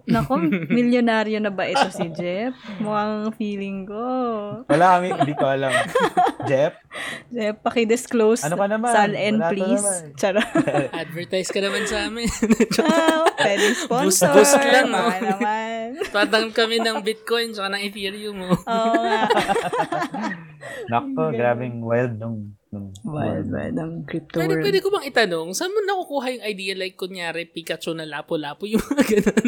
Nako, 0.04 0.36
milyonaryo 0.76 1.40
na 1.40 1.48
ba 1.48 1.64
ito 1.64 1.88
si 1.88 2.12
Jeff? 2.12 2.52
Mukhang 2.84 3.32
feeling 3.32 3.88
ko. 3.88 4.04
wala 4.68 5.00
kami, 5.00 5.08
hindi 5.16 5.32
ko 5.32 5.44
alam. 5.48 5.72
Jeff, 6.50 6.76
Jeff, 7.32 7.56
paki-disclose. 7.64 8.44
Ano 8.44 8.60
ka 8.60 8.68
naman? 8.68 8.92
Sal 8.92 9.16
Wala 9.16 9.40
ka 9.40 9.48
please. 9.56 9.88
Charot. 10.20 10.44
Advertise 11.04 11.48
ka 11.48 11.60
naman 11.64 11.88
sa 11.88 12.12
amin. 12.12 12.28
ah, 12.84 13.24
pwede 13.40 13.64
sponsor. 13.72 14.28
Boost- 14.36 14.60
boost 14.60 14.60
lang, 14.68 14.92
no? 14.92 15.00
Baka 15.08 15.18
naman. 15.24 15.84
Patang 16.12 16.48
kami 16.52 16.76
ng 16.80 17.00
Bitcoin 17.00 17.56
tsaka 17.56 17.72
ng 17.72 17.80
Ethereum 17.80 18.36
mo. 18.36 18.52
Oo 18.52 19.00
nga. 19.00 19.22
Nako, 20.92 21.32
grabing 21.32 21.80
wild 21.80 22.20
nung, 22.20 22.52
nung 22.70 22.94
Wild, 23.02 23.50
wild 23.50 23.76
ang 23.76 23.94
crypto 24.06 24.38
Pwede, 24.38 24.54
world. 24.54 24.64
pwede 24.64 24.78
ko 24.78 24.88
bang 24.94 25.06
itanong, 25.10 25.48
saan 25.52 25.74
mo 25.74 25.82
nakukuha 25.82 26.26
yung 26.38 26.44
idea 26.46 26.72
like 26.78 26.94
kunyari 26.94 27.42
Pikachu 27.50 27.92
na 27.94 28.06
lapo-lapo 28.06 28.64
yung 28.70 28.82
mga 28.82 29.04
ganun? 29.10 29.46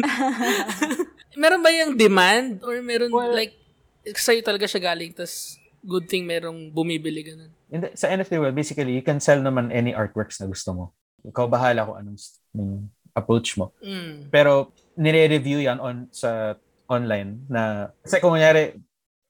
meron 1.41 1.63
ba 1.63 1.71
yung 1.71 1.95
demand 1.95 2.61
or 2.67 2.77
meron 2.83 3.11
Well- 3.11 3.31
like 3.31 3.55
sa'yo 4.03 4.43
talaga 4.43 4.67
siya 4.67 4.83
galing 4.91 5.15
tas 5.15 5.55
good 5.79 6.07
thing 6.11 6.27
merong 6.27 6.71
bumibili 6.71 7.23
ganun? 7.23 7.51
In 7.71 7.87
the- 7.87 7.95
sa 7.95 8.11
NFT 8.11 8.39
world, 8.39 8.55
basically, 8.55 8.91
you 8.91 9.03
can 9.03 9.19
sell 9.23 9.39
naman 9.39 9.71
any 9.71 9.95
artworks 9.95 10.39
na 10.39 10.47
gusto 10.47 10.71
mo. 10.75 10.83
Ikaw 11.23 11.47
bahala 11.47 11.87
kung 11.87 11.97
anong, 11.99 12.19
anong 12.51 12.73
approach 13.15 13.55
mo. 13.55 13.71
Mm. 13.79 14.27
Pero, 14.31 14.71
nire-review 14.99 15.63
yan 15.63 15.79
on 15.79 16.07
sa 16.11 16.59
online 16.87 17.43
na, 17.47 17.91
kasi 18.03 18.19
kung 18.19 18.35
kunyari, 18.35 18.75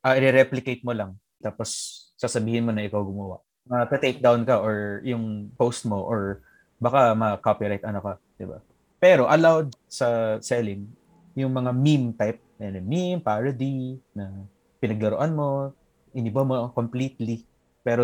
uh, 0.03 0.13
i-replicate 0.17 0.81
mo 0.81 0.91
lang, 0.91 1.15
tapos 1.39 1.69
sasabihin 2.17 2.65
mo 2.65 2.71
na 2.75 2.83
ikaw 2.83 2.99
gumawa. 2.99 3.39
Uh, 3.63 3.87
take 3.95 4.19
down 4.19 4.43
ka 4.43 4.59
or 4.59 4.99
yung 5.07 5.47
post 5.55 5.87
mo 5.87 6.03
or 6.03 6.43
baka 6.83 7.15
ma-copyright 7.15 7.83
ano 7.87 8.03
ka, 8.03 8.13
di 8.35 8.43
ba? 8.43 8.59
Pero 8.99 9.27
allowed 9.31 9.71
sa 9.87 10.37
selling 10.43 10.83
yung 11.33 11.55
mga 11.55 11.71
meme 11.71 12.11
type, 12.13 12.43
yan, 12.59 12.83
meme, 12.83 13.23
parody, 13.23 13.97
na 14.11 14.45
pinaglaruan 14.83 15.31
mo, 15.31 15.71
iniba 16.11 16.43
mo 16.43 16.69
completely, 16.75 17.47
pero 17.81 18.03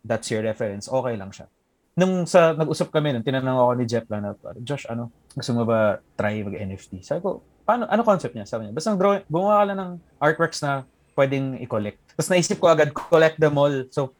that's 0.00 0.28
your 0.32 0.42
reference, 0.42 0.88
okay 0.88 1.14
lang 1.14 1.30
siya. 1.30 1.46
Nung 1.94 2.26
sa 2.26 2.56
nag-usap 2.56 2.90
kami 2.90 3.14
nun, 3.14 3.22
tinanong 3.22 3.60
ako 3.60 3.72
ni 3.78 3.84
Jeff 3.86 4.08
lang 4.10 4.26
na, 4.26 4.34
Josh, 4.64 4.88
ano, 4.90 5.14
gusto 5.30 5.52
mo 5.54 5.62
ba 5.62 6.02
try 6.18 6.42
mag-NFT? 6.42 7.06
Sabi 7.06 7.22
ko, 7.22 7.44
paano, 7.62 7.86
ano 7.86 8.02
concept 8.02 8.34
niya? 8.34 8.48
Sabi 8.48 8.66
niya, 8.66 8.74
basta 8.74 8.96
gumawa 9.30 9.62
ka 9.62 9.64
lang 9.70 9.78
ng 9.78 9.92
artworks 10.18 10.60
na 10.64 10.82
pwedeng 11.14 11.60
i-collect. 11.62 12.02
Tapos 12.18 12.28
naisip 12.34 12.58
ko 12.58 12.66
agad, 12.66 12.90
collect 12.90 13.38
them 13.38 13.54
all. 13.54 13.86
So, 13.94 14.10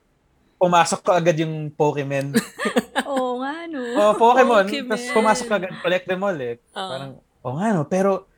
pumasok 0.58 1.00
ko 1.02 1.10
agad 1.12 1.36
yung 1.38 1.70
Pokemon. 1.72 2.34
Oo 3.10 3.42
nga, 3.42 3.66
no. 3.68 3.80
oh, 3.80 4.12
Pokemon. 4.16 4.66
Pokemon. 4.66 4.90
Tapos 4.94 5.06
pumasok 5.12 5.48
agad, 5.50 5.72
collect 5.82 6.06
them 6.06 6.22
all 6.24 6.38
eh. 6.38 6.56
Ah. 6.72 6.88
Parang, 6.90 7.10
oh 7.44 7.54
nga 7.58 7.68
no, 7.74 7.82
pero 7.86 8.30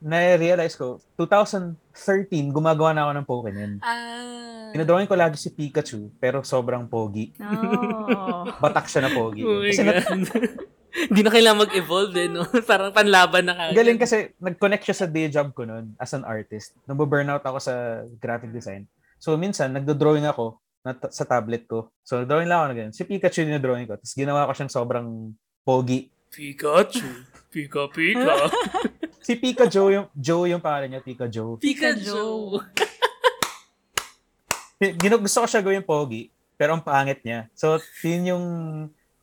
na-realize 0.00 0.76
ko, 0.76 1.00
2013, 1.16 2.52
gumagawa 2.52 2.92
na 2.92 3.08
ako 3.08 3.12
ng 3.12 3.26
Pokemon. 3.28 3.72
Ah. 3.80 4.70
Pinadrawing 4.76 5.08
ko 5.08 5.16
lagi 5.16 5.40
si 5.40 5.48
Pikachu, 5.48 6.12
pero 6.20 6.44
sobrang 6.44 6.84
pogi. 6.84 7.32
Oh. 7.40 8.44
Batak 8.62 8.92
siya 8.92 9.08
na 9.08 9.10
pogi. 9.12 9.42
Oh 9.42 9.64
Kasi 9.64 9.82
God. 9.82 10.04
Hindi 11.12 11.20
na 11.20 11.28
kailangan 11.28 11.68
mag-evolve 11.68 12.16
eh, 12.16 12.28
no? 12.32 12.48
Parang 12.64 12.88
panlaban 12.88 13.44
na 13.44 13.52
kagad. 13.52 13.76
galing 13.76 14.00
kasi 14.00 14.32
nag-connect 14.40 14.84
siya 14.88 14.96
sa 14.96 15.06
day 15.08 15.28
job 15.28 15.52
ko 15.52 15.68
noon 15.68 15.92
as 16.00 16.16
an 16.16 16.24
artist. 16.24 16.72
Nabo-burnout 16.88 17.44
ako 17.44 17.60
sa 17.60 18.00
graphic 18.16 18.48
design. 18.48 18.88
So 19.20 19.36
minsan 19.36 19.76
nagdo-drawing 19.76 20.24
ako 20.24 20.56
na 20.86 20.94
sa 21.10 21.26
tablet 21.26 21.66
ko. 21.66 21.90
So 22.06 22.22
drawing 22.22 22.46
lang 22.46 22.62
ako 22.62 22.66
na 22.70 22.74
ganyan. 22.74 22.94
Si 22.94 23.02
Pikachu 23.02 23.42
yung 23.42 23.58
drawing 23.58 23.84
ko. 23.84 23.98
Tapos 23.98 24.14
ginawa 24.14 24.46
ko 24.46 24.54
siyang 24.54 24.70
sobrang 24.70 25.34
pogi. 25.66 26.06
Pikachu. 26.30 27.02
Pika, 27.50 27.90
pika. 27.90 28.46
Si 29.26 29.34
Pika 29.34 29.66
Joe 29.66 29.90
yung 29.90 30.06
Joe 30.14 30.46
yung 30.46 30.62
pangalan 30.62 30.86
niya, 30.86 31.02
Pika 31.02 31.26
Joe. 31.26 31.58
Pikachu. 31.58 32.62
Gino, 35.02 35.16
gusto 35.18 35.42
ko 35.42 35.46
siya 35.48 35.64
gawing 35.64 35.82
pogi, 35.82 36.28
pero 36.54 36.76
ang 36.76 36.84
pangit 36.84 37.24
niya. 37.24 37.48
So 37.56 37.80
yun 38.04 38.28
yung 38.28 38.44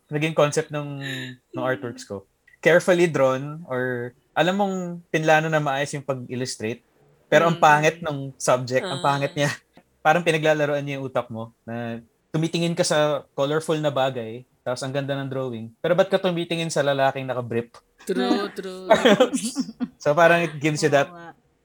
naging 0.09 0.33
concept 0.33 0.69
ng 0.69 1.01
ng 1.53 1.63
artworks 1.63 2.03
ko. 2.03 2.25
carefully 2.59 3.11
drawn 3.11 3.59
or 3.67 4.11
alam 4.31 4.55
mong 4.55 4.75
pinlano 5.11 5.47
na 5.47 5.59
maayos 5.59 5.91
yung 5.91 6.03
pag-illustrate. 6.03 6.79
Pero 7.27 7.51
ang 7.51 7.59
Mm. 7.59 7.61
pangit 7.63 7.95
ng 7.99 8.31
subject, 8.39 8.83
ang 8.83 8.99
Ah. 8.99 9.03
pangit 9.03 9.35
niya. 9.35 9.51
Parang 10.03 10.21
pinaglalaroan 10.21 10.83
niya 10.83 10.99
yung 10.99 11.07
utak 11.07 11.31
mo 11.31 11.55
na 11.63 12.03
tumitingin 12.35 12.75
ka 12.75 12.83
sa 12.83 13.23
colorful 13.31 13.79
na 13.79 13.87
bagay, 13.87 14.43
tapos 14.61 14.83
ang 14.83 14.91
ganda 14.91 15.15
ng 15.15 15.31
drawing. 15.31 15.71
Pero 15.79 15.95
ba't 15.95 16.11
ka 16.11 16.19
tumitingin 16.19 16.67
sa 16.67 16.83
lalaking 16.83 17.23
naka-brief? 17.23 17.71
True, 18.03 18.51
true. 18.57 18.91
So 19.95 20.11
parang 20.11 20.43
it 20.43 20.59
gives 20.59 20.83
you 20.83 20.91
that 20.91 21.07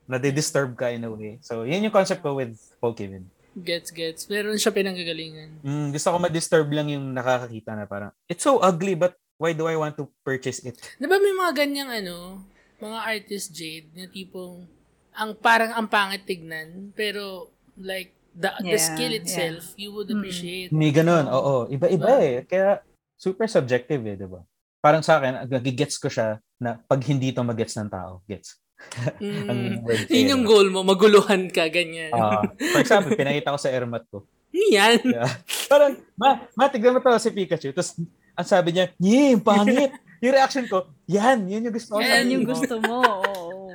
na-disturb 0.07 0.79
ka 0.79 0.94
in 0.94 1.03
a 1.03 1.11
way. 1.11 1.42
So 1.42 1.66
yun 1.66 1.83
yung 1.83 1.92
concept 1.92 2.22
ko 2.22 2.38
with 2.38 2.55
Pokemon. 2.79 3.27
gets, 3.59 3.90
gets. 3.90 4.31
Meron 4.31 4.55
siya 4.55 4.70
pinanggagalingan. 4.70 5.66
Mm, 5.66 5.90
gusto 5.90 6.14
ko 6.14 6.16
ma-disturb 6.22 6.70
lang 6.70 6.88
yung 6.94 7.11
nakakakita 7.11 7.74
na 7.74 7.90
parang, 7.90 8.14
it's 8.31 8.46
so 8.46 8.62
ugly 8.62 8.94
but 8.94 9.18
why 9.38 9.51
do 9.55 9.66
I 9.66 9.74
want 9.74 9.98
to 9.98 10.07
purchase 10.22 10.62
it? 10.62 10.79
Di 10.98 11.07
ba 11.11 11.18
may 11.18 11.35
mga 11.35 11.53
ganyang 11.66 11.90
ano, 11.90 12.42
mga 12.79 12.98
artist 13.03 13.51
Jade, 13.51 13.90
na 13.94 14.07
tipong, 14.07 14.66
ang 15.14 15.35
parang 15.35 15.74
ang 15.74 15.90
pangit 15.90 16.22
tignan, 16.22 16.94
pero 16.94 17.51
like, 17.79 18.14
the, 18.38 18.51
the 18.62 18.79
Yeah, 18.79 18.87
skill 18.87 19.12
yeah. 19.12 19.20
itself, 19.20 19.62
you 19.74 19.90
would 19.90 20.07
Mm. 20.07 20.22
appreciate. 20.22 20.68
May 20.70 20.94
ganun, 20.94 21.27
oo. 21.27 21.66
Iba-iba 21.66 22.07
Diba? 22.07 22.22
eh. 22.22 22.37
Kaya 22.46 22.79
super 23.18 23.51
subjective 23.51 23.98
eh, 24.01 24.14
di 24.14 24.24
ba? 24.24 24.40
Parang 24.79 25.03
sa 25.03 25.18
akin, 25.18 25.51
nagigets 25.51 25.98
ko 25.98 26.07
siya 26.07 26.38
na 26.57 26.79
pag 26.79 27.03
hindi 27.03 27.35
to 27.35 27.42
magets 27.42 27.74
ng 27.74 27.90
tao, 27.90 28.22
gets. 28.24 28.55
Ang 29.51 29.83
Mm. 29.83 30.07
Yun 30.07 30.33
yung 30.38 30.44
goal 30.46 30.70
mo, 30.70 30.87
maguluhan 30.87 31.51
ka, 31.51 31.66
ganyan. 31.66 32.14
Ah, 32.14 32.46
for 32.46 32.79
example, 32.79 33.11
pinakita 33.12 33.51
ko 33.51 33.59
sa 33.59 33.74
airmat 33.74 34.07
ko. 34.07 34.22
Yan. 34.55 35.03
Yeah. 35.03 35.29
Parang, 35.66 35.98
ma, 36.14 36.46
ma, 36.55 36.70
tignan 36.70 36.94
mo 36.94 37.03
to 37.03 37.18
si 37.18 37.35
Pikachu. 37.35 37.74
Tapos, 37.74 37.98
ang 38.33 38.46
sabi 38.46 38.70
niya, 38.70 38.94
yee, 38.96 39.35
pangit. 39.35 39.90
yung 40.22 40.35
reaction 40.35 40.64
ko, 40.66 40.87
yan, 41.11 41.51
yun 41.51 41.66
yung 41.66 41.74
gusto 41.74 41.94
ko. 41.94 42.01
Yan 42.01 42.27
yung 42.31 42.46
gusto 42.46 42.74
mo. 42.79 43.03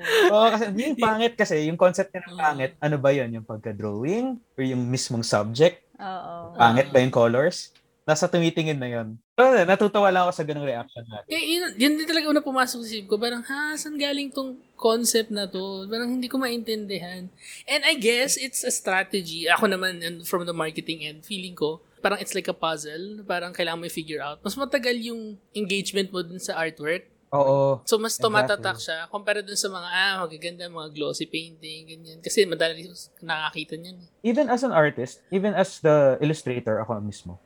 Oo. 0.04 0.36
Oo, 0.36 0.48
kasi 0.52 0.63
yung 0.76 1.00
pangit 1.00 1.34
kasi, 1.39 1.56
yung 1.66 1.80
concept 1.80 2.12
niya 2.12 2.28
ng 2.28 2.38
pangit, 2.38 2.72
ano 2.78 2.96
ba 3.00 3.10
yun? 3.16 3.30
Yung 3.39 3.48
pagka-drawing? 3.48 4.38
Or 4.60 4.63
yung 4.63 4.84
mismong 4.92 5.24
subject? 5.24 5.82
Oo. 5.98 6.54
Pangit 6.60 6.92
ba 6.92 7.00
yung 7.00 7.13
colors? 7.13 7.72
Nasa 8.04 8.28
tumitingin 8.28 8.76
na 8.76 8.89
yun. 8.92 9.16
Pero 9.32 9.63
natutuwa 9.63 10.12
lang 10.12 10.28
ako 10.28 10.32
sa 10.36 10.44
ganung 10.44 10.68
reaction 10.68 11.08
natin. 11.08 11.30
Eh, 11.32 11.56
yun, 11.56 11.72
yun 11.80 11.94
din 11.96 12.04
talaga 12.04 12.28
una 12.28 12.44
pumasok 12.44 12.84
sa 12.84 12.89
isip 12.92 13.08
ko. 13.08 13.16
Parang, 13.16 13.39
ha, 13.48 13.80
saan 13.80 13.96
galing 13.96 14.28
tong 14.28 14.60
concept 14.76 15.32
na 15.32 15.48
to? 15.48 15.88
Parang 15.88 16.12
hindi 16.12 16.28
ko 16.28 16.36
maintindihan. 16.36 17.32
And 17.63 17.82
I 17.88 17.96
guess 17.96 18.36
it's 18.36 18.68
a 18.68 18.74
strategy. 18.76 19.48
Ako 19.48 19.72
naman, 19.72 20.04
and 20.04 20.28
from 20.28 20.44
the 20.44 20.52
marketing 20.52 21.08
end, 21.08 21.24
feeling 21.24 21.56
ko, 21.56 21.80
parang 22.04 22.20
it's 22.20 22.36
like 22.36 22.52
a 22.52 22.54
puzzle. 22.54 23.24
Parang 23.24 23.56
kailangan 23.56 23.80
mo 23.80 23.88
i-figure 23.88 24.20
out. 24.20 24.44
Mas 24.44 24.60
matagal 24.60 25.00
yung 25.00 25.39
engagement 25.56 26.12
mo 26.12 26.20
dun 26.20 26.44
sa 26.44 26.60
artwork. 26.60 27.08
Oo. 27.34 27.82
So, 27.84 27.98
mas 27.98 28.13
Exactly. 28.15 28.30
tumatatak 28.30 28.78
siya 28.78 28.98
compare 29.10 29.41
dun 29.41 29.58
sa 29.58 29.67
mga, 29.67 29.89
ah, 29.89 30.15
magaganda, 30.24 30.69
mga 30.69 30.89
glossy 30.93 31.26
painting, 31.26 31.89
ganyan. 31.89 32.19
Kasi 32.22 32.46
madali 32.46 32.88
nakakita 33.19 33.76
niyan. 33.76 33.98
eh. 33.98 34.08
Even 34.24 34.48
as 34.48 34.62
an 34.62 34.72
artist, 34.72 35.19
even 35.34 35.58
as 35.58 35.82
the 35.82 36.15
illustrator 36.22 36.80
ako 36.80 37.02
mismo, 37.02 37.41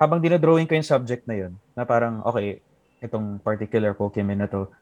habang 0.00 0.18
dinodrawing 0.24 0.64
ko 0.64 0.72
yung 0.74 0.88
subject 0.88 1.28
na 1.28 1.36
yun, 1.36 1.52
na 1.76 1.84
parang, 1.84 2.24
okay, 2.24 2.64
itong 2.98 3.38
particular 3.44 3.92
Pokemon 3.92 4.40
na 4.40 4.48
to, 4.48 4.72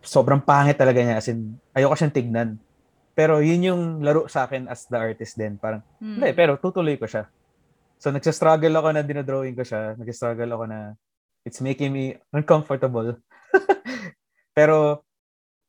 sobrang 0.00 0.40
pangit 0.40 0.78
talaga 0.78 1.02
niya, 1.02 1.18
as 1.18 1.28
in, 1.28 1.58
ayoko 1.74 1.98
siyang 1.98 2.14
tignan. 2.14 2.50
Pero 3.12 3.42
yun 3.42 3.60
yung 3.66 3.82
laro 4.00 4.30
sa 4.30 4.46
akin 4.46 4.70
as 4.70 4.86
the 4.86 4.96
artist 4.96 5.34
din. 5.36 5.58
Parang, 5.58 5.82
Hmm. 5.98 6.16
hindi, 6.22 6.30
pero 6.32 6.56
tutuloy 6.56 6.96
ko 6.96 7.04
siya. 7.04 7.26
So, 8.00 8.08
nagsastruggle 8.08 8.72
ako 8.72 8.88
na 8.96 9.04
dinodrawing 9.04 9.52
ko 9.52 9.66
siya. 9.66 9.92
Nagsastruggle 9.98 10.48
ako 10.48 10.64
na 10.70 10.96
it's 11.44 11.60
making 11.60 11.92
me 11.92 12.04
uncomfortable. 12.32 13.18
Pero, 14.60 15.00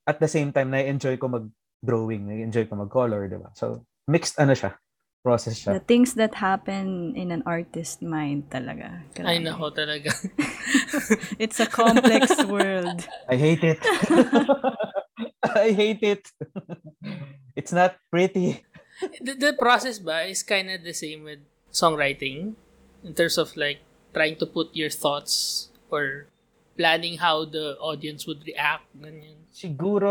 at 0.04 0.19
the 0.19 0.27
same 0.27 0.51
time, 0.51 0.75
na-enjoy 0.75 1.15
ko 1.15 1.32
mag-drawing. 1.32 2.27
Na-enjoy 2.27 2.67
ko 2.67 2.75
mag-color, 2.75 3.32
di 3.32 3.39
ba? 3.39 3.47
So, 3.56 3.88
mixed 4.12 4.36
ano 4.36 4.51
siya. 4.51 4.75
Process 5.23 5.56
siya. 5.63 5.77
The 5.77 5.86
things 5.86 6.17
that 6.17 6.34
happen 6.41 7.13
in 7.15 7.30
an 7.32 7.45
artist 7.45 8.01
mind 8.01 8.49
talaga. 8.51 9.06
Ay, 9.21 9.38
Grabe. 9.39 9.47
nako 9.47 9.69
talaga. 9.71 10.10
It's 11.43 11.62
a 11.62 11.69
complex 11.69 12.34
world. 12.51 13.06
I 13.30 13.38
hate 13.38 13.62
it. 13.63 13.77
I 15.45 15.71
hate 15.77 16.01
it. 16.01 16.25
it's 17.56 17.69
not 17.69 18.01
pretty. 18.10 18.65
the, 19.21 19.38
the 19.38 19.54
process 19.54 20.01
ba 20.01 20.25
is 20.25 20.41
kind 20.41 20.73
of 20.73 20.82
the 20.82 20.93
same 20.93 21.21
with 21.21 21.45
songwriting 21.69 22.58
in 23.06 23.13
terms 23.13 23.38
of 23.38 23.54
like 23.54 23.86
trying 24.17 24.41
to 24.41 24.49
put 24.49 24.73
your 24.73 24.89
thoughts 24.89 25.69
or 25.93 26.34
planning 26.82 27.22
how 27.22 27.46
the 27.46 27.78
audience 27.78 28.26
would 28.26 28.41
react 28.41 28.89
ganyan 28.98 29.38
Siguro 29.54 30.10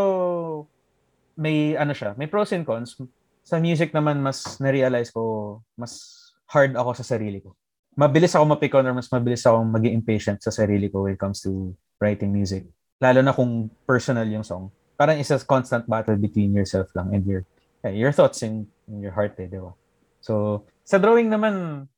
may 1.34 1.74
ano 1.74 1.96
siya, 1.96 2.12
may 2.20 2.28
pros 2.28 2.52
and 2.52 2.68
cons. 2.68 3.00
Sa 3.40 3.56
music 3.56 3.90
naman 3.96 4.20
mas 4.20 4.60
na-realize 4.60 5.08
ko 5.10 5.58
mas 5.74 6.14
hard 6.52 6.76
ako 6.76 6.92
sa 6.94 7.02
sarili 7.16 7.40
ko. 7.40 7.56
Mabilis 7.96 8.36
ako 8.36 8.54
mapikon 8.54 8.86
or 8.86 8.94
mas 8.94 9.08
mabilis 9.08 9.42
ako 9.48 9.64
maging 9.66 9.96
impatient 9.96 10.38
sa 10.38 10.52
sarili 10.52 10.92
ko 10.92 11.08
when 11.08 11.16
it 11.16 11.20
comes 11.20 11.42
to 11.42 11.74
writing 11.98 12.30
music. 12.30 12.68
Lalo 13.00 13.24
na 13.24 13.32
kung 13.32 13.72
personal 13.88 14.28
yung 14.28 14.44
song. 14.44 14.68
Parang 15.00 15.16
isa 15.16 15.40
constant 15.42 15.88
battle 15.88 16.20
between 16.20 16.52
yourself 16.52 16.92
lang 16.92 17.10
and 17.16 17.24
your 17.24 17.42
eh, 17.80 17.96
your 17.96 18.12
thoughts 18.12 18.44
in, 18.44 18.68
in 18.86 19.00
your 19.00 19.16
heart 19.16 19.32
eh, 19.40 19.48
di 19.48 19.56
ba? 19.56 19.72
So, 20.20 20.64
sa 20.84 21.00
drawing 21.00 21.32
naman, 21.32 21.88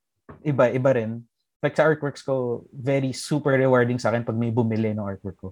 iba, 0.46 0.70
iba 0.70 0.90
rin. 0.94 1.26
Like 1.62 1.78
sa 1.78 1.86
artworks 1.86 2.26
ko, 2.26 2.66
very 2.74 3.14
super 3.14 3.54
rewarding 3.54 3.96
sa 4.02 4.10
akin 4.10 4.26
pag 4.26 4.34
may 4.34 4.50
bumili 4.50 4.90
ng 4.92 5.06
artwork 5.06 5.38
ko. 5.38 5.48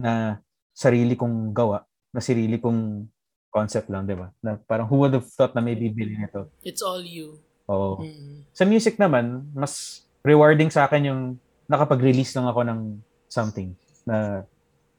Na 0.00 0.40
sarili 0.72 1.14
kong 1.14 1.52
gawa, 1.52 1.84
na 2.10 2.24
sarili 2.24 2.56
kong 2.56 3.06
concept 3.52 3.92
lang, 3.92 4.08
di 4.08 4.16
ba? 4.16 4.32
Na 4.40 4.56
parang 4.56 4.88
who 4.88 5.04
would 5.04 5.12
have 5.12 5.28
thought 5.28 5.52
na 5.52 5.62
may 5.62 5.76
bibili 5.76 6.16
nito? 6.16 6.50
it's 6.64 6.82
all 6.82 6.98
you 6.98 7.38
Oo. 7.68 8.00
Mm. 8.04 8.44
Sa 8.52 8.64
music 8.68 9.00
naman, 9.00 9.48
mas 9.56 10.04
rewarding 10.24 10.68
sa 10.68 10.84
akin 10.84 11.08
yung 11.08 11.22
nakapag-release 11.68 12.36
lang 12.36 12.48
ako 12.48 12.60
ng 12.64 12.80
something 13.28 13.72
na 14.04 14.44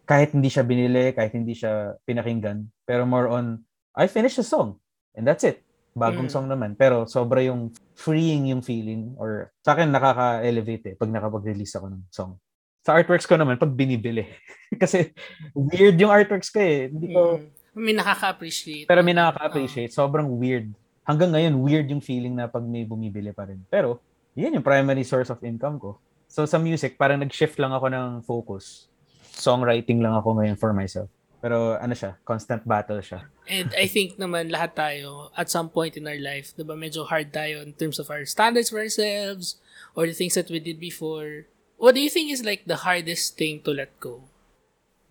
kahit 0.06 0.34
hindi 0.34 0.50
siya 0.50 0.66
binili, 0.66 1.14
kahit 1.14 1.34
hindi 1.34 1.54
siya 1.54 1.98
pinakinggan, 2.06 2.70
pero 2.86 3.06
more 3.06 3.30
on, 3.30 3.62
I 3.98 4.06
finished 4.10 4.38
the 4.38 4.46
song. 4.46 4.78
And 5.18 5.26
that's 5.26 5.46
it. 5.46 5.65
Bagong 5.96 6.28
Mm. 6.28 6.34
song 6.36 6.48
naman. 6.52 6.76
Pero 6.76 7.08
sobra 7.08 7.40
yung 7.40 7.72
freeing 7.96 8.52
yung 8.52 8.60
feeling 8.60 9.16
or 9.16 9.48
sa 9.64 9.72
akin 9.74 9.88
nakaka-elevate 9.88 10.92
eh 10.92 10.96
pag 11.00 11.08
nakapag-release 11.08 11.80
ako 11.80 11.88
ng 11.88 12.04
song. 12.12 12.36
Sa 12.84 12.94
artworks 12.94 13.24
ko 13.24 13.40
naman, 13.40 13.56
pag 13.56 13.72
binibili. 13.72 14.28
Kasi 14.82 15.16
weird 15.56 15.96
yung 15.96 16.12
artworks 16.12 16.52
ko 16.52 16.60
eh. 16.60 16.92
Hindi 16.92 17.16
ko, 17.16 17.40
Mm. 17.40 17.80
may 17.80 17.96
nakaka-appreciate 17.96 18.86
pero 18.86 19.00
may 19.02 19.16
nakaka-appreciate. 19.16 19.96
Sobrang 19.96 20.28
weird. 20.36 20.68
Hanggang 21.08 21.32
ngayon, 21.32 21.64
weird 21.64 21.88
yung 21.88 22.04
feeling 22.04 22.36
na 22.36 22.52
pag 22.52 22.62
may 22.62 22.84
bumibili 22.84 23.32
pa 23.32 23.48
rin. 23.48 23.64
Pero, 23.72 24.04
yun 24.36 24.52
yung 24.52 24.66
primary 24.66 25.08
source 25.08 25.32
of 25.32 25.40
income 25.48 25.80
ko. 25.80 25.96
So, 26.28 26.44
sa 26.44 26.60
music, 26.60 27.00
parang 27.00 27.24
nag-shift 27.24 27.56
lang 27.56 27.72
ako 27.72 27.88
ng 27.88 28.10
focus. 28.22 28.92
Songwriting 29.32 30.02
lang 30.02 30.12
ako 30.12 30.42
ngayon 30.42 30.58
for 30.58 30.74
myself. 30.74 31.08
Pero, 31.46 31.78
ano 31.78 31.94
siya, 31.94 32.18
constant 32.26 32.66
battle 32.66 32.98
siya. 33.06 33.22
And 33.46 33.70
I 33.78 33.86
think 33.86 34.18
naman 34.18 34.50
lahat 34.50 34.74
tayo 34.74 35.30
at 35.38 35.46
some 35.54 35.70
point 35.70 35.94
in 35.94 36.10
our 36.10 36.18
life, 36.18 36.58
'di 36.58 36.66
ba, 36.66 36.74
medyo 36.74 37.06
hard 37.06 37.30
tayo 37.30 37.62
in 37.62 37.78
terms 37.78 38.02
of 38.02 38.10
our 38.10 38.26
standards 38.26 38.74
for 38.74 38.82
ourselves 38.82 39.62
or 39.94 40.10
the 40.10 40.18
things 40.18 40.34
that 40.34 40.50
we 40.50 40.58
did 40.58 40.82
before. 40.82 41.46
What 41.78 41.94
do 41.94 42.02
you 42.02 42.10
think 42.10 42.34
is 42.34 42.42
like 42.42 42.66
the 42.66 42.82
hardest 42.82 43.38
thing 43.38 43.62
to 43.62 43.78
let 43.78 43.94
go? 44.02 44.26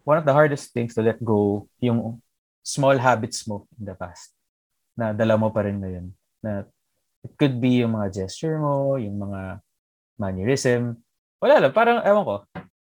One 0.03 0.19
of 0.19 0.27
the 0.27 0.35
hardest 0.35 0.75
things 0.75 0.99
to 0.99 1.07
let 1.07 1.23
go, 1.23 1.71
yung 1.79 2.19
small 2.67 2.99
habits 2.99 3.47
mo 3.47 3.71
in 3.79 3.87
the 3.87 3.95
past 3.95 4.35
na 4.99 5.15
dala 5.15 5.39
mo 5.39 5.55
pa 5.55 5.63
rin 5.63 5.79
ngayon. 5.79 6.11
Na 6.43 6.67
it 7.23 7.31
could 7.39 7.63
be 7.63 7.87
yung 7.87 7.95
mga 7.95 8.27
gesture 8.27 8.59
mo, 8.59 8.99
yung 8.99 9.23
mga 9.23 9.63
mannerism. 10.19 10.99
Wala 11.39 11.63
lang, 11.63 11.71
parang, 11.71 12.03
ewan 12.03 12.27
ko. 12.27 12.37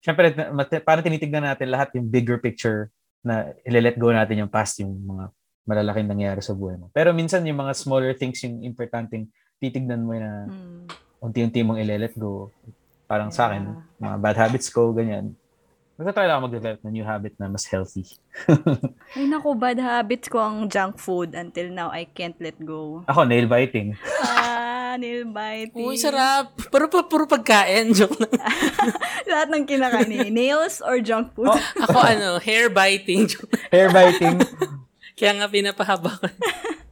Siyempre, 0.03 0.35
parang 0.83 1.07
tinitignan 1.07 1.47
natin 1.47 1.71
lahat 1.71 1.95
yung 1.95 2.11
bigger 2.11 2.35
picture 2.35 2.91
na 3.21 3.51
ile-let 3.61 3.99
go 3.99 4.09
natin 4.09 4.39
yung 4.39 4.51
past, 4.51 4.79
yung 4.79 4.95
mga 4.95 5.25
malalaking 5.63 6.09
nangyayari 6.09 6.41
sa 6.41 6.55
buhay 6.55 6.75
mo. 6.75 6.89
Pero 6.89 7.13
minsan 7.13 7.45
yung 7.45 7.59
mga 7.59 7.77
smaller 7.77 8.15
things 8.15 8.41
yung 8.41 8.63
importanteng 8.63 9.29
titignan 9.59 10.01
mo 10.01 10.15
na 10.15 10.47
Hmm. 10.47 10.87
unti-unti 11.19 11.61
mong 11.61 11.77
ile-let 11.77 12.15
go. 12.15 12.47
Parang 13.05 13.27
sa 13.27 13.51
akin, 13.51 13.75
mga 13.99 14.15
bad 14.17 14.37
habits 14.37 14.71
ko, 14.71 14.95
ganyan. 14.95 15.35
Magta-try 15.99 16.31
lang 16.31 16.39
ako 16.39 16.47
mag-develop 16.47 16.79
ng 16.79 16.93
new 16.95 17.03
habit 17.03 17.35
na 17.35 17.51
mas 17.51 17.67
healthy. 17.67 18.07
Ay 19.19 19.27
naku, 19.27 19.51
bad 19.51 19.75
habits 19.75 20.31
ko 20.31 20.39
ang 20.39 20.71
junk 20.71 20.95
food. 20.95 21.35
Until 21.35 21.75
now, 21.75 21.91
I 21.91 22.07
can't 22.07 22.39
let 22.39 22.55
go. 22.55 23.03
Ako, 23.03 23.27
nail 23.27 23.51
biting. 23.51 23.99
Ah, 24.89 24.97
nail 24.97 25.21
biting. 25.23 25.85
Uy, 25.85 26.01
sarap. 26.01 26.49
Puro, 26.65 26.89
puro, 26.89 27.05
puro 27.05 27.25
pagkain. 27.25 27.93
Joke 27.97 28.17
lang. 28.17 28.33
Lahat 29.29 29.47
ng 29.47 29.61
kinakain. 29.63 30.09
Nails 30.27 30.81
or 30.81 30.97
junk 30.97 31.29
food? 31.31 31.45
Oh. 31.45 31.61
Ako 31.85 31.93
ano, 31.99 32.41
hair 32.41 32.73
biting. 32.73 33.29
Joke. 33.29 33.53
Hair 33.69 33.93
biting. 33.93 34.41
Kaya 35.19 35.37
nga 35.37 35.45
pinapahaba 35.45 36.09
ko. 36.09 36.25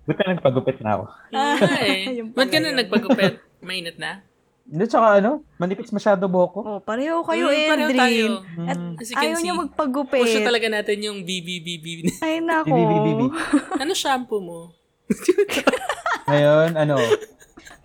Buti 0.05 0.21
na 0.21 0.38
nagpagupit 0.38 0.77
na 0.77 0.89
ako. 0.93 1.03
Ay, 1.33 2.21
Yung 2.21 2.38
ba't 2.38 2.45
ka 2.45 2.62
na 2.62 2.69
yun. 2.69 2.77
nagpagupit? 2.77 3.41
Mainit 3.60 3.97
na? 3.97 4.21
Hindi, 4.62 4.83
tsaka 4.86 5.17
ano, 5.17 5.41
manipis 5.57 5.89
masyado 5.89 6.29
buhok 6.29 6.51
ko. 6.53 6.60
Oh, 6.62 6.79
pareho 6.79 7.25
kayo, 7.25 7.49
Mm, 7.49 7.65
pareho 7.65 7.89
tayo. 7.89 8.25
At 8.62 8.77
Mm. 8.77 8.93
As 8.93 9.07
you 9.07 9.15
can 9.15 9.23
ayaw 9.25 9.38
see, 9.38 9.43
niya 9.43 9.53
magpagupit. 9.57 10.21
push 10.21 10.38
na 10.38 10.45
talaga 10.45 10.67
natin 10.69 10.97
yung 11.01 11.17
BBBB. 11.23 12.13
Ay, 12.19 12.45
nako. 12.45 12.77
Bibi. 12.77 13.25
ano 13.73 13.91
shampoo 13.91 14.38
mo? 14.38 14.60
Ngayon, 16.27 16.75
ano, 16.77 16.99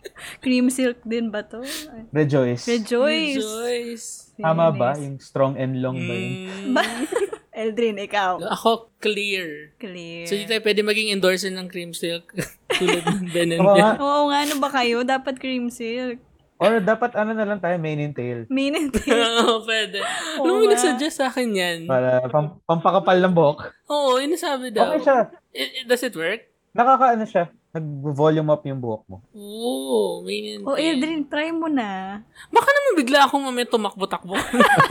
Cream 0.45 0.69
silk 0.69 0.99
din 1.03 1.29
ba 1.29 1.43
to? 1.43 1.63
Rejoice. 2.11 2.67
Rejoice. 2.67 3.39
Rejoice. 3.39 4.07
Tama 4.35 4.71
ba? 4.71 4.97
Yung 4.97 5.19
strong 5.19 5.55
and 5.55 5.79
long 5.79 5.97
ba 5.97 6.13
yun? 6.13 6.33
Mm? 6.69 6.77
Eldrin, 7.53 8.01
ikaw. 8.01 8.41
ako, 8.41 8.89
clear. 8.97 9.77
Clear. 9.77 10.25
So, 10.25 10.35
di 10.35 10.49
tayo 10.49 10.65
pwede 10.65 10.81
maging 10.81 11.13
endorser 11.13 11.53
ng 11.53 11.69
cream 11.69 11.93
silk. 11.93 12.33
Tulad 12.73 13.05
ng 13.05 13.29
Ben 13.29 13.53
and 13.53 13.61
Oo 13.61 13.77
Ben. 13.77 13.83
nga. 13.85 13.91
Oo 13.99 14.23
nga, 14.27 14.39
ano 14.41 14.55
ba 14.57 14.69
kayo? 14.73 15.05
Dapat 15.05 15.37
cream 15.37 15.69
silk. 15.69 16.17
Or 16.57 16.79
dapat 16.79 17.13
ano 17.13 17.35
na 17.35 17.43
lang 17.43 17.59
tayo, 17.59 17.75
main 17.77 17.99
and 17.99 18.15
tail. 18.15 18.47
Minute. 18.47 18.95
Oo, 19.05 19.67
pwede. 19.67 19.99
Oo 20.39 20.47
Ano 20.47 20.51
mo 20.57 20.65
nga. 20.65 20.73
nagsuggest 20.73 21.19
sa 21.19 21.27
akin 21.27 21.51
yan? 21.51 21.79
Para 21.85 22.23
pam, 22.31 22.63
pampakapal 22.63 23.19
ng 23.19 23.35
buhok. 23.35 23.59
Oo, 23.91 24.17
yun 24.17 24.31
ang 24.31 24.41
sabi 24.41 24.71
daw. 24.71 24.89
Okay 24.89 25.03
siya. 25.03 25.19
It- 25.51 25.73
it- 25.77 25.87
does 25.87 26.01
it 26.01 26.15
work? 26.15 26.47
Nakakaano 26.73 27.25
siya. 27.25 27.53
Nag-volume 27.73 28.49
up 28.49 28.65
yung 28.65 28.81
buhok 28.81 29.05
mo. 29.07 29.17
Oo, 29.33 30.21
may 30.21 30.61
O, 30.61 30.77
Eldrin, 30.77 31.25
try 31.25 31.49
mo 31.49 31.69
na. 31.69 32.21
Baka 32.49 32.69
naman 32.69 32.93
bigla 32.97 33.25
akong 33.25 33.41
mamaya 33.41 33.65
tumakbo-takbo. 33.65 34.37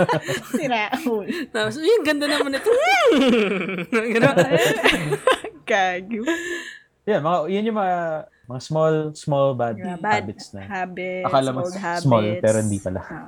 Sira. 0.57 0.89
Tapos, 1.49 1.77
yun, 1.77 2.01
ganda 2.01 2.25
naman 2.25 2.57
ito. 2.57 2.69
Ganun. 4.17 4.35
Gago. 5.69 6.25
Yan, 7.05 7.21
mga, 7.21 7.37
yun 7.49 7.67
yung 7.69 7.77
mga, 7.77 7.97
mga 8.45 8.61
small, 8.61 8.95
small 9.13 9.53
bad, 9.53 9.77
Yeah, 9.77 9.97
bad 9.97 10.21
habits 10.21 10.53
na. 10.53 10.61
habits, 10.63 11.25
Akala 11.25 11.49
mo 11.49 11.61
old 11.61 11.73
habits. 11.73 12.05
small, 12.05 12.27
pero 12.37 12.57
hindi 12.61 12.77
pala. 12.77 13.01
Ah. 13.01 13.25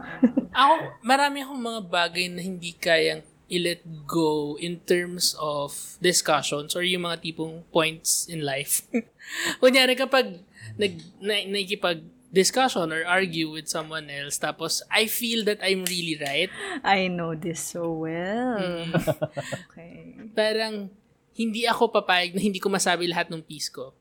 ako, 0.51 0.73
marami 1.01 1.41
akong 1.41 1.61
mga 1.63 1.81
bagay 1.87 2.25
na 2.27 2.41
hindi 2.41 2.73
kayang 2.73 3.21
i-let 3.53 3.81
go 4.09 4.57
in 4.57 4.81
terms 4.83 5.37
of 5.37 5.97
discussions 6.01 6.73
or 6.73 6.81
yung 6.81 7.05
mga 7.05 7.21
tipong 7.21 7.61
points 7.69 8.25
in 8.25 8.41
life. 8.41 8.85
Kunyari 9.61 9.93
kapag 9.93 10.41
nag, 10.75 10.93
na, 11.21 11.45
nakikipag 11.47 12.01
discussion 12.33 12.89
or 12.89 13.05
argue 13.05 13.53
with 13.53 13.69
someone 13.69 14.09
else 14.09 14.41
tapos 14.41 14.81
I 14.89 15.05
feel 15.05 15.45
that 15.45 15.61
I'm 15.61 15.85
really 15.85 16.17
right 16.17 16.49
I 16.81 17.05
know 17.05 17.37
this 17.37 17.61
so 17.61 17.93
well. 17.93 18.57
Mm. 18.57 18.89
Okay. 19.69 20.17
parang 20.33 20.89
hindi 21.33 21.65
ako 21.65 21.89
papayag 21.89 22.37
na 22.37 22.41
hindi 22.41 22.61
ko 22.61 22.69
masabi 22.69 23.09
lahat 23.09 23.33
ng 23.33 23.41
piece 23.41 23.69
ko. 23.69 23.93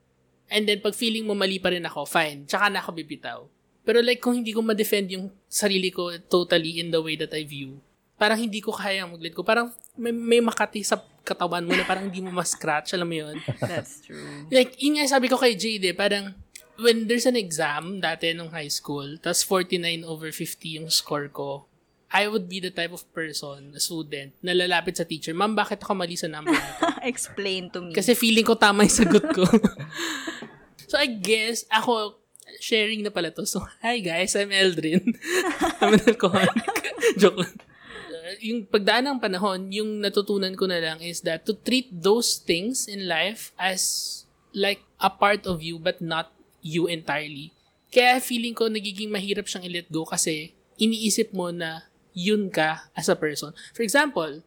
And 0.53 0.69
then, 0.69 0.85
pag 0.85 0.93
feeling 0.93 1.25
mo 1.25 1.33
mali 1.33 1.57
pa 1.57 1.73
rin 1.73 1.81
ako, 1.81 2.05
fine. 2.05 2.45
Tsaka 2.45 2.69
na 2.69 2.79
ako 2.79 2.93
bibitaw. 2.93 3.39
Pero 3.83 3.99
like, 3.99 4.21
kung 4.21 4.37
hindi 4.37 4.53
ko 4.53 4.61
ma-defend 4.61 5.11
yung 5.11 5.33
sarili 5.49 5.89
ko 5.89 6.13
totally 6.29 6.79
in 6.79 6.93
the 6.93 7.01
way 7.01 7.17
that 7.17 7.33
I 7.33 7.43
view, 7.43 7.81
parang 8.23 8.39
hindi 8.39 8.63
ko 8.63 8.71
kaya 8.71 9.03
mag-let 9.03 9.35
go. 9.35 9.43
Parang 9.43 9.67
may, 9.99 10.15
may 10.15 10.39
makati 10.39 10.79
sa 10.79 10.95
katawan 11.27 11.67
mo 11.67 11.75
na 11.75 11.83
parang 11.83 12.07
hindi 12.07 12.23
mo 12.23 12.31
ma-scratch. 12.31 12.95
Alam 12.95 13.11
mo 13.11 13.15
yun? 13.19 13.35
That's 13.59 13.99
true. 13.99 14.47
Like, 14.47 14.79
yun 14.79 14.95
nga 14.95 15.11
sabi 15.11 15.27
ko 15.27 15.35
kay 15.35 15.59
Jade, 15.59 15.91
eh, 15.91 15.95
parang 15.95 16.31
when 16.79 17.11
there's 17.11 17.27
an 17.27 17.35
exam 17.35 17.99
dati 17.99 18.31
nung 18.31 18.55
high 18.55 18.71
school, 18.71 19.19
tas 19.19 19.43
49 19.43 20.07
over 20.07 20.31
50 20.31 20.79
yung 20.79 20.87
score 20.87 21.27
ko, 21.27 21.67
I 22.15 22.31
would 22.31 22.47
be 22.47 22.63
the 22.63 22.71
type 22.71 22.95
of 22.95 23.03
person, 23.11 23.75
a 23.75 23.81
student, 23.83 24.31
na 24.39 24.55
lalapit 24.55 24.95
sa 24.95 25.03
teacher, 25.03 25.35
Ma'am, 25.35 25.51
bakit 25.51 25.83
ako 25.83 25.99
mali 25.99 26.15
sa 26.15 26.31
number 26.31 26.55
nito? 26.63 26.87
Explain 27.03 27.73
to 27.75 27.83
me. 27.83 27.91
Kasi 27.91 28.15
feeling 28.15 28.47
ko 28.47 28.55
tama 28.55 28.87
yung 28.87 28.95
sagot 29.03 29.25
ko. 29.35 29.43
so, 30.89 30.95
I 30.95 31.11
guess, 31.11 31.67
ako, 31.67 32.23
sharing 32.63 33.03
na 33.03 33.11
pala 33.11 33.35
to. 33.35 33.43
So, 33.43 33.65
hi 33.83 33.99
guys, 33.99 34.37
I'm 34.39 34.53
Eldrin. 34.53 35.17
I'm 35.83 35.99
an 35.99 36.05
alcoholic. 36.07 36.63
Joke 37.19 37.43
lang. 37.43 37.72
Yung 38.41 38.65
pagdaan 38.65 39.05
ng 39.09 39.19
panahon, 39.19 39.69
yung 39.69 40.01
natutunan 40.01 40.55
ko 40.57 40.65
na 40.65 40.79
lang 40.79 40.99
is 41.03 41.21
that 41.21 41.45
to 41.45 41.53
treat 41.53 41.91
those 41.91 42.39
things 42.39 42.89
in 42.89 43.05
life 43.05 43.51
as 43.59 44.23
like 44.53 44.81
a 45.01 45.09
part 45.09 45.45
of 45.49 45.59
you 45.61 45.77
but 45.77 45.99
not 45.99 46.31
you 46.63 46.87
entirely. 46.87 47.51
Kaya 47.93 48.17
feeling 48.23 48.57
ko 48.57 48.71
nagiging 48.71 49.13
mahirap 49.13 49.45
siyang 49.45 49.69
i-let 49.69 49.89
go 49.93 50.07
kasi 50.07 50.55
iniisip 50.81 51.29
mo 51.35 51.53
na 51.53 51.85
yun 52.13 52.49
ka 52.49 52.89
as 52.97 53.09
a 53.09 53.17
person. 53.17 53.53
For 53.73 53.85
example, 53.85 54.41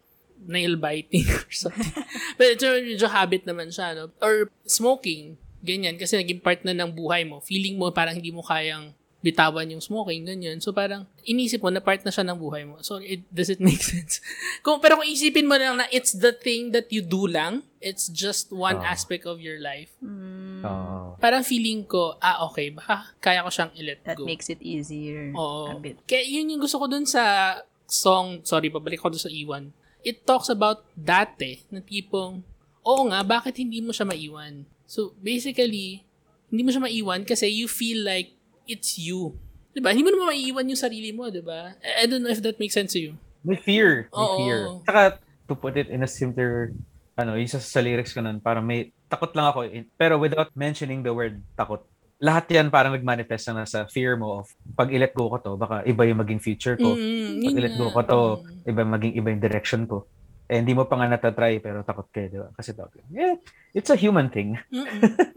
nail 0.47 0.75
biting 0.79 1.27
or 1.31 1.47
something. 1.51 1.95
But 2.39 2.59
ito 2.59 2.67
medyo 2.67 3.07
habit 3.11 3.47
naman 3.47 3.71
siya, 3.71 3.95
no? 3.95 4.11
Or 4.23 4.51
smoking, 4.67 5.39
ganyan, 5.63 5.99
kasi 5.99 6.19
naging 6.19 6.43
part 6.43 6.63
na 6.63 6.75
ng 6.75 6.95
buhay 6.95 7.27
mo. 7.27 7.43
Feeling 7.43 7.79
mo 7.79 7.91
parang 7.91 8.19
hindi 8.19 8.31
mo 8.31 8.43
kayang 8.43 8.95
bitawan 9.27 9.67
yung 9.67 9.83
smoking, 9.83 10.23
ganyan. 10.23 10.63
So 10.63 10.71
parang 10.71 11.11
inisip 11.23 11.59
mo 11.59 11.69
na 11.69 11.83
part 11.83 11.99
na 12.01 12.15
siya 12.15 12.23
ng 12.23 12.39
buhay 12.39 12.63
mo. 12.63 12.79
So 12.79 13.03
it 13.03 13.27
does 13.29 13.51
it 13.51 13.59
make 13.59 13.83
sense? 13.91 14.23
kung, 14.63 14.79
pero 14.79 14.95
kung 14.95 15.05
isipin 15.05 15.45
mo 15.45 15.59
lang 15.59 15.75
na 15.77 15.91
it's 15.91 16.15
the 16.15 16.31
thing 16.31 16.71
that 16.71 16.87
you 16.89 17.03
do 17.03 17.27
lang, 17.27 17.67
it's 17.79 18.07
just 18.07 18.55
one 18.55 18.79
Oh. 18.79 18.87
aspect 18.87 19.27
of 19.27 19.39
your 19.39 19.59
life. 19.59 19.91
Mm, 19.99 20.63
Oo. 20.63 21.19
Parang 21.19 21.43
feeling 21.43 21.83
ko, 21.83 22.15
ah 22.19 22.47
okay, 22.47 22.71
baka 22.71 23.11
kaya 23.19 23.43
ko 23.43 23.51
siyang 23.51 23.75
i-let 23.75 24.01
that 24.05 24.15
go. 24.15 24.23
makes 24.23 24.47
it 24.47 24.63
easier. 24.63 25.35
Oo. 25.35 25.75
A 25.75 25.77
bit. 25.77 25.99
Kaya 26.05 26.23
yun 26.23 26.47
yung 26.49 26.63
gusto 26.63 26.79
ko 26.79 26.87
dun 26.87 27.03
sa 27.03 27.57
song, 27.85 28.43
sorry, 28.43 28.69
pabalik 28.69 28.99
ko 28.99 29.11
dun 29.11 29.19
sa 29.19 29.29
Iwan. 29.29 29.75
It 30.01 30.23
talks 30.23 30.47
about 30.47 30.87
dati, 30.93 31.67
na 31.67 31.81
tipong, 31.81 32.47
oo 32.83 33.03
nga, 33.11 33.23
bakit 33.23 33.57
hindi 33.57 33.83
mo 33.83 33.91
siya 33.91 34.07
maiwan? 34.07 34.63
So, 34.87 35.11
basically, 35.19 36.07
hindi 36.47 36.63
mo 36.63 36.71
siya 36.71 36.79
maiwan 36.81 37.27
kasi 37.27 37.51
you 37.51 37.67
feel 37.67 38.07
like 38.07 38.36
it's 38.67 38.99
you. 38.99 39.39
Diba? 39.73 39.93
Hindi 39.93 40.03
mo 40.03 40.11
naman 40.11 40.33
maiiwan 40.33 40.67
yung 40.67 40.81
sarili 40.81 41.13
mo, 41.13 41.29
diba? 41.29 41.77
I 41.81 42.03
I 42.03 42.11
don't 42.11 42.25
know 42.25 42.33
if 42.33 42.41
that 42.41 42.57
makes 42.57 42.73
sense 42.73 42.97
to 42.97 43.01
you. 43.01 43.13
May 43.45 43.57
fear. 43.57 44.09
May 44.09 44.17
Oo. 44.17 44.37
fear. 44.41 44.59
Saka, 44.83 45.01
to 45.47 45.55
put 45.55 45.77
it 45.77 45.87
in 45.87 46.03
a 46.03 46.09
simpler, 46.09 46.73
ano, 47.15 47.37
yung 47.37 47.47
sa, 47.47 47.61
sa 47.61 47.79
lyrics 47.79 48.11
ko 48.11 48.21
nun, 48.21 48.41
parang 48.41 48.65
may, 48.65 48.91
takot 49.07 49.31
lang 49.37 49.47
ako. 49.47 49.69
in- 49.69 49.87
Pero 49.95 50.17
without 50.17 50.51
mentioning 50.57 51.05
the 51.05 51.13
word 51.13 51.39
takot, 51.55 51.85
lahat 52.17 52.49
yan 52.49 52.73
parang 52.73 52.97
nag-manifest 52.97 53.53
na 53.53 53.69
sa 53.69 53.85
fear 53.87 54.17
mo 54.17 54.41
of 54.41 54.49
pag 54.73 54.89
i-let 54.89 55.13
go 55.13 55.29
ko 55.29 55.37
to, 55.37 55.53
baka 55.55 55.85
iba 55.85 56.09
yung 56.09 56.25
maging 56.25 56.41
future 56.41 56.75
ko. 56.75 56.97
Mm, 56.97 57.45
Pag 57.45 57.55
i-let 57.61 57.77
go 57.77 57.87
ko 57.93 58.01
to, 58.03 58.21
iba 58.65 58.83
maging 58.83 59.15
iba 59.15 59.29
yung 59.29 59.43
direction 59.45 59.85
ko. 59.85 60.09
Eh, 60.47 60.63
hindi 60.63 60.79
mo 60.79 60.87
pa 60.87 60.95
nga 60.95 61.11
natatry, 61.11 61.59
pero 61.59 61.83
takot 61.83 62.07
kayo, 62.15 62.27
di 62.31 62.39
ba? 62.39 62.49
Kasi 62.55 62.71
takot. 62.71 63.03
Yeah, 63.11 63.35
it's 63.75 63.91
a 63.91 63.99
human 63.99 64.31
thing. 64.31 64.59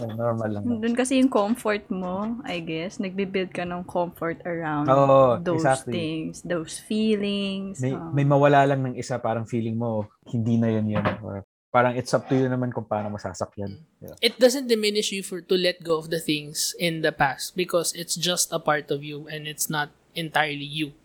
So, 0.00 0.08
normal 0.08 0.48
lang. 0.48 0.64
Doon 0.64 0.96
kasi 0.96 1.20
yung 1.20 1.28
comfort 1.28 1.88
mo, 1.92 2.40
I 2.48 2.64
guess, 2.64 2.96
nagbibuild 2.96 3.52
ka 3.52 3.68
ng 3.68 3.84
comfort 3.84 4.40
around 4.48 4.88
Oo, 4.88 5.36
those 5.40 5.64
exactly. 5.64 5.92
things, 5.92 6.40
those 6.40 6.80
feelings. 6.80 7.84
May, 7.84 7.92
um, 7.92 8.12
may 8.16 8.24
mawala 8.24 8.64
lang 8.64 8.80
ng 8.80 8.96
isa, 8.96 9.20
parang 9.20 9.44
feeling 9.44 9.76
mo, 9.76 10.08
hindi 10.28 10.56
na 10.56 10.72
yun 10.72 10.88
yun. 10.88 11.04
Or 11.20 11.44
parang 11.68 12.00
it's 12.00 12.16
up 12.16 12.26
to 12.32 12.34
you 12.34 12.48
naman 12.48 12.72
kung 12.72 12.88
paano 12.88 13.12
masasakyan. 13.12 13.76
Yeah. 14.00 14.16
it 14.24 14.40
doesn't 14.40 14.66
diminish 14.72 15.12
you 15.12 15.20
for 15.20 15.44
to 15.44 15.54
let 15.54 15.84
go 15.84 16.00
of 16.00 16.08
the 16.08 16.18
things 16.18 16.72
in 16.80 17.04
the 17.04 17.12
past 17.12 17.52
because 17.52 17.92
it's 17.92 18.16
just 18.16 18.50
a 18.50 18.58
part 18.58 18.88
of 18.88 19.04
you 19.04 19.28
and 19.28 19.44
it's 19.44 19.68
not 19.68 19.92
entirely 20.16 20.66
you. 20.66 20.96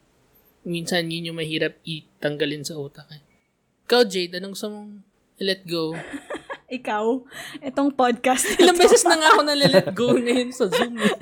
Minsan 0.65 1.11
yun 1.11 1.29
yung 1.29 1.37
mahirap 1.37 1.77
itanggalin 1.85 2.65
sa 2.65 2.79
utak. 2.79 3.05
Eh. 3.11 3.24
Ikaw, 3.85 4.01
Jade, 4.09 4.41
anong 4.41 4.57
gusto 4.57 4.73
mong 4.73 4.97
let 5.37 5.61
go? 5.69 5.93
Ikaw, 6.81 7.05
itong 7.61 7.93
podcast 7.93 8.49
na 8.49 8.65
Ilang 8.65 8.81
beses 8.81 9.05
na 9.05 9.13
nga 9.13 9.29
ako 9.37 9.41
na-let 9.45 9.87
go 9.93 10.17
ngayon 10.17 10.49
sa 10.49 10.65
Zoom. 10.65 10.97
Eh. 10.97 11.13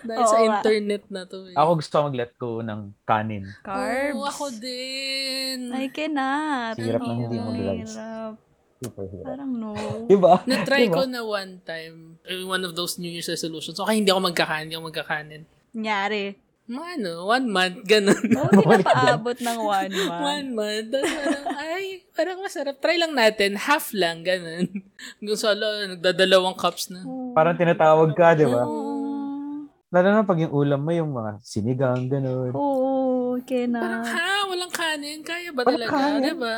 Dahil 0.00 0.24
sa 0.24 0.40
Oo 0.40 0.48
nga. 0.48 0.64
internet 0.64 1.04
na 1.12 1.28
to. 1.28 1.44
Eh. 1.44 1.52
Ako 1.52 1.70
gusto 1.76 1.94
mag-let 2.08 2.32
go 2.40 2.64
ng 2.64 2.96
kanin. 3.04 3.44
carbs. 3.60 4.16
Oo, 4.16 4.24
ako 4.24 4.44
din. 4.56 5.68
I 5.76 5.92
cannot. 5.92 6.80
Hirap 6.80 7.04
ng 7.04 7.18
hindi 7.20 7.36
hirap. 7.36 8.40
Super 8.80 9.04
hirap. 9.12 9.26
Parang 9.28 9.50
no. 9.52 9.76
Diba? 10.10 10.40
Na-try 10.48 10.88
Diba? 10.88 10.96
ko 10.96 11.02
na 11.04 11.20
one 11.20 11.60
time, 11.60 12.16
eh, 12.24 12.40
one 12.40 12.64
of 12.64 12.72
those 12.72 12.96
New 12.96 13.12
Year's 13.12 13.28
resolutions. 13.28 13.76
Okay, 13.76 14.00
hindi 14.00 14.08
ako 14.08 14.32
magkakanin, 14.32 14.72
hindi 14.72 14.80
ako 14.80 14.88
magkakanin. 14.88 15.42
Nyari. 15.76 16.47
Mga 16.68 16.88
ano, 16.94 17.12
one 17.26 17.46
month, 17.48 17.78
ganun. 17.82 18.24
Oh, 18.30 18.44
hindi 18.46 18.64
na 18.68 18.84
paabot 18.84 19.36
ng 19.40 19.58
one 19.58 19.88
month. 20.04 20.20
One 20.22 20.48
month. 20.52 20.86
Tapos 20.92 21.08
parang, 21.08 21.44
ay, 21.56 21.84
parang 22.12 22.38
masarap. 22.38 22.76
Try 22.76 22.96
lang 22.96 23.12
natin. 23.12 23.56
Half 23.56 23.96
lang, 23.96 24.20
ganun. 24.20 24.68
Kung 25.24 25.32
solo, 25.34 25.64
nagdadalawang 25.88 26.52
cups 26.54 26.92
na. 26.92 27.00
Parang 27.32 27.56
tinatawag 27.56 28.12
ka, 28.12 28.36
di 28.36 28.44
ba? 28.44 28.62
Oo. 28.62 29.64
Lalo 29.88 30.06
na 30.12 30.20
pag 30.20 30.36
yung 30.36 30.52
ulam 30.52 30.76
mo, 30.78 30.92
yung 30.92 31.08
mga 31.08 31.40
sinigang, 31.40 32.04
gano'n. 32.06 32.52
Oo, 32.52 33.40
Parang, 33.40 33.48
cannot. 33.48 34.04
ha? 34.04 34.44
Walang 34.44 34.68
kanin? 34.68 35.24
Kaya 35.24 35.48
ba 35.48 35.64
Walang 35.64 35.88
talaga? 35.88 35.92
kanin. 35.96 36.22
Diba? 36.28 36.56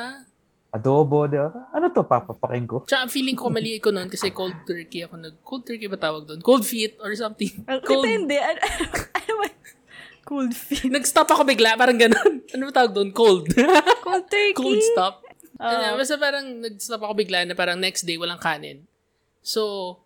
Adobo, 0.71 1.19
di 1.27 1.39
ba? 1.39 1.71
Ano 1.71 1.87
to, 1.89 2.03
papapakin 2.03 2.67
ko? 2.67 2.77
Tsaka 2.83 3.07
feeling 3.07 3.39
ko 3.39 3.47
mali 3.47 3.79
ko 3.79 3.95
noon 3.95 4.11
kasi 4.11 4.35
cold 4.35 4.59
turkey 4.65 5.07
ako 5.07 5.15
nag... 5.15 5.39
Cold 5.41 5.63
turkey 5.63 5.87
ba 5.87 5.95
tawag 5.95 6.27
doon? 6.27 6.43
Cold 6.43 6.67
feet 6.67 6.99
or 6.99 7.15
something. 7.15 7.55
Cold. 7.87 8.03
Depende. 8.03 8.35
Ano, 8.35 8.59
ano 9.23 9.33
ba? 9.37 9.47
Cold 10.25 10.53
feet. 10.53 10.91
Nag-stop 10.91 11.29
ako 11.31 11.43
bigla, 11.49 11.75
parang 11.77 11.99
ganun. 11.99 12.43
Ano 12.55 12.67
ba 12.67 12.83
tawag 12.83 12.93
doon? 12.93 13.11
Cold. 13.15 13.47
Cold 14.07 14.27
turkey. 14.27 14.59
Cold 14.59 14.83
stop. 14.83 15.23
Oo. 15.61 15.71
Ano, 15.71 15.95
basta 15.95 16.19
parang 16.19 16.43
nag-stop 16.43 17.03
ako 17.05 17.13
bigla 17.15 17.47
na 17.47 17.55
parang 17.55 17.79
next 17.79 18.03
day 18.03 18.19
walang 18.19 18.43
kanin. 18.43 18.83
So, 19.39 19.97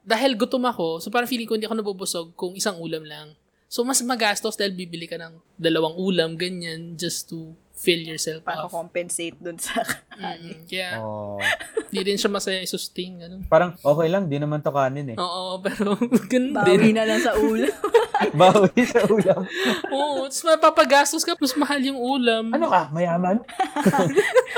dahil 0.00 0.32
gutom 0.34 0.64
ako, 0.64 1.04
so 1.04 1.12
parang 1.12 1.28
feeling 1.28 1.44
ko 1.44 1.54
hindi 1.54 1.68
ako 1.68 1.76
nabubusog 1.76 2.28
kung 2.34 2.56
isang 2.56 2.80
ulam 2.80 3.04
lang. 3.04 3.36
So, 3.70 3.84
mas 3.84 4.00
magastos 4.02 4.56
dahil 4.56 4.74
bibili 4.74 5.06
ka 5.06 5.20
ng 5.20 5.38
dalawang 5.60 5.94
ulam, 5.94 6.34
ganyan, 6.34 6.96
just 6.96 7.28
to 7.28 7.54
fill 7.80 8.04
yourself 8.04 8.44
Para 8.44 8.64
up. 8.64 8.70
compensate 8.70 9.36
dun 9.36 9.56
sa... 9.56 9.80
Mm, 10.20 10.68
kaya, 10.68 11.00
Oh, 11.00 11.40
di 11.88 12.04
rin 12.04 12.20
siya 12.20 12.28
masaya 12.28 12.60
i-sustain, 12.60 13.16
ganun. 13.16 13.40
parang 13.48 13.72
okay 13.80 14.04
lang, 14.04 14.28
di 14.28 14.36
naman 14.36 14.60
to 14.60 14.68
kanin 14.68 15.08
eh. 15.08 15.16
Oo, 15.16 15.56
pero 15.64 15.96
ganun 16.28 16.52
Bawi 16.52 16.76
din. 16.76 16.92
na 16.92 17.08
lang 17.08 17.24
sa 17.24 17.32
ulo. 17.32 17.64
Bawi 18.36 18.84
sa 18.84 19.00
ulam. 19.08 19.40
Oo, 19.88 20.28
tapos 20.28 20.44
mapapagastos 20.44 21.24
ka, 21.24 21.32
mas 21.34 21.56
mahal 21.56 21.80
yung 21.80 21.96
ulam. 21.96 22.52
Ano 22.52 22.68
ka, 22.68 22.92
mayaman? 22.92 23.40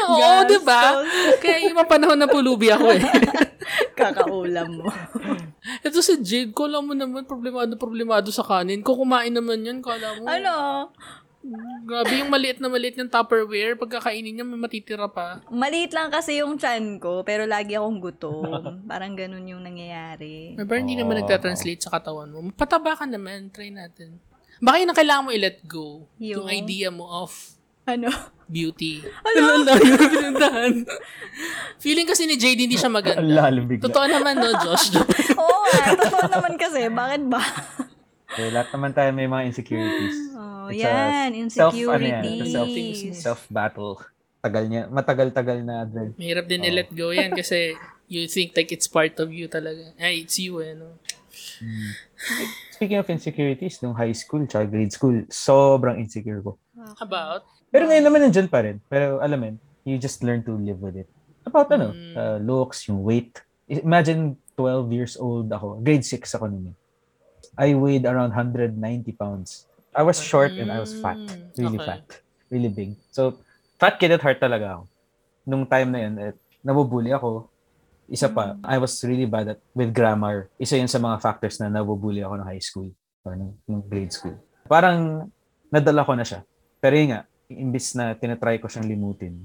Oo, 0.02 0.30
di 0.44 0.58
ba? 0.66 0.98
Kaya 1.38 1.62
yung 1.62 1.78
mga 1.78 1.86
panahon 1.88 2.18
na 2.18 2.26
pulubi 2.26 2.66
ako 2.66 2.90
eh. 2.90 3.02
Kakaulam 3.94 4.82
mo. 4.82 4.90
Ito 5.78 6.02
si 6.02 6.18
Jade, 6.18 6.50
kala 6.50 6.82
mo 6.82 6.90
naman 6.90 7.22
problemado 7.22 7.78
problemado 7.78 8.28
sa 8.28 8.42
kanin. 8.42 8.82
Kung 8.82 8.98
kumain 8.98 9.30
naman 9.30 9.62
yan, 9.62 9.78
kala 9.78 10.18
mo. 10.18 10.26
ano? 10.26 10.54
Grabe 11.82 12.12
yung 12.16 12.30
maliit 12.30 12.58
na 12.58 12.70
maliit 12.70 12.94
ng 12.94 13.06
Tupperware. 13.06 13.74
Pagkakainin 13.74 14.30
niya, 14.32 14.46
may 14.46 14.54
matitira 14.56 15.10
pa. 15.10 15.42
Maliit 15.48 15.90
lang 15.90 16.06
kasi 16.08 16.38
yung 16.38 16.54
chan 16.54 16.78
ko, 16.96 17.20
pero 17.20 17.42
lagi 17.44 17.74
akong 17.74 17.98
gutom. 17.98 18.46
Parang 18.86 19.12
ganun 19.12 19.42
yung 19.44 19.58
nangyayari. 19.60 20.54
Pero 20.54 20.78
hindi 20.78 20.94
naman 20.94 21.18
Oo. 21.18 21.20
nagtatranslate 21.20 21.82
sa 21.82 21.90
katawan 21.90 22.30
mo. 22.30 22.38
Pataba 22.52 22.94
ka 22.94 23.04
naman. 23.04 23.50
Try 23.50 23.68
natin. 23.68 24.22
Baka 24.58 24.78
yun 24.78 24.88
ang 24.88 24.96
kailangan 24.96 25.24
mo 25.24 25.30
i-let 25.30 25.58
go. 25.64 26.06
Yung? 26.16 26.46
Yung 26.46 26.48
idea 26.48 26.88
mo 26.88 27.10
of 27.10 27.34
Ano? 27.82 28.14
beauty. 28.46 29.02
Ano? 29.02 29.66
Ang 29.66 29.82
yung 29.82 30.12
pinuntahan. 30.12 30.72
Feeling 31.80 32.06
kasi 32.06 32.30
ni 32.30 32.38
Jade 32.38 32.62
hindi 32.62 32.78
siya 32.78 32.86
Ang 32.86 32.94
maganda. 32.94 33.18
lalim 33.24 33.66
bigla. 33.66 33.82
Totoo 33.82 34.06
naman, 34.06 34.38
no, 34.38 34.54
Josh? 34.54 34.94
Oo 35.42 35.58
nga, 35.66 35.98
totoo 35.98 36.24
naman 36.30 36.54
kasi. 36.54 36.86
Bakit 36.86 37.22
ba? 37.26 37.42
Eh, 38.32 38.48
lahat 38.48 38.68
naman 38.72 38.90
tayo 38.90 39.10
may 39.10 39.26
mga 39.26 39.44
insecurities. 39.46 40.16
Oh, 40.32 40.68
It's 40.68 40.80
yan. 40.80 41.30
self- 41.50 41.74
ano 41.74 42.00
yan, 42.00 42.22
Insecurity. 42.24 42.84
it's 42.88 43.02
a 43.02 43.12
self- 43.12 43.44
Self-battle. 43.44 44.00
Tagal 44.40 44.64
niya, 44.66 44.82
matagal-tagal 44.88 45.58
na 45.60 45.84
dread. 45.84 46.16
Mahirap 46.16 46.46
din 46.46 46.64
i-let 46.64 46.90
go 46.90 47.10
yan 47.10 47.30
kasi 47.38 47.76
you 48.06 48.26
think 48.26 48.52
like 48.52 48.72
it's 48.72 48.86
part 48.86 49.14
of 49.18 49.30
you 49.30 49.46
talaga. 49.46 49.92
Ay, 49.96 50.22
it's 50.22 50.34
you 50.36 50.58
eh, 50.58 50.74
no? 50.74 50.96
Speaking 52.72 52.98
of 52.98 53.08
insecurities, 53.08 53.78
nung 53.80 53.94
high 53.94 54.12
school 54.12 54.42
tsaka 54.44 54.66
grade 54.66 54.90
school, 54.90 55.22
sobrang 55.28 55.96
insecure 55.96 56.42
ko. 56.42 56.58
About? 56.98 57.46
Pero 57.68 57.86
ngayon 57.86 58.04
naman 58.04 58.20
nandyan 58.22 58.48
pa 58.48 58.60
rin. 58.60 58.82
Pero 58.86 59.18
alam 59.18 59.38
mo, 59.38 59.48
you 59.82 59.96
just 59.96 60.20
learn 60.20 60.42
to 60.42 60.56
live 60.56 60.78
with 60.78 60.96
it. 60.96 61.08
About 61.42 61.70
ano, 61.70 61.90
Mm. 61.90 62.14
uh, 62.14 62.38
looks, 62.38 62.86
yung 62.86 63.02
weight. 63.02 63.38
Imagine 63.66 64.34
12 64.54 64.90
years 64.90 65.14
old 65.16 65.48
ako. 65.48 65.78
Grade 65.80 66.04
6 66.04 66.26
ako 66.32 66.46
nun. 66.46 66.74
I 67.56 67.76
weighed 67.76 68.08
around 68.08 68.32
190 68.32 68.80
pounds. 69.12 69.68
I 69.92 70.02
was 70.02 70.16
short 70.16 70.56
and 70.56 70.72
I 70.72 70.80
was 70.80 70.96
fat. 70.96 71.20
Mm, 71.20 71.52
Really 71.58 71.80
okay. 71.80 71.88
fat. 72.00 72.04
Really 72.48 72.72
big. 72.72 72.96
So, 73.12 73.44
fat 73.76 74.00
kid 74.00 74.12
at 74.12 74.24
heart 74.24 74.40
talaga 74.40 74.80
ako. 74.80 74.82
Nung 75.44 75.64
time 75.68 75.92
na 75.92 76.00
yun, 76.00 76.14
eh, 76.16 76.32
nabubuli 76.64 77.12
ako. 77.12 77.52
Isa 78.08 78.32
pa, 78.32 78.56
I 78.64 78.80
was 78.80 78.96
really 79.04 79.28
bad 79.28 79.56
at 79.56 79.60
with 79.76 79.92
grammar. 79.92 80.48
Isa 80.56 80.80
yun 80.80 80.88
sa 80.88 81.00
mga 81.00 81.20
factors 81.20 81.60
na 81.60 81.68
nabubuli 81.68 82.24
ako 82.24 82.40
ng 82.40 82.48
high 82.48 82.64
school 82.64 82.88
or 83.24 83.36
ng, 83.36 83.52
ng 83.68 83.82
grade 83.84 84.12
school. 84.12 84.36
Parang 84.64 85.28
nadala 85.68 86.08
ko 86.08 86.16
na 86.16 86.24
siya. 86.24 86.40
Pero 86.80 86.96
yun 86.96 87.12
nga, 87.12 87.28
imbis 87.52 87.92
na 87.92 88.16
tinatry 88.16 88.60
ko 88.60 88.68
siyang 88.68 88.88
limutin, 88.88 89.44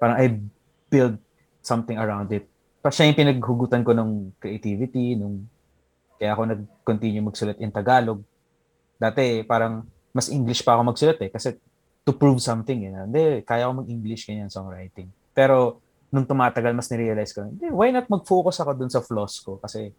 parang 0.00 0.16
I 0.16 0.40
build 0.88 1.20
something 1.60 2.00
around 2.00 2.32
it. 2.32 2.48
Pa 2.80 2.88
siya 2.88 3.12
yung 3.12 3.18
pinaghugutan 3.20 3.84
ko 3.84 3.92
ng 3.92 4.40
creativity, 4.40 5.14
nung 5.20 5.46
kaya 6.22 6.38
ako 6.38 6.42
nag-continue 6.46 7.18
magsulat 7.18 7.58
in 7.58 7.74
Tagalog. 7.74 8.22
Dati 8.94 9.42
parang 9.42 9.82
mas 10.14 10.30
English 10.30 10.62
pa 10.62 10.78
ako 10.78 10.94
magsulat 10.94 11.18
eh 11.18 11.26
kasi 11.26 11.58
to 12.06 12.14
prove 12.14 12.38
something 12.38 12.78
eh. 12.86 12.94
Hindi, 12.94 13.42
kaya 13.42 13.66
ako 13.66 13.82
mag-English 13.82 14.30
ganyan 14.30 14.46
songwriting. 14.46 15.10
Pero 15.34 15.82
nung 16.08 16.22
tumatagal 16.22 16.70
mas 16.70 16.86
nirealize 16.86 17.34
ko, 17.34 17.42
hindi, 17.42 17.66
why 17.68 17.90
not 17.90 18.06
mag-focus 18.06 18.62
ako 18.62 18.70
dun 18.76 18.86
sa 18.86 19.02
flaws 19.02 19.42
ko 19.42 19.58
kasi 19.58 19.90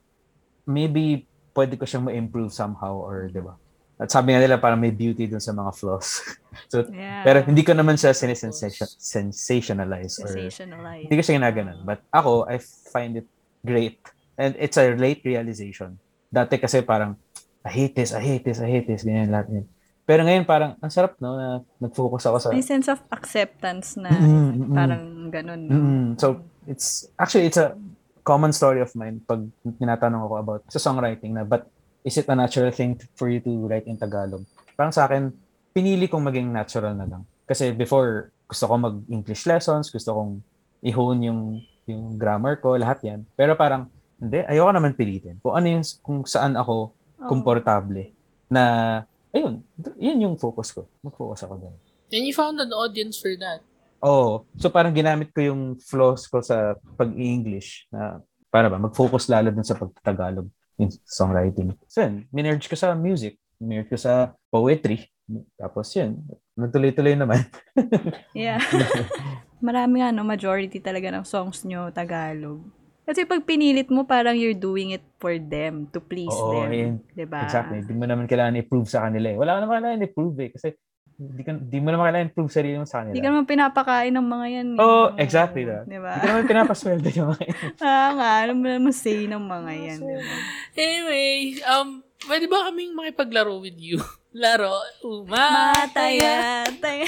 maybe 0.63 1.28
pwede 1.51 1.76
ko 1.76 1.84
siyang 1.84 2.07
ma-improve 2.07 2.49
somehow 2.49 2.95
or 2.95 3.28
'di 3.28 3.43
ba? 3.43 3.59
At 3.99 4.09
sabi 4.09 4.32
nga 4.34 4.41
nila 4.41 4.57
parang 4.57 4.80
may 4.80 4.89
beauty 4.89 5.28
dun 5.28 5.43
sa 5.43 5.51
mga 5.51 5.76
flaws. 5.76 6.24
so 6.71 6.88
Yeah. 6.88 7.21
pero 7.21 7.43
hindi 7.43 7.61
ko 7.61 7.76
naman 7.76 7.99
siya 7.99 8.15
sinisensation- 8.15 8.95
sensationalize 8.97 10.17
or 10.24 10.32
Sensationalized. 10.32 11.03
hindi 11.05 11.15
ko 11.15 11.21
siya 11.21 11.36
ginaganon. 11.38 11.84
But 11.84 11.99
ako, 12.09 12.47
I 12.47 12.57
find 12.89 13.19
it 13.19 13.28
great. 13.61 13.99
And 14.34 14.57
it's 14.57 14.82
a 14.82 14.97
late 14.97 15.21
realization. 15.21 16.01
Dati 16.34 16.57
kasi 16.57 16.81
parang, 16.81 17.13
I 17.61 17.69
hate 17.69 17.93
this, 17.93 18.09
I 18.09 18.25
hate 18.25 18.41
this, 18.41 18.57
I 18.57 18.65
hate 18.65 18.89
this, 18.89 19.05
ganyan 19.05 19.29
lahat 19.29 19.53
yun. 19.53 19.65
Pero 20.03 20.25
ngayon 20.25 20.43
parang, 20.49 20.75
ang 20.81 20.91
sarap 20.91 21.15
no, 21.21 21.38
na 21.38 21.47
nag-focus 21.79 22.27
ako 22.27 22.38
sa... 22.41 22.49
May 22.49 22.65
sense 22.65 22.89
of 22.89 22.99
acceptance 23.13 23.95
na 23.95 24.09
Mm, 24.09 24.25
mm, 24.25 24.53
mm. 24.57 24.75
parang 24.75 25.03
ganun. 25.29 25.61
no? 25.63 25.71
Mm, 25.71 26.07
so, 26.17 26.41
it's, 26.65 27.07
actually, 27.15 27.47
it's 27.47 27.61
a 27.61 27.77
common 28.25 28.51
story 28.51 28.81
of 28.81 28.91
mine 28.97 29.21
pag 29.23 29.45
tinatanong 29.79 30.27
ako 30.27 30.36
about 30.41 30.61
sa 30.67 30.79
songwriting 30.81 31.38
na, 31.38 31.47
but 31.47 31.69
is 32.03 32.19
it 32.19 32.27
a 32.27 32.36
natural 32.36 32.71
thing 32.73 32.99
for 33.15 33.31
you 33.31 33.39
to 33.39 33.51
write 33.63 33.88
in 33.88 33.95
Tagalog? 33.95 34.43
Parang 34.75 34.91
sa 34.91 35.07
akin, 35.07 35.31
pinili 35.71 36.11
kong 36.11 36.25
maging 36.27 36.51
natural 36.51 36.97
na 36.99 37.07
lang. 37.07 37.23
Kasi 37.47 37.71
before, 37.71 38.34
gusto 38.43 38.67
ko 38.67 38.73
mag-English 38.75 39.47
lessons, 39.47 39.88
gusto 39.88 40.11
kong 40.11 40.31
i-hone 40.84 41.31
yung, 41.31 41.41
yung 41.88 42.19
grammar 42.19 42.59
ko, 42.59 42.75
lahat 42.75 42.99
yan. 43.07 43.19
Pero 43.39 43.55
parang, 43.55 43.88
hindi, 44.24 44.39
ayoko 44.47 44.71
naman 44.71 44.95
pilitin. 44.95 45.36
Kung 45.43 45.53
ano 45.59 45.67
yung, 45.67 45.84
kung 45.99 46.19
saan 46.24 46.55
ako 46.55 46.95
komportable 47.28 48.15
na, 48.47 48.63
ayun, 49.36 49.59
yun 49.99 50.24
yung 50.24 50.36
focus 50.39 50.71
ko. 50.71 50.88
Mag-focus 51.03 51.43
ako 51.43 51.59
doon. 51.59 51.76
And 52.13 52.24
you 52.24 52.32
found 52.32 52.55
an 52.63 52.71
audience 52.71 53.19
for 53.19 53.36
that. 53.43 53.59
Oo. 53.99 54.47
So 54.55 54.71
parang 54.71 54.95
ginamit 54.95 55.36
ko 55.36 55.43
yung 55.43 55.76
flaws 55.80 56.28
ko 56.32 56.39
sa 56.39 56.80
pag-English 56.95 57.91
na 57.91 58.24
para 58.53 58.69
ba, 58.69 58.78
mag-focus 58.78 59.28
lalo 59.28 59.49
dun 59.49 59.65
sa 59.65 59.74
pagtagalog 59.74 60.45
in 60.78 60.93
songwriting. 61.03 61.74
So 61.89 62.05
yun, 62.05 62.30
minerge 62.30 62.69
ko 62.69 62.78
sa 62.78 62.93
music, 62.93 63.41
minerge 63.57 63.89
ko 63.89 63.97
sa 63.97 64.38
poetry. 64.53 65.09
Tapos 65.57 65.89
yun, 65.97 66.21
nagtuloy-tuloy 66.53 67.17
naman. 67.17 67.43
Yeah. 68.38 68.61
Marami 69.63 70.03
nga, 70.03 70.11
no, 70.11 70.28
majority 70.28 70.78
talaga 70.84 71.09
ng 71.09 71.26
songs 71.26 71.63
nyo 71.65 71.89
Tagalog. 71.89 72.61
Kasi 73.04 73.24
pag 73.24 73.43
pinilit 73.43 73.88
mo, 73.88 74.04
parang 74.04 74.32
you're 74.34 74.56
doing 74.56 74.91
it 74.91 75.04
for 75.18 75.36
them, 75.36 75.91
to 75.91 75.99
please 75.99 76.32
Oo, 76.32 76.56
them. 76.58 76.72
yun. 76.72 76.93
Diba? 77.12 77.43
Exactly. 77.43 77.84
Hindi 77.84 77.93
mo 77.93 78.06
naman 78.06 78.26
kailangan 78.26 78.56
i-prove 78.58 78.88
sa 78.88 79.04
kanila 79.04 79.28
eh. 79.28 79.36
Wala 79.36 79.51
ka 79.51 79.60
naman 79.60 79.76
kailangan 79.78 80.08
i-prove 80.08 80.38
eh. 80.39 80.49
Kasi 80.49 80.68
hindi, 81.14 81.41
ka, 81.41 81.51
hindi 81.54 81.78
mo 81.78 81.88
naman 81.89 82.06
kailangan 82.08 82.30
i-prove 82.30 82.49
sarili 82.49 82.76
mo 82.76 82.88
sa 82.88 82.97
kanila. 82.97 83.12
Hindi 83.12 83.22
ka 83.22 83.30
naman 83.30 83.45
pinapakain 83.45 84.14
ng 84.14 84.28
mga 84.30 84.45
yan. 84.49 84.68
eh. 84.72 84.80
Oo, 84.80 85.04
exactly 85.16 85.64
na. 85.64 85.84
Diba? 85.84 86.10
Hindi 86.10 86.24
ka 86.24 86.32
naman 86.32 86.45
pinapasweldo 86.47 87.08
yung 87.12 87.28
mga 87.30 87.43
yun. 87.43 87.58
Ah, 87.84 88.10
nga, 88.14 88.30
alam 88.41 88.56
mo 88.56 88.66
naman 88.66 88.93
say 88.93 89.20
ng 89.26 89.43
mga 89.43 89.72
yan. 89.76 89.99
Diba? 89.99 90.36
Anyway, 90.74 91.32
um, 91.66 91.88
pwede 92.24 92.45
ba 92.47 92.72
kaming 92.72 92.91
makipaglaro 92.93 93.60
with 93.60 93.76
you? 93.76 93.99
Laro, 94.34 94.74
Mataya, 95.30 96.66
umataya. 96.66 96.66
taya. 96.82 97.06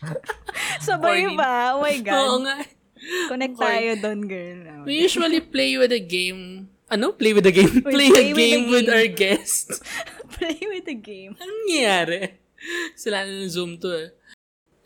Sabay 0.80 1.28
ba? 1.34 1.76
Oh 1.76 1.84
my 1.84 1.98
Oo 1.98 2.00
God. 2.00 2.40
nga. 2.46 2.56
Connect 3.28 3.54
Corny. 3.54 3.64
tayo 3.66 3.90
doon, 3.98 4.20
girl. 4.24 4.58
Oh 4.70 4.84
We 4.84 5.00
usually 5.00 5.40
play 5.40 5.74
with 5.74 5.90
a 5.90 5.98
game. 5.98 6.68
Ano? 6.86 7.14
Play 7.14 7.32
with 7.32 7.46
a 7.46 7.54
game? 7.54 7.80
Wait, 7.80 7.94
play, 7.94 8.08
play 8.10 8.22
a 8.22 8.34
with 8.34 8.34
a 8.34 8.34
game 8.34 8.64
with 8.68 8.84
game. 8.84 8.94
our 8.94 9.06
guests. 9.08 9.78
Play 10.40 10.56
with 10.62 10.86
the 10.86 10.96
game. 10.96 11.36
Anong 11.36 11.60
nangyayari? 11.64 12.22
Sila 12.94 13.22
na 13.22 13.32
ng 13.34 13.50
Zoom 13.50 13.76
to 13.78 13.88
eh. 13.92 14.08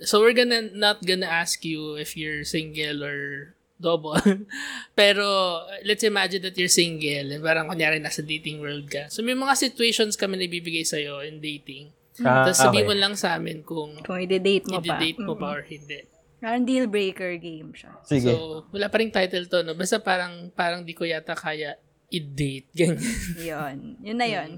So 0.02 0.18
we're 0.18 0.34
gonna 0.34 0.66
not 0.68 0.98
gonna 1.00 1.30
ask 1.30 1.62
you 1.62 1.94
if 1.94 2.12
you're 2.12 2.42
single 2.42 3.00
or 3.00 3.54
double. 3.76 4.18
Pero 4.98 5.62
let's 5.84 6.02
imagine 6.02 6.42
that 6.42 6.58
you're 6.58 6.72
single 6.72 7.30
and 7.30 7.40
parang 7.40 7.68
kunyari 7.68 7.98
nasa 7.98 8.20
dating 8.20 8.58
world 8.58 8.88
ka. 8.88 9.06
So 9.08 9.22
may 9.22 9.32
mga 9.32 9.54
situations 9.54 10.18
kami 10.18 10.36
na 10.36 10.44
ibibigay 10.44 10.82
sa'yo 10.82 11.22
in 11.22 11.38
dating. 11.38 11.94
Ah, 12.20 12.46
Tapos 12.46 12.58
sabihin 12.58 12.86
mo 12.86 12.94
okay. 12.94 13.02
lang 13.02 13.14
sa 13.14 13.34
amin 13.34 13.62
kung 13.62 13.94
Kung 14.00 14.18
i-date 14.18 14.66
mo 14.66 14.78
pa. 14.78 14.98
i-date 14.98 15.18
mo 15.18 15.34
Mm. 15.34 15.40
pa 15.40 15.48
or 15.50 15.62
hindi. 15.62 15.98
Parang 16.44 16.60
deal 16.68 16.84
breaker 16.92 17.40
game 17.40 17.72
siya. 17.72 17.96
Sige. 18.04 18.28
So, 18.28 18.68
wala 18.68 18.92
pa 18.92 19.00
rin 19.00 19.08
title 19.08 19.48
to, 19.48 19.64
no? 19.64 19.72
Basta 19.72 19.96
parang, 19.96 20.52
parang 20.52 20.84
di 20.84 20.92
ko 20.92 21.08
yata 21.08 21.32
kaya 21.32 21.80
i-date. 22.12 22.68
Ganyan. 22.76 23.00
Yun. 23.40 23.78
Yun 24.04 24.18
na 24.20 24.28
yun. 24.28 24.50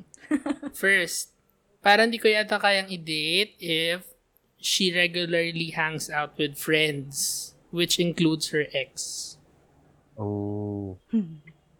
First, 0.74 1.30
parang 1.86 2.10
di 2.10 2.18
ko 2.18 2.26
yata 2.26 2.58
kayang 2.58 2.90
i-date 2.90 3.54
if 3.62 4.02
she 4.58 4.90
regularly 4.90 5.70
hangs 5.70 6.10
out 6.10 6.34
with 6.34 6.58
friends, 6.58 7.54
which 7.70 8.02
includes 8.02 8.50
her 8.50 8.66
ex. 8.74 9.38
Oh. 10.18 10.98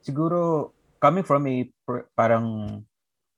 Siguro, 0.07 0.71
coming 1.03 1.27
from 1.27 1.51
a 1.51 1.67
parang 2.15 2.79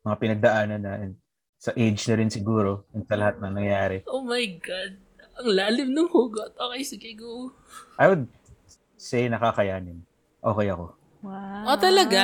mga 0.05 0.17
pinagdaanan 0.21 0.81
na 0.85 1.01
and 1.01 1.17
sa 1.57 1.73
age 1.75 2.07
na 2.07 2.21
rin 2.21 2.29
siguro 2.29 2.85
and 2.93 3.09
sa 3.09 3.17
lahat 3.17 3.41
na 3.41 3.49
nangyayari. 3.49 4.05
Oh 4.05 4.21
my 4.21 4.45
God. 4.61 5.08
Ang 5.39 5.49
lalim 5.55 5.89
ng 5.95 6.09
hugot. 6.11 6.53
Okay, 6.53 6.83
sige, 6.83 7.11
go. 7.15 7.55
I 7.95 8.11
would 8.11 8.27
say 8.99 9.31
nakakayanin. 9.31 10.03
Okay 10.39 10.69
ako. 10.69 10.95
Wow. 11.19 11.65
Oh, 11.67 11.79
talaga? 11.79 12.23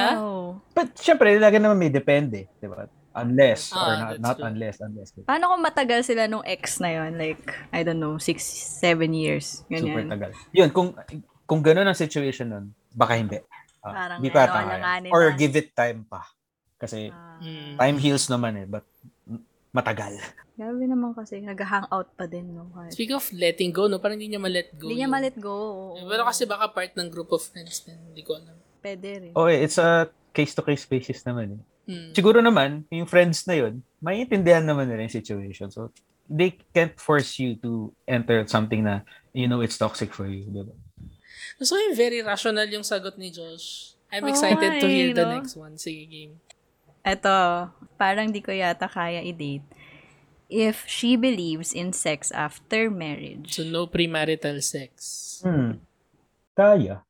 But 0.71 0.95
syempre, 0.99 1.35
lagi 1.39 1.59
naman 1.59 1.79
may 1.79 1.91
depende. 1.91 2.47
Di 2.59 2.67
ba? 2.67 2.87
Unless, 3.15 3.71
or 3.71 3.79
Ah, 3.79 3.95
not, 3.95 4.11
that's 4.11 4.23
not 4.23 4.37
true. 4.39 4.47
unless, 4.51 4.77
unless. 4.83 5.09
Paano 5.23 5.55
kung 5.55 5.62
matagal 5.62 6.03
sila 6.03 6.27
nung 6.27 6.43
ex 6.43 6.83
na 6.83 6.91
yon 6.91 7.15
Like, 7.15 7.43
I 7.71 7.87
don't 7.87 8.03
know, 8.03 8.19
six, 8.19 8.43
seven 8.79 9.15
years. 9.15 9.62
Super 9.71 10.03
Ganyan. 10.03 10.11
tagal. 10.11 10.31
Yun, 10.51 10.71
kung 10.75 10.99
kung 11.47 11.62
gano'n 11.62 11.87
ang 11.87 11.95
situation 11.95 12.51
nun, 12.51 12.67
baka 12.91 13.15
hindi. 13.15 13.39
Ah, 13.79 13.95
Parang 13.95 14.19
hindi 14.19 14.35
pa 14.35 14.51
ano, 14.51 14.55
yan. 14.59 14.67
alanganin 14.83 15.11
Or 15.15 15.31
give 15.39 15.55
it 15.55 15.71
time 15.71 16.03
pa. 16.03 16.27
Kasi 16.75 17.15
Ah, 17.15 17.23
Mm. 17.35 17.75
time 17.77 17.99
heals 17.99 18.27
naman 18.31 18.55
eh, 18.57 18.67
but 18.67 18.87
matagal. 19.75 20.14
grabe 20.55 20.87
naman 20.87 21.11
kasi, 21.12 21.43
nag-hangout 21.43 22.14
pa 22.14 22.25
din, 22.25 22.55
no? 22.55 22.70
Kahit- 22.70 22.95
Speak 22.95 23.11
of 23.11 23.27
letting 23.35 23.75
go, 23.75 23.91
no? 23.91 23.99
Parang 23.99 24.14
hindi 24.14 24.31
niya 24.31 24.39
ma-let 24.39 24.70
go. 24.79 24.87
Hindi 24.87 25.03
niya 25.03 25.11
ma-let 25.11 25.35
go. 25.35 25.51
oo. 25.51 25.95
Eh, 25.99 26.07
Pero 26.07 26.22
kasi 26.22 26.47
baka 26.47 26.70
part 26.70 26.95
ng 26.95 27.11
group 27.11 27.35
of 27.35 27.43
friends 27.43 27.83
din. 27.83 27.99
Hindi 27.99 28.22
ko 28.22 28.39
alam. 28.39 28.55
Pwede 28.79 29.09
rin. 29.18 29.33
Okay, 29.35 29.57
it's 29.61 29.77
a 29.77 30.07
case-to-case 30.31 30.87
basis 30.87 31.27
naman 31.27 31.59
eh. 31.59 31.62
Hmm. 31.85 32.11
Siguro 32.14 32.39
naman, 32.39 32.87
yung 32.89 33.05
friends 33.05 33.45
na 33.45 33.59
yun, 33.59 33.83
maintindihan 33.99 34.62
naman 34.62 34.87
nila 34.87 35.05
yung 35.05 35.12
situation. 35.12 35.68
So, 35.68 35.91
they 36.25 36.55
can't 36.72 36.97
force 36.97 37.37
you 37.37 37.59
to 37.61 37.91
enter 38.07 38.41
something 38.47 38.81
na, 38.81 39.03
you 39.35 39.45
know, 39.45 39.61
it's 39.61 39.77
toxic 39.77 40.14
for 40.14 40.25
you. 40.25 40.47
Diba? 40.47 40.72
So, 41.61 41.77
yung 41.77 41.99
very 41.99 42.22
rational 42.22 42.64
yung 42.70 42.87
sagot 42.87 43.18
ni 43.18 43.29
Josh. 43.29 43.99
I'm 44.09 44.22
Oo 44.25 44.31
excited 44.31 44.79
to 44.79 44.87
nga 44.87 44.95
hear 44.95 45.11
eh, 45.11 45.16
the 45.18 45.27
no? 45.27 45.35
next 45.35 45.59
one. 45.59 45.75
Sige, 45.77 46.07
game. 46.07 46.39
Eto, 47.05 47.68
parang 48.00 48.32
di 48.32 48.40
ko 48.40 48.48
yata 48.48 48.88
kaya 48.88 49.20
i-date. 49.20 49.68
If 50.48 50.88
she 50.88 51.20
believes 51.20 51.76
in 51.76 51.92
sex 51.92 52.32
after 52.32 52.88
marriage. 52.88 53.61
So, 53.61 53.64
no 53.68 53.84
premarital 53.84 54.64
sex. 54.64 55.40
Hmm. 55.44 55.84
Kaya. 56.57 57.05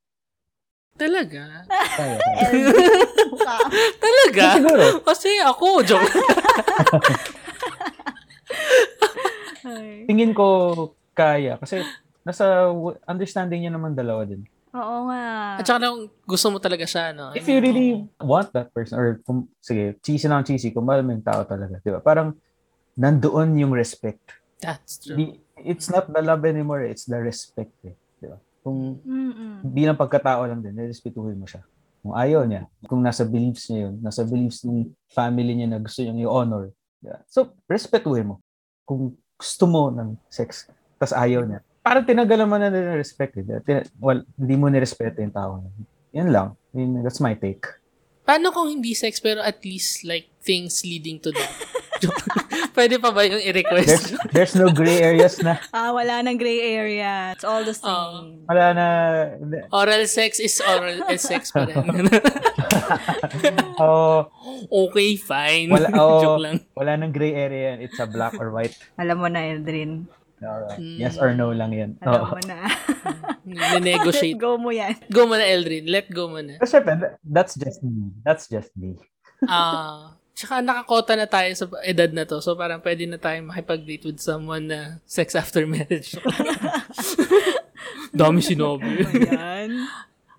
Talaga? 0.98 1.66
Kaya. 1.70 2.18
Talaga? 4.02 4.44
Siguro. 4.58 5.02
Kasi 5.02 5.30
ako, 5.42 5.66
joke. 5.86 6.06
Tingin 10.10 10.34
ko 10.34 10.46
kaya. 11.14 11.58
Kasi 11.58 11.82
nasa 12.26 12.70
understanding 13.06 13.66
niya 13.66 13.74
naman 13.74 13.94
dalawa 13.94 14.26
din. 14.26 14.46
Oo 14.74 15.06
nga. 15.06 15.22
At 15.62 15.66
saka 15.66 15.86
kung 15.86 16.10
gusto 16.26 16.46
mo 16.50 16.58
talaga 16.58 16.82
siya, 16.82 17.14
no? 17.14 17.30
If 17.30 17.46
you 17.46 17.62
really 17.62 18.10
want 18.18 18.50
that 18.50 18.74
person, 18.74 18.98
or 18.98 19.22
kung, 19.22 19.46
sige, 19.62 19.94
cheesy 20.02 20.26
na 20.26 20.42
cheesy, 20.42 20.74
kung 20.74 20.82
mahal 20.82 21.06
mo 21.06 21.14
yung 21.14 21.22
tao 21.22 21.46
talaga, 21.46 21.78
di 21.78 21.94
ba? 21.94 22.02
Parang, 22.02 22.34
nandoon 22.98 23.58
yung 23.58 23.74
respect. 23.74 24.22
That's 24.58 24.98
true. 25.02 25.18
Di, 25.18 25.38
it's 25.62 25.90
not 25.90 26.10
the 26.10 26.22
love 26.22 26.42
anymore, 26.46 26.82
it's 26.86 27.06
the 27.06 27.18
respect. 27.18 27.74
Eh, 27.86 27.94
di 28.18 28.26
ba? 28.26 28.38
Kung 28.64 28.98
Mm-mm. 29.02 29.62
bilang 29.66 29.98
pagkatao 29.98 30.46
lang 30.48 30.62
din, 30.62 30.74
nirespetuhin 30.74 31.38
mo 31.38 31.46
siya. 31.46 31.62
Kung 32.00 32.14
ayaw 32.16 32.42
niya, 32.48 32.66
kung 32.88 33.00
nasa 33.02 33.22
beliefs 33.22 33.68
niya 33.68 33.90
yun, 33.90 33.94
nasa 34.02 34.22
beliefs 34.26 34.66
ng 34.66 34.90
family 35.10 35.54
niya 35.54 35.68
na 35.70 35.78
gusto 35.80 36.02
niyang 36.02 36.22
i-honor. 36.24 36.64
di 36.98 37.08
ba? 37.10 37.20
So, 37.30 37.54
respetuhin 37.68 38.34
mo. 38.34 38.36
Kung 38.84 39.14
gusto 39.38 39.64
mo 39.68 39.90
ng 39.90 40.16
sex, 40.30 40.68
tas 40.98 41.12
ayaw 41.12 41.44
niya. 41.44 41.60
Parang 41.84 42.08
tinagalan 42.08 42.48
mo 42.48 42.56
na 42.56 42.72
nila 42.72 42.96
ng 42.96 42.98
respect. 42.98 43.36
Eh. 43.36 43.44
Tin- 43.60 43.84
well, 44.00 44.24
hindi 44.40 44.56
mo 44.56 44.72
nirespeto 44.72 45.20
yung 45.20 45.36
tao. 45.36 45.60
Yan 46.16 46.32
lang. 46.32 46.56
I 46.72 46.80
mean, 46.80 47.04
that's 47.04 47.20
my 47.20 47.36
take. 47.36 47.68
Paano 48.24 48.48
kung 48.56 48.72
hindi 48.72 48.96
sex 48.96 49.20
pero 49.20 49.44
at 49.44 49.60
least 49.60 50.00
like 50.00 50.32
things 50.40 50.80
leading 50.80 51.20
to 51.20 51.28
that? 51.36 51.52
Pwede 52.74 52.98
pa 52.98 53.12
ba 53.12 53.22
yung 53.22 53.38
There's, 53.38 53.52
i-request? 53.54 54.04
there's 54.34 54.54
no 54.58 54.72
gray 54.72 54.98
areas 54.98 55.38
na. 55.44 55.60
Ah, 55.76 55.92
wala 55.94 56.24
nang 56.24 56.40
gray 56.40 56.58
area. 56.74 57.36
It's 57.36 57.46
all 57.46 57.62
the 57.62 57.76
same. 57.76 58.42
Wala 58.48 58.66
na. 58.74 58.86
Oral 59.70 60.08
sex 60.08 60.40
is 60.40 60.58
oral 60.58 61.04
is 61.12 61.22
sex 61.22 61.52
pa 61.52 61.68
rin. 61.68 61.84
Oh, 63.78 64.28
okay, 64.88 65.16
fine. 65.16 65.70
wala, 65.70 65.88
oh, 65.96 66.20
Joke 66.20 66.40
lang. 66.44 66.56
wala 66.76 66.92
nang 66.96 67.12
gray 67.14 67.32
area. 67.32 67.78
It's 67.80 67.96
a 67.98 68.06
black 68.06 68.36
or 68.38 68.50
white. 68.52 68.74
Alam 68.98 69.16
mo 69.24 69.28
na, 69.28 69.40
Eldrin. 69.40 70.04
Alright. 70.44 70.78
Mm. 70.78 70.96
Yes 71.00 71.16
or 71.16 71.32
no 71.32 71.50
lang 71.50 71.72
yan. 71.72 71.90
Alam 72.04 72.20
Oo. 72.20 72.36
mo 72.36 72.40
na. 72.44 72.58
negotiate 73.80 74.36
Go 74.38 74.56
mo 74.56 74.70
yan. 74.70 74.94
Go 75.08 75.24
mo 75.24 75.34
na, 75.34 75.44
Eldrin. 75.44 75.88
Let 75.88 76.08
go 76.08 76.28
mo 76.28 76.40
na. 76.40 76.60
Pero 76.60 76.68
syempre, 76.70 76.92
that- 77.00 77.16
that's 77.24 77.54
just 77.56 77.80
me. 77.82 78.12
That's 78.22 78.44
just 78.46 78.72
me. 78.76 78.96
Ah, 79.44 80.16
tsaka 80.32 80.64
nakakota 80.64 81.12
na 81.14 81.28
tayo 81.28 81.52
sa 81.52 81.68
edad 81.84 82.10
na 82.12 82.24
to. 82.24 82.40
So 82.40 82.56
parang 82.56 82.80
pwede 82.80 83.04
na 83.04 83.20
tayo 83.20 83.40
makipag-date 83.44 84.04
with 84.04 84.20
someone 84.20 84.68
na 84.68 84.80
sex 85.04 85.36
after 85.36 85.64
marriage. 85.68 86.16
Dami 88.14 88.40
sinabi. 88.40 89.04
Ayan. 89.30 89.84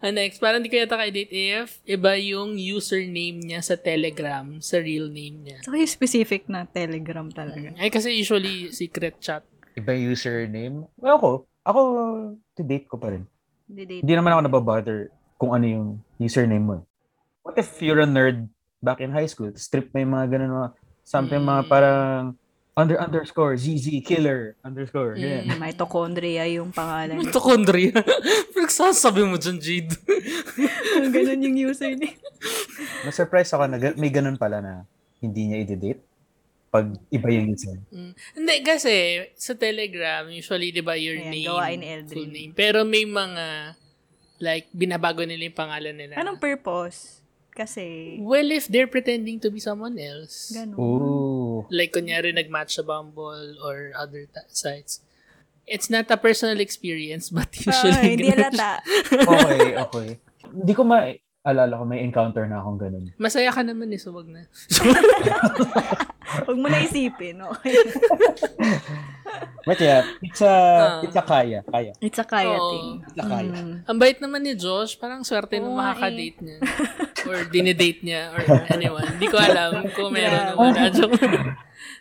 Ah, 0.04 0.14
next, 0.14 0.38
parang 0.38 0.62
di 0.62 0.70
ko 0.70 0.78
yata 0.78 1.00
kay 1.00 1.10
date 1.10 1.34
if 1.34 1.82
iba 1.82 2.14
yung 2.14 2.60
username 2.62 3.42
niya 3.42 3.64
sa 3.66 3.74
Telegram 3.74 4.46
sa 4.62 4.78
real 4.78 5.10
name 5.10 5.42
niya. 5.42 5.58
Saka 5.66 5.82
yung 5.82 5.90
specific 5.90 6.46
na 6.46 6.70
telegram 6.70 7.26
talaga. 7.34 7.74
Ay, 7.80 7.90
kasi 7.90 8.14
usually 8.14 8.70
secret 8.70 9.18
chat. 9.18 9.42
Iba 9.76 9.92
yung 9.92 10.08
username. 10.10 10.76
Well, 10.96 11.16
ako, 11.16 11.30
ako, 11.62 11.80
to 12.56 12.64
date 12.64 12.88
ko 12.88 12.96
pa 12.96 13.12
rin. 13.12 13.28
Didate. 13.66 14.02
Hindi 14.02 14.14
naman 14.14 14.32
ako 14.32 14.42
nababother 14.42 15.00
kung 15.36 15.52
ano 15.52 15.66
yung 15.66 15.88
username 16.16 16.64
mo. 16.64 16.74
eh. 16.80 16.84
What 17.44 17.60
if 17.60 17.76
you're 17.78 18.00
a 18.00 18.08
nerd 18.08 18.48
back 18.80 19.04
in 19.04 19.12
high 19.12 19.28
school? 19.28 19.52
Strip 19.54 19.92
may 19.92 20.08
mga 20.08 20.32
ganun 20.32 20.52
mga, 20.54 20.70
something 21.04 21.42
mga 21.42 21.64
Mm. 21.66 21.70
parang 21.70 22.24
under 22.76 23.00
underscore, 23.00 23.56
ZZ, 23.56 24.00
killer, 24.02 24.56
underscore. 24.60 25.16
Mm. 25.16 25.48
Mitochondria 25.56 26.44
yung 26.48 26.72
pangalan. 26.72 27.18
Mitochondria. 27.22 27.96
Pagsasabi 28.56 29.24
mo 29.24 29.36
dyan, 29.36 29.60
Jade. 29.60 29.96
Ganun 31.10 31.42
yung 31.42 31.72
username. 31.72 32.20
Na-surprise 33.04 33.52
ako 33.52 33.64
na 33.66 33.78
may 33.96 34.12
ganun 34.14 34.38
pala 34.38 34.60
na 34.60 34.74
hindi 35.20 35.50
niya 35.50 35.66
i-date 35.66 36.05
pag 36.76 36.92
iba 37.08 37.28
yung 37.32 37.56
username. 37.56 37.88
Mm. 37.88 38.14
Hindi, 38.36 38.56
kasi 38.68 38.96
sa 39.40 39.56
Telegram, 39.56 40.28
usually, 40.28 40.76
di 40.76 40.84
ba, 40.84 41.00
your 41.00 41.16
Ayan, 41.16 41.32
name, 41.32 41.48
gawain 41.48 42.04
full 42.12 42.28
name. 42.28 42.52
Pero 42.52 42.84
may 42.84 43.08
mga, 43.08 43.80
like, 44.44 44.68
binabago 44.76 45.24
nila 45.24 45.48
yung 45.48 45.56
pangalan 45.56 45.96
nila. 45.96 46.20
Anong 46.20 46.36
purpose? 46.36 47.24
Kasi, 47.56 48.20
Well, 48.20 48.52
if 48.52 48.68
they're 48.68 48.92
pretending 48.92 49.40
to 49.40 49.48
be 49.48 49.64
someone 49.64 49.96
else, 49.96 50.52
ganun. 50.52 50.76
Ooh. 50.76 51.64
like, 51.72 51.96
kunyari, 51.96 52.36
nag-match 52.36 52.76
sa 52.76 52.84
Bumble 52.84 53.56
or 53.64 53.96
other 53.96 54.28
ta- 54.28 54.52
sites, 54.52 55.00
it's 55.64 55.88
not 55.88 56.12
a 56.12 56.20
personal 56.20 56.60
experience, 56.60 57.32
but 57.32 57.48
usually, 57.56 57.96
Ay, 57.96 58.12
hindi 58.20 58.28
alata. 58.36 58.84
Okay, 59.32 59.72
okay. 59.80 60.08
Hindi 60.52 60.74
ko 60.76 60.84
maalala 60.84 61.80
ko 61.80 61.84
may 61.88 62.04
encounter 62.04 62.44
na 62.44 62.60
akong 62.60 62.76
ganun. 62.76 63.08
Masaya 63.16 63.56
ka 63.56 63.64
naman 63.64 63.88
eh, 63.96 64.00
so 64.04 64.12
wag 64.12 64.28
na. 64.28 64.44
Huwag 66.44 66.58
mo 66.60 66.68
na 66.68 66.84
isipin, 66.84 67.40
okay? 67.40 67.72
But 69.66 69.82
yeah, 69.82 70.06
it's 70.22 70.40
a, 70.40 70.54
Ah. 70.54 71.00
it's 71.02 71.18
a 71.18 71.26
kaya, 71.26 71.66
kaya. 71.66 71.92
It's 71.98 72.20
a 72.22 72.24
kaya 72.24 72.54
Oo. 72.54 72.70
thing. 72.70 72.88
It's 73.02 73.18
a 73.18 73.26
kaya. 73.26 73.50
Mm. 73.50 73.76
Ang 73.90 73.98
bait 73.98 74.18
naman 74.22 74.46
ni 74.46 74.54
Josh, 74.54 74.94
parang 74.96 75.26
swerte 75.26 75.58
nung 75.58 75.74
nga 75.76 75.98
makaka-date 75.98 76.38
niya. 76.38 76.58
or 77.28 77.38
dinidate 77.50 78.00
niya, 78.06 78.30
or 78.30 78.46
anyone. 78.70 79.10
Hindi 79.18 79.26
ko 79.26 79.42
alam 79.42 79.90
kung 79.92 80.14
meron 80.14 80.54
Grabe. 80.54 80.62
naman. 80.70 80.92
Joke. 80.94 81.18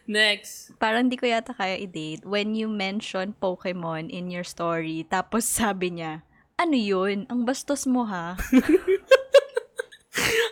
Next. 0.05 0.77
Parang 0.77 1.09
di 1.09 1.17
ko 1.17 1.25
yata 1.25 1.57
kaya 1.57 1.81
i-date 1.81 2.29
when 2.29 2.53
you 2.53 2.69
mention 2.69 3.33
Pokemon 3.41 4.13
in 4.13 4.29
your 4.29 4.45
story, 4.45 5.09
tapos 5.09 5.49
sabi 5.49 5.97
niya, 5.97 6.21
ano 6.61 6.77
yun? 6.77 7.25
Ang 7.33 7.49
bastos 7.49 7.89
mo 7.89 8.05
ha? 8.05 8.37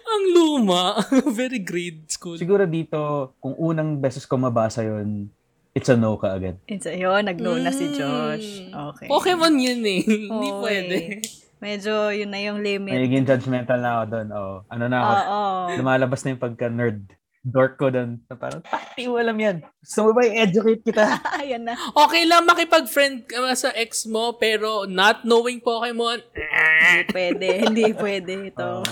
Ang 0.04 0.24
luma. 0.34 0.98
Very 1.38 1.62
grade 1.62 2.06
school. 2.06 2.36
Siguro 2.36 2.66
dito, 2.66 3.32
kung 3.38 3.54
unang 3.54 3.98
beses 3.98 4.26
ko 4.26 4.36
mabasa 4.36 4.82
yon 4.82 5.30
it's 5.72 5.88
a 5.88 5.96
no 5.96 6.20
ka 6.20 6.36
agad. 6.36 6.60
It's 6.66 6.84
ayun, 6.84 7.24
nag-no 7.24 7.56
na 7.56 7.72
si 7.72 7.88
Josh. 7.90 8.68
Mm. 8.68 8.72
Okay. 8.92 9.06
Pokemon 9.08 9.56
yun 9.56 9.80
eh. 9.82 10.00
Hindi 10.28 10.50
pwede. 10.60 10.96
eh. 10.96 11.20
Medyo 11.62 12.10
yun 12.10 12.28
na 12.28 12.42
yung 12.42 12.58
limit. 12.58 12.90
Nagiging 12.90 13.22
judgmental 13.22 13.78
na 13.78 13.90
ako 13.96 14.04
doon. 14.10 14.28
Oh, 14.34 14.56
ano 14.66 14.84
na 14.90 14.98
ako, 14.98 15.14
Oo. 15.14 15.40
lumalabas 15.78 16.20
na 16.20 16.34
yung 16.34 16.42
pagka-nerd. 16.42 17.06
Dork 17.42 17.74
ko 17.74 17.90
doon. 17.90 18.22
Na 18.30 18.38
Parang, 18.38 18.62
pati 18.62 19.10
mo 19.10 19.18
alam 19.18 19.34
yan. 19.34 19.66
Gusto 19.82 19.98
mo 20.06 20.10
ba 20.14 20.22
i-educate 20.22 20.82
kita? 20.86 21.18
Ayan 21.42 21.66
na. 21.66 21.74
Okay 21.74 22.22
lang 22.22 22.46
makipag-friend 22.46 23.26
ka 23.26 23.50
sa 23.58 23.74
ex 23.74 24.06
mo, 24.06 24.38
pero 24.38 24.86
not 24.86 25.26
knowing 25.26 25.58
Pokemon, 25.58 26.22
Hindi 26.22 27.02
pwede. 27.10 27.46
Hindi 27.66 27.86
pwede 27.92 28.32
ito. 28.48 28.62
Oh. 28.82 28.86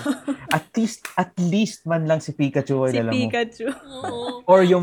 at 0.50 0.66
least, 0.74 1.06
at 1.14 1.30
least 1.38 1.86
man 1.86 2.10
lang 2.10 2.18
si 2.18 2.34
Pikachu 2.34 2.82
ay 2.82 2.90
si 2.90 2.98
alam 2.98 3.14
mo. 3.14 3.18
Pikachu. 3.22 3.66
oo. 3.70 4.42
Or 4.50 4.66
yung 4.66 4.82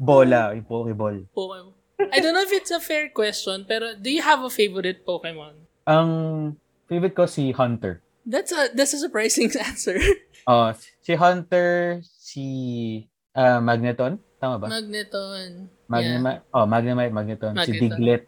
bola, 0.00 0.56
yung 0.56 0.64
Pokeball. 0.64 1.28
Pokemon. 1.36 1.76
I 2.08 2.24
don't 2.24 2.32
know 2.32 2.42
if 2.42 2.52
it's 2.52 2.72
a 2.72 2.80
fair 2.80 3.12
question, 3.12 3.68
pero 3.68 3.92
do 3.94 4.08
you 4.08 4.24
have 4.24 4.40
a 4.40 4.48
favorite 4.48 5.04
Pokemon? 5.04 5.60
Ang 5.84 6.08
favorite 6.88 7.12
ko 7.12 7.28
si 7.28 7.52
Hunter. 7.52 8.00
That's 8.24 8.48
a 8.50 8.72
that's 8.72 8.96
a 8.96 9.00
surprising 9.00 9.52
answer. 9.60 10.00
Oh, 10.48 10.72
si 11.04 11.12
Hunter, 11.16 12.00
si 12.34 12.46
ah, 13.38 13.62
Magneton, 13.62 14.18
tama 14.42 14.58
ba? 14.58 14.66
Magneton. 14.66 15.70
Yeah. 15.70 15.86
Magnemite, 15.86 16.40
oh, 16.50 16.66
Magnemite, 16.66 17.14
Magneton, 17.14 17.54
si 17.62 17.70
Magneton. 17.78 17.78
Diglett. 17.78 18.24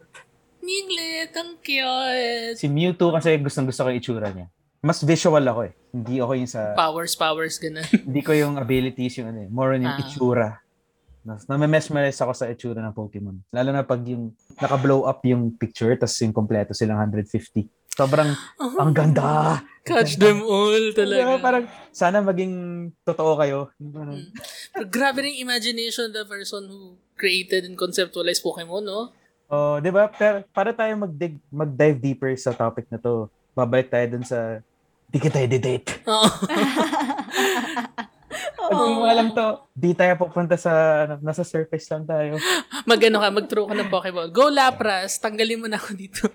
Niglet, 0.63 1.31
ang 1.35 1.51
cute. 1.59 2.55
Si 2.55 2.67
Mewtwo 2.71 3.11
kasi 3.11 3.35
gustong 3.39 3.67
gusto 3.67 3.83
ko 3.83 3.91
yung 3.91 3.99
itsura 3.99 4.31
niya. 4.31 4.47
Mas 4.79 5.03
visual 5.03 5.43
ako 5.43 5.67
eh. 5.67 5.73
Hindi 5.91 6.23
ako 6.23 6.31
yung 6.39 6.47
sa, 6.51 6.71
Powers, 6.77 7.19
powers, 7.19 7.55
ganun. 7.59 7.83
hindi 8.07 8.21
ko 8.23 8.31
yung 8.31 8.55
abilities 8.55 9.19
yung 9.19 9.35
ano 9.35 9.39
eh. 9.43 9.49
More 9.51 9.75
on 9.75 9.83
yung 9.83 9.95
Ah. 9.95 10.03
itsura. 10.07 10.49
Namemesmerize 11.27 12.23
ako 12.23 12.31
sa 12.31 12.47
itsura 12.47 12.79
ng 12.79 12.95
Pokemon. 12.95 13.43
Lalo 13.51 13.75
na 13.75 13.83
pag 13.83 13.99
yung 14.07 14.31
naka-blow 14.55 15.03
up 15.03 15.19
yung 15.27 15.51
picture, 15.59 15.91
tapos 15.99 16.15
yung 16.23 16.31
kompleto 16.31 16.71
silang 16.71 17.03
150. 17.03 17.67
Sobrang, 17.91 18.31
ang 18.79 18.91
ganda! 18.95 19.59
Catch 19.87 20.19
them 20.23 20.43
all 20.43 20.75
Diba? 20.91 20.99
talaga. 20.99 21.31
Parang, 21.39 21.63
sana 21.95 22.19
maging 22.19 22.53
totoo 23.07 23.39
kayo. 23.39 23.59
Mm. 23.79 24.35
Pero 24.75 24.85
grabe 24.91 25.23
rin 25.23 25.39
imagination 25.39 26.11
the 26.11 26.27
person 26.27 26.67
who 26.67 26.99
created 27.15 27.63
and 27.63 27.79
conceptualized 27.79 28.43
Pokemon, 28.43 28.83
no? 28.83 29.15
Oh, 29.47 29.79
'di 29.79 29.95
ba? 29.95 30.11
Pero 30.11 30.43
para 30.51 30.75
tayo 30.75 30.91
mag-dig, 30.99 31.39
mag-dive 31.47 31.97
deeper 32.03 32.35
sa 32.35 32.51
topic 32.51 32.83
na 32.91 32.99
'to. 32.99 33.31
Babalik 33.55 33.87
tayo 33.87 34.03
dun 34.11 34.27
sa 34.27 34.59
di 35.07 35.17
kita 35.23 35.39
i-date. 35.39 36.03
Oo. 36.03 36.27
Pag 38.67 38.91
mo 38.91 39.07
alam 39.07 39.31
to, 39.31 39.63
di 39.71 39.95
tayo 39.95 40.19
pupunta 40.19 40.59
sa, 40.59 41.03
ano, 41.07 41.15
nasa 41.23 41.47
surface 41.47 41.87
lang 41.87 42.03
tayo. 42.03 42.35
Mag-ano 42.83 43.23
ka, 43.23 43.27
mag-throw 43.31 43.65
ka 43.71 43.73
ng 43.73 43.87
Pokeball. 43.87 44.27
Go 44.29 44.51
Lapras, 44.51 45.23
tanggalin 45.23 45.63
mo 45.63 45.67
na 45.71 45.79
ako 45.79 45.95
dito. 45.95 46.27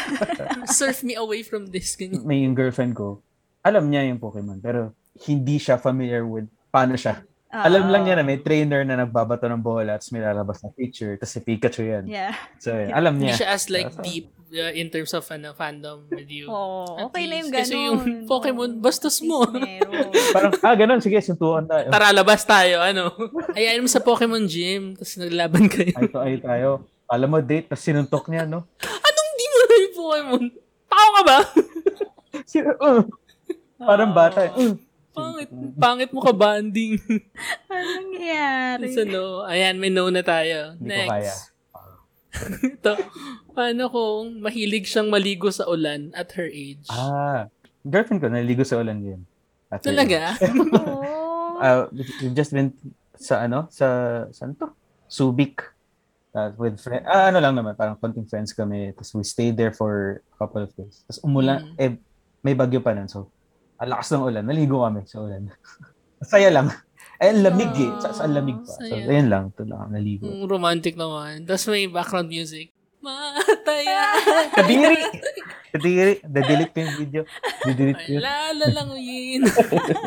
Surf 0.78 1.02
me 1.02 1.14
away 1.14 1.42
from 1.42 1.68
this. 1.68 1.94
Ganyan. 1.94 2.24
May 2.24 2.44
yung 2.44 2.56
girlfriend 2.56 2.96
ko, 2.96 3.20
alam 3.62 3.88
niya 3.88 4.08
yung 4.10 4.18
Pokemon, 4.18 4.58
pero 4.58 4.92
hindi 5.28 5.60
siya 5.60 5.76
familiar 5.78 6.24
with 6.26 6.48
paano 6.72 6.96
siya. 6.96 7.22
Alam 7.52 7.92
lang 7.92 8.08
niya 8.08 8.16
na 8.16 8.24
may 8.24 8.40
trainer 8.40 8.80
na 8.80 9.04
nagbabato 9.04 9.44
ng 9.44 9.60
bola 9.60 10.00
at 10.00 10.04
may 10.08 10.24
lalabas 10.24 10.64
na 10.64 10.72
picture, 10.72 11.20
tapos 11.20 11.36
si 11.36 11.40
Pikachu 11.44 11.84
yan. 11.84 12.04
Yeah. 12.08 12.32
So, 12.56 12.72
yun, 12.72 12.96
alam 12.96 13.20
Hindi 13.20 13.28
niya. 13.28 13.44
siya 13.44 13.48
as 13.52 13.68
like 13.68 13.92
deep 14.00 14.32
uh, 14.56 14.72
in 14.72 14.88
terms 14.88 15.12
of 15.12 15.20
ano, 15.28 15.52
fandom 15.52 16.08
with 16.08 16.32
you. 16.32 16.48
Oh, 16.48 16.96
At 16.96 17.12
okay 17.12 17.28
na 17.28 17.44
yung 17.44 17.52
least. 17.52 17.52
ganun. 17.52 17.68
Kasi 17.68 17.76
yung 17.76 18.00
Pokemon, 18.24 18.70
bastos 18.80 19.20
mo. 19.20 19.44
Parang, 20.36 20.52
ah, 20.64 20.76
ganun, 20.80 21.04
sige, 21.04 21.20
suntukan 21.20 21.68
tayo. 21.68 21.92
Tara, 21.92 22.08
labas 22.16 22.40
tayo, 22.44 22.80
ano. 22.80 23.12
Ayayin 23.52 23.84
mo 23.84 23.90
sa 23.92 24.00
Pokemon 24.00 24.48
Gym, 24.48 24.96
tapos 24.96 25.20
naglaban 25.20 25.68
kayo. 25.68 25.92
Ay, 25.92 26.08
to, 26.08 26.18
ay 26.24 26.36
tayo. 26.40 26.88
Alam 27.04 27.28
mo, 27.36 27.38
date, 27.44 27.68
tapos 27.68 27.84
sinuntok 27.84 28.32
niya, 28.32 28.48
no? 28.48 28.64
Anong 28.80 29.30
di 29.36 29.44
mo 29.44 29.56
na 29.60 29.61
yung 29.80 29.94
Pokemon? 29.96 30.44
Tao 30.88 31.08
ka 31.16 31.22
ba? 31.24 31.38
Sino, 32.44 32.68
uh, 32.84 33.02
parang 33.80 34.12
bata. 34.12 34.52
Uh, 34.56 34.76
Pangit, 35.12 35.50
pangit 35.76 36.10
mo 36.16 36.24
ka 36.24 36.32
banding. 36.32 36.96
Anong 37.68 38.16
nangyari? 38.16 38.96
so, 38.96 39.04
no, 39.04 39.44
ayan, 39.44 39.76
may 39.76 39.92
no 39.92 40.08
na 40.08 40.24
tayo. 40.24 40.72
Hindi 40.80 40.88
ko 40.88 41.04
kaya. 41.04 41.28
Next. 41.28 41.52
Ito, 42.80 42.96
paano 43.52 43.92
kung 43.92 44.40
mahilig 44.40 44.88
siyang 44.88 45.12
maligo 45.12 45.52
sa 45.52 45.68
ulan 45.68 46.16
at 46.16 46.32
her 46.32 46.48
age? 46.48 46.88
Ah, 46.88 47.52
girlfriend 47.84 48.24
ko, 48.24 48.32
naligo 48.32 48.64
sa 48.64 48.80
ulan 48.80 49.04
yun. 49.04 49.20
At 49.68 49.84
Talaga? 49.84 50.36
Oh. 50.76 51.00
Uh, 51.62 51.86
we've 51.94 52.34
just 52.34 52.50
been 52.50 52.74
sa 53.14 53.46
ano, 53.46 53.70
sa, 53.70 53.86
saan 54.34 54.58
to? 54.58 54.74
Subic. 55.06 55.62
Uh, 56.32 56.48
with 56.56 56.80
friend, 56.80 57.04
ah, 57.04 57.28
ano 57.28 57.44
lang 57.44 57.52
naman, 57.52 57.76
parang 57.76 57.92
konting 57.94 58.24
friends 58.24 58.56
kami. 58.56 58.96
Tapos 58.96 59.12
we 59.12 59.20
stayed 59.20 59.52
there 59.52 59.68
for 59.70 60.24
a 60.24 60.34
couple 60.34 60.64
of 60.64 60.72
days. 60.72 61.04
Tapos 61.04 61.20
umulan, 61.20 61.60
Mm. 61.60 61.76
eh, 61.76 61.90
may 62.40 62.56
bagyo 62.56 62.80
pa 62.80 62.96
nun. 62.96 63.04
So, 63.04 63.28
ang 63.76 63.92
lakas 63.92 64.08
ng 64.10 64.24
ulan. 64.24 64.40
Naligo 64.42 64.80
kami 64.80 65.04
sa 65.04 65.20
ulan. 65.20 65.52
Saya 66.24 66.48
lang. 66.48 66.72
Eh, 67.20 67.28
ang 67.28 67.44
lamig 67.44 67.70
eh. 67.76 67.92
Sa, 68.00 68.16
sa 68.16 68.24
lamig 68.24 68.56
pa. 68.64 68.72
So, 68.72 68.80
Saya. 68.80 69.04
ayun 69.04 69.28
lang. 69.28 69.44
Ito 69.52 69.62
lang, 69.62 69.92
naligo. 69.92 70.24
Mm, 70.24 70.48
romantic 70.48 70.96
naman. 70.96 71.44
Tapos 71.44 71.68
may 71.68 71.84
background 71.84 72.32
music. 72.32 72.72
Mataya. 73.04 74.16
Kadiri! 74.56 74.96
Kadiri! 75.68 76.14
Dadelete 76.24 76.72
ko 76.72 76.78
yung 76.80 76.96
video. 76.96 77.22
Didelete 77.62 78.00
ko 78.00 78.10
yun. 78.14 78.22
Lalalangin. 78.24 79.42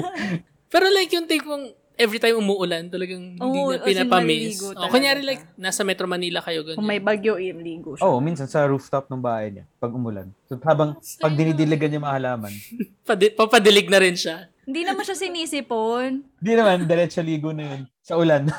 Pero 0.74 0.86
like 0.90 1.12
yung 1.12 1.28
take 1.30 1.46
mong 1.46 1.70
every 1.96 2.20
time 2.20 2.36
umuulan, 2.38 2.88
talagang 2.92 3.40
hindi 3.40 3.60
na 3.60 3.76
as 3.76 3.82
in 3.82 3.88
pinapamiss. 3.88 4.60
maliligo 4.60 4.68
O, 4.68 4.74
talaga 4.76 4.92
kunyari 4.92 5.22
like, 5.24 5.44
nasa 5.56 5.82
Metro 5.88 6.06
Manila 6.08 6.40
kayo, 6.44 6.62
ganyan. 6.64 6.78
Kung 6.80 6.88
may 6.88 7.02
bagyo, 7.02 7.40
iligo 7.40 7.96
siya. 7.96 8.04
Oo, 8.06 8.20
oh, 8.20 8.22
minsan 8.22 8.48
sa 8.48 8.68
rooftop 8.68 9.08
ng 9.08 9.22
bahay 9.24 9.56
niya, 9.56 9.66
pag 9.80 9.92
umulan. 9.92 10.28
So, 10.48 10.60
habang, 10.64 11.00
pag 11.00 11.34
dinidiligan 11.34 11.96
yung 11.96 12.06
mga 12.06 12.16
halaman, 12.22 12.54
Padi- 13.08 13.34
papadilig 13.34 13.88
na 13.88 14.00
rin 14.02 14.16
siya. 14.18 14.52
Hindi 14.66 14.82
naman 14.82 15.06
siya 15.06 15.18
sinisipon. 15.18 16.26
Di 16.42 16.58
naman, 16.58 16.90
diretso 16.90 17.22
ligo 17.22 17.54
na 17.54 17.64
yun. 17.70 17.82
Sa 18.02 18.18
ulan. 18.18 18.50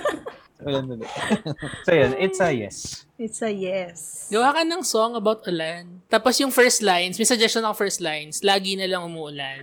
sa 0.58 0.62
ulan 0.66 0.84
ulit. 0.90 1.10
so 1.86 1.90
yun, 1.94 2.10
it's 2.18 2.42
a 2.42 2.50
yes. 2.50 3.06
It's 3.14 3.40
a 3.46 3.50
yes. 3.50 4.26
Gawa 4.30 4.50
ka 4.58 4.62
ng 4.66 4.82
song 4.82 5.14
about 5.14 5.46
ulan. 5.46 6.02
Tapos 6.10 6.34
yung 6.42 6.50
first 6.50 6.82
lines, 6.82 7.14
may 7.14 7.26
suggestion 7.26 7.62
ako 7.62 7.86
first 7.86 8.02
lines, 8.02 8.42
lagi 8.42 8.74
na 8.74 8.90
lang 8.90 9.06
umuulan. 9.06 9.62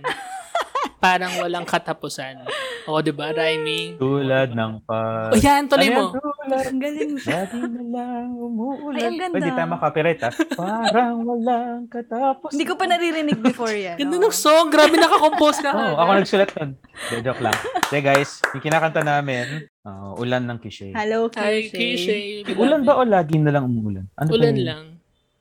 Parang 1.00 1.32
walang 1.40 1.64
katapusan. 1.64 2.44
O, 2.84 3.00
di 3.00 3.08
ba? 3.08 3.32
Rhyming. 3.32 3.96
Tulad 3.96 4.52
ng 4.52 4.84
pag... 4.84 5.32
O 5.32 5.36
yan, 5.40 5.64
tuloy 5.64 5.88
Ano 5.88 5.96
mo. 5.96 6.04
Tulad. 6.12 6.64
Ang 6.68 6.80
galing. 6.80 7.10
Lagi 7.16 7.56
na 7.56 7.82
lang 7.88 8.28
umuulan. 8.36 9.00
Ay, 9.00 9.04
ang 9.08 9.16
ganda. 9.16 9.34
Pwede 9.40 9.50
tayo 9.56 9.68
makapirate 9.72 10.20
ha. 10.28 10.30
Parang 10.60 11.24
walang 11.24 11.88
katapos. 11.88 12.52
Hindi 12.52 12.68
ko 12.68 12.76
pa 12.76 12.84
naririnig 12.84 13.40
before 13.40 13.72
yan. 13.72 13.96
Ganda 13.96 14.16
oh. 14.20 14.24
ng 14.28 14.36
song. 14.36 14.68
Grabe 14.68 14.96
nakakompose 15.00 15.64
ka. 15.64 15.70
Oo, 15.72 15.96
ako 15.96 16.10
nagsulat 16.20 16.50
nun. 16.60 16.70
De, 16.76 17.14
joke 17.24 17.40
lang. 17.40 17.56
Okay 17.88 18.02
guys, 18.04 18.44
yung 18.52 18.62
kinakanta 18.62 19.00
namin, 19.00 19.72
uh, 19.88 20.12
ulan 20.20 20.44
ng 20.44 20.58
kishay. 20.60 20.92
Hello, 20.92 21.32
Ay, 21.40 21.72
Kishay. 21.72 22.44
cliche. 22.44 22.60
Ulan 22.60 22.84
ba 22.84 23.00
o 23.00 23.08
lagi 23.08 23.40
na 23.40 23.56
lang 23.56 23.72
umuulan? 23.72 24.04
Ano 24.20 24.28
Ulan 24.36 24.56
lang. 24.60 24.84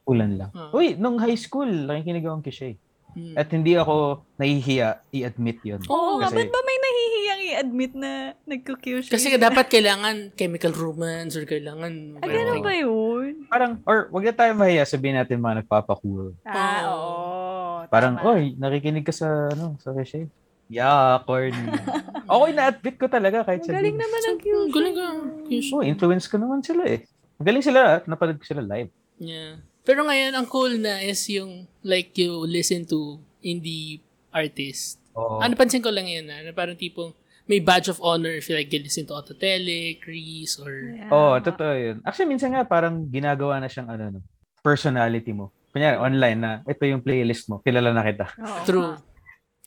Ulan 0.07 0.31
lang. 0.39 0.51
Uy, 0.71 0.95
nung 0.95 1.19
high 1.19 1.37
school, 1.37 1.67
nakikinig 1.67 2.23
ako 2.23 2.39
ng 2.39 2.47
kishay. 2.47 2.73
Hmm. 3.17 3.33
At 3.33 3.49
hindi 3.49 3.73
ako 3.73 4.21
nahihiya 4.37 5.01
i-admit 5.09 5.59
yun. 5.65 5.81
Oo 5.89 6.21
nga, 6.21 6.29
Kasi- 6.29 6.45
ba't 6.45 6.49
ba 6.53 6.59
may 6.61 6.77
nahihiyang 6.77 7.41
i-admit 7.49 7.91
na 7.97 8.11
nagko-cute 8.45 9.09
Kasi 9.09 9.33
dapat 9.35 9.65
kailangan 9.67 10.37
chemical 10.37 10.73
romance 10.77 11.33
or 11.33 11.43
kailangan... 11.43 12.21
Ah, 12.21 12.29
ganun 12.29 12.61
ba 12.61 12.73
yun? 12.73 13.49
Parang, 13.49 13.81
or 13.89 14.13
wag 14.13 14.29
na 14.29 14.33
tayo 14.37 14.51
mahiya, 14.53 14.85
sabihin 14.85 15.17
natin 15.17 15.41
mga 15.41 15.65
nagpapacool. 15.65 16.37
Ah, 16.45 16.85
Oo. 16.85 16.97
oo. 17.01 17.89
Parang, 17.89 18.13
tama. 18.21 18.37
oy, 18.37 18.53
nakikinig 18.53 19.03
ka 19.03 19.13
sa, 19.13 19.49
ano, 19.49 19.73
sa 19.81 19.89
kishay. 19.97 20.29
Yeah, 20.69 21.17
corny. 21.25 21.57
okay, 22.29 22.51
na-admit 22.53 22.95
ko 23.01 23.09
talaga 23.09 23.41
kahit 23.41 23.65
Ang 23.65 23.73
galing 23.73 23.97
naman 23.97 24.21
ng 24.21 24.37
cute. 24.37 24.69
Galing 24.69 24.95
ka. 24.95 25.07
Yes. 25.49 25.73
Oh, 25.73 25.81
influence 25.81 26.29
ko 26.29 26.37
naman 26.37 26.61
sila 26.61 26.85
eh. 26.85 27.09
Magaling 27.41 27.65
sila 27.65 27.97
at 27.97 28.03
napanood 28.05 28.37
ko 28.37 28.45
sila 28.45 28.61
live. 28.61 28.93
Yeah. 29.17 29.65
Pero 29.89 30.05
ngayon, 30.05 30.37
ang 30.37 30.45
cool 30.45 30.77
na 30.77 31.01
is 31.01 31.17
yung 31.33 31.65
like 31.81 32.13
you 32.13 32.45
listen 32.45 32.85
to 32.85 33.17
indie 33.41 34.05
artist. 34.29 35.01
Oo. 35.17 35.41
Ano 35.41 35.57
pansin 35.57 35.81
ko 35.81 35.89
lang 35.89 36.05
yun 36.05 36.29
na, 36.29 36.45
na 36.45 36.53
parang 36.53 36.77
tipong 36.77 37.09
may 37.49 37.57
badge 37.57 37.89
of 37.89 37.97
honor 38.05 38.29
if 38.37 38.45
you 38.45 38.53
like 38.53 38.69
you 38.69 38.77
listen 38.77 39.09
to 39.09 39.17
Autotele, 39.17 39.97
Chris, 39.97 40.61
or... 40.61 40.93
Yeah. 40.93 41.09
Oo, 41.09 41.41
totoo 41.41 41.73
yun. 41.73 41.97
Actually, 42.05 42.29
minsan 42.29 42.53
nga 42.53 42.61
parang 42.69 43.09
ginagawa 43.09 43.57
na 43.57 43.65
siyang 43.65 43.89
ano, 43.89 44.13
no, 44.13 44.21
personality 44.61 45.33
mo. 45.33 45.49
Kunyari, 45.73 45.97
online 45.97 46.37
na, 46.37 46.51
ito 46.69 46.85
yung 46.85 47.01
playlist 47.01 47.49
mo, 47.49 47.57
kilala 47.65 47.89
na 47.89 48.05
kita. 48.05 48.29
Oo 48.37 48.61
True. 48.69 48.93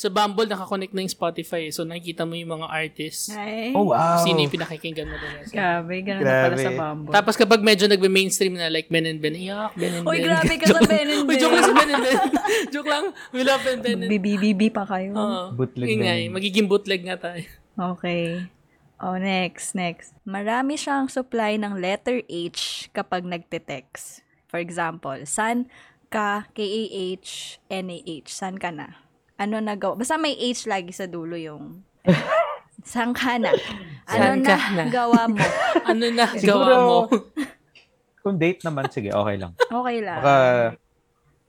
Sa 0.03 0.11
Bumble, 0.11 0.51
nakakonect 0.51 0.91
na 0.91 1.07
yung 1.07 1.15
Spotify. 1.15 1.71
So, 1.71 1.87
nakikita 1.87 2.27
mo 2.27 2.35
yung 2.35 2.59
mga 2.59 2.67
artists. 2.67 3.31
Ay, 3.31 3.71
Oh, 3.71 3.95
wow. 3.95 4.19
Sino 4.19 4.43
yung 4.43 4.51
pinakikinggan 4.51 5.07
mo 5.07 5.15
doon. 5.15 5.47
grabe, 5.47 5.95
ganun 6.03 6.27
na 6.27 6.43
pala 6.43 6.57
sa 6.59 6.73
Bumble. 6.75 7.13
Tapos 7.15 7.35
kapag 7.39 7.63
medyo 7.63 7.87
nagbe-mainstream 7.87 8.59
na 8.59 8.67
like 8.67 8.91
Ben 8.91 9.07
and 9.07 9.23
Ben, 9.23 9.39
iyak, 9.39 9.79
Ben 9.79 9.95
and 9.95 10.03
Uy, 10.03 10.19
Ben. 10.19 10.27
grabe 10.27 10.55
ka 10.59 10.67
sa 10.67 10.83
Ben 10.83 11.07
and 11.07 11.23
Uy, 11.23 11.39
joke 11.39 11.55
lang 11.55 11.63
Ben. 11.63 11.71
sa 11.71 11.75
Ben 11.79 11.89
and 11.89 12.03
Ben. 12.03 12.19
joke 12.75 12.91
lang. 12.91 13.05
We 13.31 13.47
love 13.47 13.63
Ben, 13.63 13.79
Ben 13.79 13.99
and 14.03 14.11
Bibi-bibi 14.11 14.75
pa 14.75 14.83
kayo. 14.83 15.15
Oo. 15.15 15.43
Bootleg 15.55 15.87
Ben 15.87 15.95
and 15.95 16.03
eh, 16.03 16.19
Ben. 16.27 16.35
magiging 16.35 16.67
bootleg 16.67 17.07
nga 17.07 17.23
tayo. 17.23 17.47
Okay. 17.79 18.51
Oh, 18.99 19.19
next, 19.19 19.75
next. 19.75 20.15
Marami 20.23 20.75
siyang 20.75 21.07
supply 21.07 21.59
ng 21.59 21.79
letter 21.79 22.27
H 22.27 22.91
kapag 22.91 23.23
nagte-text. 23.23 24.27
For 24.47 24.59
example, 24.59 25.23
san 25.27 25.67
ka, 26.07 26.51
K-A-H, 26.55 27.59
N-A-H. 27.67 28.29
San 28.31 28.59
ka 28.59 28.71
na? 28.71 29.02
Ano 29.43 29.59
nagawa? 29.59 29.99
Basta 29.99 30.15
may 30.15 30.39
H 30.39 30.71
lagi 30.71 30.95
sa 30.95 31.11
dulo 31.11 31.35
yung... 31.35 31.83
San 32.87 33.11
ka 33.11 33.39
na? 33.39 33.51
Ano 34.07 34.43
na, 34.43 34.55
na? 34.75 34.85
gawa 34.87 35.27
mo? 35.27 35.39
Ano 35.91 36.07
na 36.15 36.31
Siguro- 36.39 36.63
gawa 36.63 36.77
mo? 36.87 36.99
Kung 38.23 38.39
date 38.39 38.63
naman, 38.63 38.87
sige, 38.87 39.11
okay 39.11 39.35
lang. 39.35 39.51
Okay 39.67 39.99
lang. 39.99 40.23
Baka, 40.23 40.35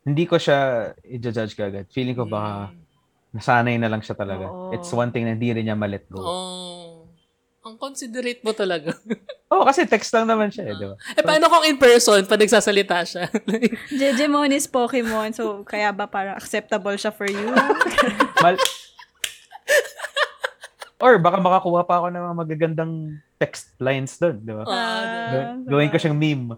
hindi 0.10 0.26
ko 0.26 0.42
siya 0.42 0.90
i-judge 1.06 1.54
kagad. 1.54 1.86
Feeling 1.94 2.18
ko 2.18 2.26
baka 2.26 2.74
nasanay 3.30 3.78
na 3.78 3.94
lang 3.94 4.02
siya 4.02 4.18
talaga. 4.18 4.50
Oo. 4.50 4.74
It's 4.74 4.90
one 4.90 5.14
thing 5.14 5.30
na 5.30 5.38
hindi 5.38 5.54
rin 5.54 5.70
niya 5.70 5.78
ma-let 5.78 6.10
go. 6.10 6.18
Oh. 6.18 6.63
Ang 7.64 7.76
considerate 7.78 8.44
mo 8.44 8.52
talaga. 8.52 8.92
Oo, 9.54 9.64
kasi 9.64 9.88
text 9.88 10.12
lang 10.12 10.28
naman 10.28 10.52
siya 10.52 10.68
eh, 10.68 10.76
di 10.76 10.84
ba? 10.84 10.96
eh, 11.16 11.24
paano 11.24 11.48
kung 11.48 11.64
in 11.64 11.78
person, 11.78 12.20
pag 12.24 12.36
nagsasalita 12.38 13.00
siya? 13.04 13.32
Jejemon 14.00 14.52
is 14.52 14.68
Pokemon, 14.68 15.32
so 15.32 15.64
kaya 15.64 15.90
ba 15.90 16.04
parang 16.04 16.36
acceptable 16.36 16.92
siya 16.94 17.10
for 17.10 17.24
you? 17.24 17.56
Mal- 18.44 18.60
Or 20.98 21.20
baka 21.20 21.36
makakuha 21.38 21.84
pa 21.84 22.00
ako 22.00 22.08
ng 22.10 22.24
mga 22.24 22.36
magagandang 22.38 22.94
text 23.36 23.76
lines 23.78 24.16
doon, 24.16 24.40
di 24.40 24.52
ba? 24.52 24.64
Ah, 24.64 25.04
Gaw- 25.30 25.68
Gawin 25.70 25.92
ko 25.92 25.98
siyang 26.00 26.16
meme. 26.16 26.56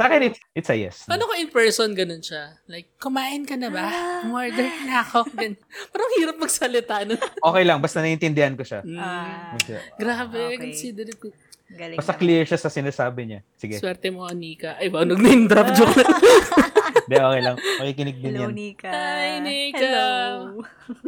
Sa 0.00 0.08
akin, 0.08 0.32
it's, 0.32 0.40
it's 0.56 0.70
a 0.72 0.76
yes. 0.80 1.04
Ano 1.12 1.28
ko 1.28 1.36
in 1.36 1.52
person, 1.52 1.92
ganun 1.92 2.24
siya? 2.24 2.56
Like, 2.64 2.96
kumain 2.96 3.44
ka 3.44 3.52
na 3.52 3.68
ba? 3.68 3.84
Umorder 4.24 4.64
na 4.88 5.04
ako. 5.04 5.28
Ganun. 5.28 5.60
Parang 5.92 6.10
hirap 6.16 6.36
magsalita. 6.40 7.04
No? 7.04 7.20
Okay 7.52 7.64
lang, 7.68 7.84
basta 7.84 8.00
naiintindihan 8.00 8.56
ko 8.56 8.64
siya. 8.64 8.80
Mm. 8.80 8.96
Ah, 8.96 9.60
Grabe, 10.00 10.56
Okay. 10.56 10.72
considerate 10.72 11.20
ko. 11.20 11.28
galing 11.68 12.00
Basta 12.00 12.16
clear 12.16 12.48
siya 12.48 12.56
sa 12.56 12.72
sinasabi 12.72 13.28
niya. 13.28 13.40
Sige. 13.60 13.76
Swerte 13.76 14.08
mo, 14.08 14.24
Anika. 14.24 14.80
Ay, 14.80 14.88
ba, 14.88 15.04
nag-name 15.04 15.44
drop 15.44 15.68
joke 15.76 15.92
lang. 16.00 16.08
Hindi, 17.04 17.16
okay 17.20 17.42
lang. 17.44 17.56
Makikinig 17.60 18.16
din 18.24 18.32
Hello, 18.32 18.42
yan. 18.48 18.52
Nika. 18.56 18.88
Hi, 18.88 19.30
Nika. 19.44 19.84
Hello. 19.84 20.16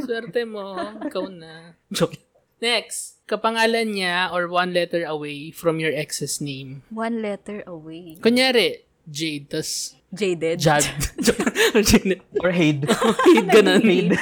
Swerte 0.05 0.45
mo. 0.45 0.77
Ikaw 1.01 1.25
na. 1.33 1.81
Joke. 1.89 2.21
Next. 2.61 3.22
Kapangalan 3.33 3.97
niya 3.97 4.29
or 4.29 4.45
one 4.53 4.77
letter 4.77 5.09
away 5.09 5.49
from 5.49 5.81
your 5.81 5.97
ex's 5.97 6.37
name. 6.45 6.85
One 6.93 7.25
letter 7.25 7.65
away. 7.65 8.21
Kunyari, 8.21 8.85
Jade, 9.09 9.49
tas 9.49 9.97
Jaded. 10.13 10.61
Jad. 10.61 10.85
Or 11.75 11.81
Jade. 11.81 12.21
Or 12.45 12.53
Hade. 12.53 12.85
Hate 12.85 13.49
ganun. 13.49 13.81
Hade. 13.81 14.21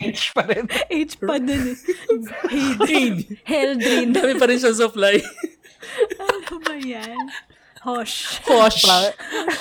H 0.00 0.32
pa 0.32 0.48
rin. 0.48 0.64
H 0.88 1.20
pa 1.20 1.36
din 1.36 1.76
eh. 1.76 1.78
Hate. 2.88 3.20
Heldrin. 3.44 4.16
Dami 4.16 4.40
pa 4.40 4.48
rin 4.48 4.56
siya 4.56 4.72
supply. 4.72 5.20
ano 6.16 6.56
ba 6.64 6.74
yan? 6.80 7.28
Hosh. 7.84 8.40
Hosh. 8.48 8.88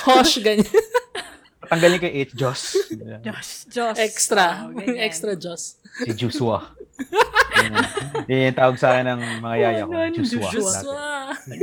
Hosh, 0.07 0.39
ganyan. 0.39 0.71
Tanggalin 1.71 1.97
ko 1.97 2.05
yung 2.05 2.17
H, 2.19 2.31
Joss. 2.35 2.61
Josh. 3.25 3.51
Josh. 3.65 3.95
Extra. 3.97 4.67
Oh, 4.67 4.75
ganyan. 4.75 4.99
Extra 4.99 5.31
Joss. 5.33 5.79
Si 6.03 6.11
Joshua. 6.11 6.75
Yan. 7.55 7.73
Yung 8.27 8.57
tawag 8.57 8.75
sa 8.75 8.91
akin 8.93 9.05
ng 9.07 9.21
mga 9.39 9.55
yaya 9.57 9.81
ko. 9.81 9.89
Ganun, 9.89 10.11
Joshua. 10.13 10.49
Joshua. 10.51 11.07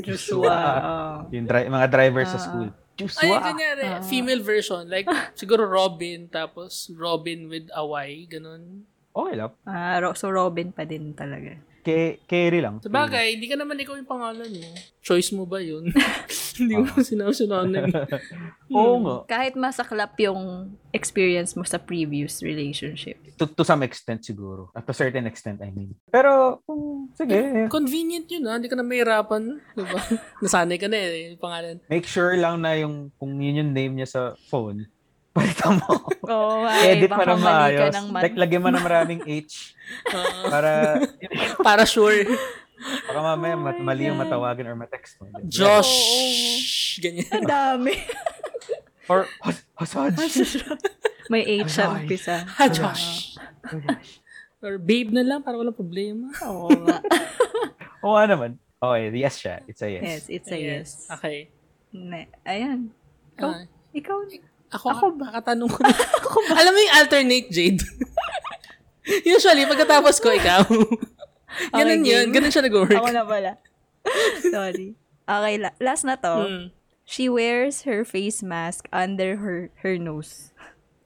Joshua. 0.01 0.57
oh. 0.81 1.17
Yung 1.35 1.45
dri- 1.45 1.69
mga 1.69 1.87
driver 1.87 2.25
sa 2.25 2.35
Ah. 2.35 2.43
school. 2.43 2.69
Ay, 2.69 2.97
Joshua. 2.99 3.37
kunyari, 3.39 3.85
female 4.03 4.43
version. 4.43 4.83
Like, 4.85 5.07
siguro 5.33 5.63
Robin, 5.63 6.27
tapos 6.27 6.91
Robin 6.91 7.47
with 7.47 7.69
a 7.71 7.85
Y, 7.85 8.27
ganun. 8.27 8.89
Okay 9.13 9.35
lang. 9.37 9.53
Ah, 9.63 10.01
Ro- 10.01 10.15
so 10.15 10.27
Robin 10.27 10.73
pa 10.73 10.83
din 10.83 11.13
talaga. 11.13 11.55
Ke- 11.89 12.21
carry 12.29 12.61
lang. 12.61 12.85
Sa 12.85 12.93
bagay, 12.93 13.41
hindi 13.41 13.49
ka 13.49 13.57
naman 13.57 13.81
ikaw 13.81 13.97
yung 13.97 14.05
pangalan 14.05 14.45
mo. 14.45 14.69
Choice 15.01 15.33
mo 15.33 15.49
ba 15.49 15.57
yun? 15.57 15.89
hindi 16.61 16.77
mo 16.77 16.85
sinabi 17.01 17.33
sinabi. 17.33 17.89
Oo 18.77 19.01
nga. 19.01 19.17
Kahit 19.25 19.57
masaklap 19.57 20.13
yung 20.21 20.69
experience 20.93 21.57
mo 21.57 21.65
sa 21.65 21.81
previous 21.81 22.45
relationship. 22.45 23.17
To, 23.41 23.49
to 23.49 23.65
some 23.65 23.81
extent 23.81 24.21
siguro. 24.21 24.69
At 24.77 24.85
to 24.85 24.93
certain 24.93 25.25
extent, 25.25 25.65
I 25.65 25.73
mean. 25.73 25.97
Pero, 26.13 26.61
kung, 26.69 27.09
sige. 27.17 27.65
Convenient 27.73 28.29
yun, 28.29 28.45
ha? 28.53 28.61
Hindi 28.61 28.69
ka 28.69 28.77
na 28.77 28.85
mahirapan. 28.85 29.57
Diba? 29.73 30.01
Nasanay 30.45 30.77
ka 30.77 30.93
na 30.93 30.99
eh, 31.01 31.33
yung 31.33 31.41
pangalan. 31.41 31.81
Make 31.89 32.05
sure 32.05 32.37
lang 32.37 32.61
na 32.61 32.77
yung, 32.77 33.09
kung 33.17 33.33
yun 33.41 33.65
yung 33.65 33.73
name 33.73 33.97
niya 33.97 34.09
sa 34.13 34.23
phone, 34.53 34.85
palitan 35.31 35.79
mo. 35.79 35.93
Oo, 36.29 36.65
ay, 36.65 36.97
Edit 36.97 37.11
mo 37.11 37.23
na 37.23 37.35
mali 37.35 37.75
ka 37.75 37.89
maayos. 37.91 37.95
Like, 38.13 38.37
lagyan 38.37 38.63
mo 38.63 38.71
na 38.71 38.81
maraming 38.81 39.23
H 39.29 39.75
Ah, 40.09 40.45
para, 40.47 40.73
para 41.67 41.83
sure. 41.83 42.29
baka 43.09 43.21
mamaya 43.25 43.57
mat- 43.57 43.81
mali 43.81 44.05
yung 44.05 44.17
matawagan 44.17 44.69
or 44.69 44.77
matext 44.77 45.17
mo. 45.17 45.33
Josh. 45.49 47.01
Ganyan. 47.01 47.25
Ang 47.33 47.49
dami. 47.49 47.97
Or, 49.09 49.25
hos- 49.41 49.65
hosaj. 49.75 50.13
May 51.27 51.41
H 51.59 51.73
sa 51.73 51.89
umpisa. 51.91 52.45
Ha, 52.47 52.69
Josh. 52.69 53.41
Or 54.61 54.77
babe 54.77 55.09
na 55.09 55.23
lang, 55.23 55.41
para 55.41 55.57
walang 55.57 55.73
problema. 55.73 56.29
Oo 56.45 56.69
nga. 56.69 57.01
Oo 58.05 58.13
nga 58.13 58.27
naman. 58.27 58.51
Okay, 58.77 59.11
yes 59.17 59.41
siya. 59.41 59.65
It's 59.65 59.81
a 59.81 59.89
yes. 59.89 60.03
Yes, 60.05 60.23
it's 60.29 60.51
a 60.51 60.59
yes. 60.59 60.89
Okay. 61.11 61.49
Ne- 61.91 62.31
Ayan. 62.45 62.93
Ikaw? 63.35 63.51
Ah, 63.51 63.65
Ikaw? 63.91 64.19
Ako, 64.69 64.87
ako 64.93 65.07
ba? 65.17 65.27
Katanong 65.41 65.71
ko 65.71 65.81
na. 65.81 65.93
Alam 66.61 66.73
mo 66.77 66.81
yung 66.81 66.95
alternate, 67.01 67.49
Jade? 67.49 67.81
Usually, 69.37 69.65
pagkatapos 69.65 70.21
ko, 70.21 70.29
ikaw. 70.33 70.65
Ganun 71.79 72.05
Okay, 72.05 72.13
yun. 72.13 72.27
Ganun 72.29 72.53
siya 72.53 72.65
nag-work. 72.65 72.93
Ako 72.93 73.09
na 73.09 73.25
pala. 73.25 73.53
Sorry. 74.45 74.93
Okay, 75.25 75.55
la- 75.57 75.79
last 75.81 76.05
na 76.05 76.21
to. 76.21 76.35
Hmm. 76.45 76.65
She 77.09 77.33
wears 77.33 77.89
her 77.89 78.05
face 78.05 78.45
mask 78.45 78.85
under 78.93 79.41
her 79.41 79.73
her 79.81 79.97
nose. 79.97 80.53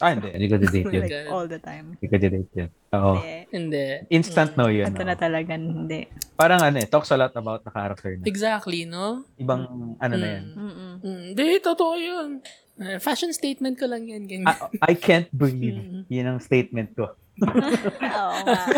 Ah, 0.02 0.18
hindi. 0.18 0.34
Hindi 0.34 0.46
ko 0.50 0.56
didate 0.58 0.90
yun. 0.90 1.02
Like, 1.06 1.30
all 1.30 1.46
the 1.46 1.62
time. 1.62 1.94
Hindi 1.94 2.06
ko 2.10 2.16
didate 2.18 2.50
yun. 2.58 2.70
Oo. 2.90 3.22
Hindi. 3.22 3.38
Hindi. 3.54 3.86
Instant 4.10 4.58
no 4.58 4.66
yun. 4.66 4.90
Ito 4.90 4.98
oo. 4.98 5.06
na 5.06 5.14
talaga, 5.14 5.54
hindi. 5.54 6.10
Parang 6.34 6.58
ano 6.58 6.82
eh, 6.82 6.90
talks 6.90 7.14
a 7.14 7.18
lot 7.18 7.30
about 7.38 7.62
the 7.62 7.70
character 7.70 8.18
na. 8.18 8.26
Exactly, 8.26 8.82
no? 8.82 9.22
Ibang 9.38 9.62
ano 10.02 10.14
na 10.18 10.26
yan. 10.26 10.44
Mm-mm. 10.58 10.92
Hmm. 11.06 11.22
Hindi, 11.30 11.62
totoo 11.62 11.94
yun. 11.94 12.42
Eh, 12.80 12.96
fashion 12.96 13.32
statement 13.32 13.76
ko 13.76 13.84
lang 13.84 14.08
yan. 14.08 14.24
Ganyan. 14.24 14.48
I, 14.80 14.92
I 14.92 14.94
can't 14.96 15.28
breathe. 15.28 16.08
Yan 16.08 16.36
ang 16.36 16.40
statement 16.40 16.96
ko. 16.96 17.12
Oo 17.42 18.36
nga. 18.46 18.60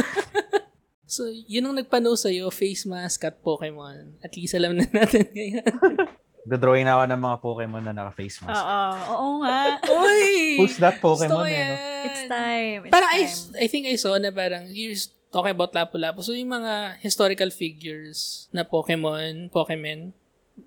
So, 1.05 1.31
yun 1.31 1.69
ang 1.69 1.79
nagpano 1.79 2.17
sa'yo, 2.19 2.51
face 2.51 2.89
mask 2.89 3.23
at 3.29 3.39
Pokemon. 3.39 4.19
At 4.19 4.35
least 4.35 4.57
alam 4.57 4.75
na 4.75 4.83
natin 4.89 5.29
ngayon. 5.31 5.63
Dodrawing 6.51 6.83
na 6.89 6.99
ako 6.99 7.05
ng 7.07 7.21
mga 7.23 7.37
Pokemon 7.39 7.83
na 7.87 7.95
naka-face 7.95 8.43
mask. 8.43 8.59
Oo. 8.59 8.83
Oo 9.15 9.29
nga. 9.47 9.79
Uy! 9.95 10.59
Who's 10.59 10.81
that 10.83 10.99
Pokemon 10.99 11.47
eh, 11.47 11.61
no? 11.71 11.77
It's 12.09 12.25
time. 12.27 12.81
It's 12.89 12.93
Parang 12.93 13.11
I, 13.15 13.21
time. 13.31 13.63
I 13.63 13.67
think 13.71 13.85
I 13.87 13.95
saw 13.95 14.19
na 14.19 14.35
parang 14.35 14.67
you're 14.75 14.99
talking 15.31 15.55
about 15.55 15.71
Lapu-Lapu. 15.71 16.25
So 16.25 16.35
yung 16.35 16.51
mga 16.51 16.99
historical 16.99 17.53
figures 17.55 18.51
na 18.51 18.67
Pokemon, 18.67 19.55
Pokemon, 19.55 20.17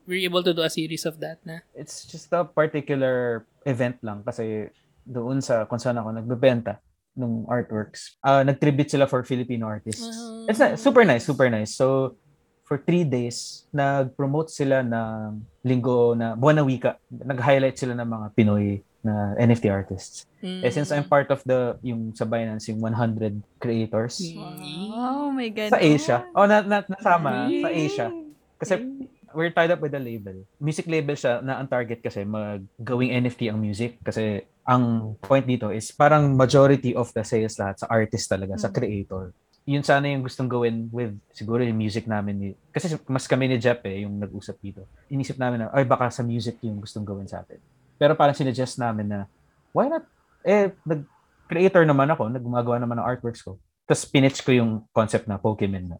we're 0.05 0.23
able 0.23 0.43
to 0.43 0.53
do 0.53 0.63
a 0.63 0.69
series 0.69 1.05
of 1.05 1.19
that 1.19 1.39
na. 1.43 1.63
It's 1.75 2.03
just 2.05 2.31
a 2.31 2.43
particular 2.43 3.45
event 3.63 3.99
lang 4.03 4.23
kasi 4.23 4.71
doon 5.03 5.39
sa 5.39 5.63
kung 5.65 5.79
saan 5.79 5.95
ako 5.95 6.11
nagbebenta 6.11 6.79
ng 7.17 7.47
artworks. 7.49 8.19
Ah, 8.21 8.43
nag-tribute 8.45 8.91
sila 8.91 9.09
for 9.09 9.23
Filipino 9.23 9.65
artists. 9.65 10.05
Ah. 10.05 10.45
It's 10.51 10.59
na- 10.59 10.77
super 10.77 11.01
nice, 11.01 11.25
super 11.25 11.49
nice. 11.49 11.73
So, 11.73 12.13
for 12.63 12.77
three 12.77 13.07
days, 13.07 13.65
nag-promote 13.71 14.51
sila 14.51 14.83
ng 14.83 15.41
linggo 15.63 16.13
na 16.13 16.35
buwan 16.35 16.61
na 16.61 16.63
wika. 16.67 16.99
Nag-highlight 17.09 17.79
sila 17.79 17.95
ng 17.95 18.05
mga 18.05 18.27
Pinoy 18.35 18.83
na 19.01 19.33
NFT 19.39 19.71
artists. 19.71 20.27
Mm. 20.43 20.61
Eh, 20.61 20.69
since 20.69 20.91
I'm 20.91 21.07
part 21.07 21.31
of 21.31 21.39
the, 21.47 21.79
yung 21.81 22.11
sa 22.13 22.27
Binance, 22.27 22.67
yung 22.69 22.83
100 22.83 23.39
creators, 23.57 24.19
Mm. 24.21 24.91
Oh 24.93 25.31
my 25.31 25.47
God. 25.49 25.71
sa 25.71 25.79
Asia. 25.79 26.17
Oh, 26.35 26.45
na, 26.45 26.59
na, 26.61 26.83
nasama 26.85 27.47
sa 27.47 27.69
Asia. 27.71 28.07
Kasi 28.59 28.73
we're 29.33 29.51
tied 29.51 29.71
up 29.71 29.81
with 29.81 29.95
a 29.95 30.01
label. 30.01 30.35
Music 30.59 30.85
label 30.85 31.15
siya 31.15 31.41
na 31.41 31.59
ang 31.59 31.67
target 31.67 31.99
kasi 31.99 32.23
maggawing 32.23 33.11
NFT 33.17 33.51
ang 33.51 33.59
music 33.59 33.99
kasi 33.99 34.45
ang 34.63 35.15
point 35.23 35.47
dito 35.47 35.71
is 35.71 35.91
parang 35.91 36.35
majority 36.35 36.91
of 36.91 37.11
the 37.15 37.23
sales 37.23 37.55
lahat 37.55 37.79
sa 37.79 37.87
artist 37.87 38.27
talaga, 38.27 38.59
sa 38.59 38.67
Mm. 38.67 38.75
creator. 38.75 39.23
Yun 39.67 39.83
sana 39.83 40.07
yung 40.07 40.23
gustong 40.23 40.47
gawin 40.47 40.87
with 40.91 41.11
siguro 41.35 41.59
yung 41.59 41.75
music 41.75 42.07
namin. 42.07 42.33
Ni, 42.39 42.47
kasi 42.71 42.95
mas 43.07 43.27
kami 43.27 43.51
ni 43.51 43.59
Jeff 43.59 43.83
eh, 43.83 44.07
yung 44.07 44.15
nag-usap 44.15 44.55
dito. 44.63 44.87
Inisip 45.11 45.35
namin 45.35 45.67
na, 45.67 45.71
ay 45.75 45.83
baka 45.83 46.07
sa 46.07 46.23
music 46.23 46.59
yung 46.63 46.79
gustong 46.79 47.03
gawin 47.03 47.27
sa 47.27 47.43
atin. 47.43 47.59
Pero 47.99 48.15
parang 48.15 48.35
sinuggest 48.35 48.79
namin 48.79 49.11
na, 49.11 49.19
why 49.75 49.91
not? 49.91 50.07
Eh, 50.47 50.71
nag-creator 50.87 51.83
naman 51.83 52.07
ako, 52.07 52.31
nagumagawa 52.31 52.79
naman 52.79 52.95
ng 52.99 53.07
artworks 53.07 53.43
ko. 53.43 53.59
Tapos 53.83 54.07
pinitch 54.07 54.39
ko 54.39 54.51
yung 54.55 54.87
concept 54.91 55.27
na 55.27 55.35
Pokemon 55.39 55.95
na. 55.95 55.97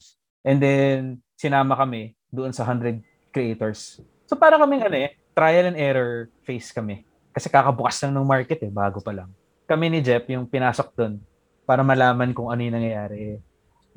And 0.47 0.59
then, 0.63 0.99
sinama 1.35 1.75
kami 1.75 2.15
doon 2.31 2.51
sa 2.51 2.63
100 2.63 3.03
creators. 3.37 4.01
So, 4.25 4.33
para 4.33 4.57
kaming 4.57 4.81
ano 4.81 4.97
eh, 4.97 5.13
trial 5.37 5.69
and 5.69 5.77
error 5.77 6.33
phase 6.41 6.73
kami. 6.73 7.05
Kasi 7.29 7.53
kakabukas 7.53 8.01
lang 8.01 8.17
ng 8.17 8.25
market 8.25 8.57
eh, 8.65 8.73
bago 8.73 8.97
pa 8.97 9.13
lang. 9.13 9.29
Kami 9.69 9.93
ni 9.93 10.01
Jeff 10.01 10.25
yung 10.25 10.49
pinasok 10.49 10.89
doon 10.97 11.21
para 11.69 11.85
malaman 11.85 12.33
kung 12.33 12.49
ano 12.49 12.57
yung 12.65 12.73
nangyayari. 12.73 13.37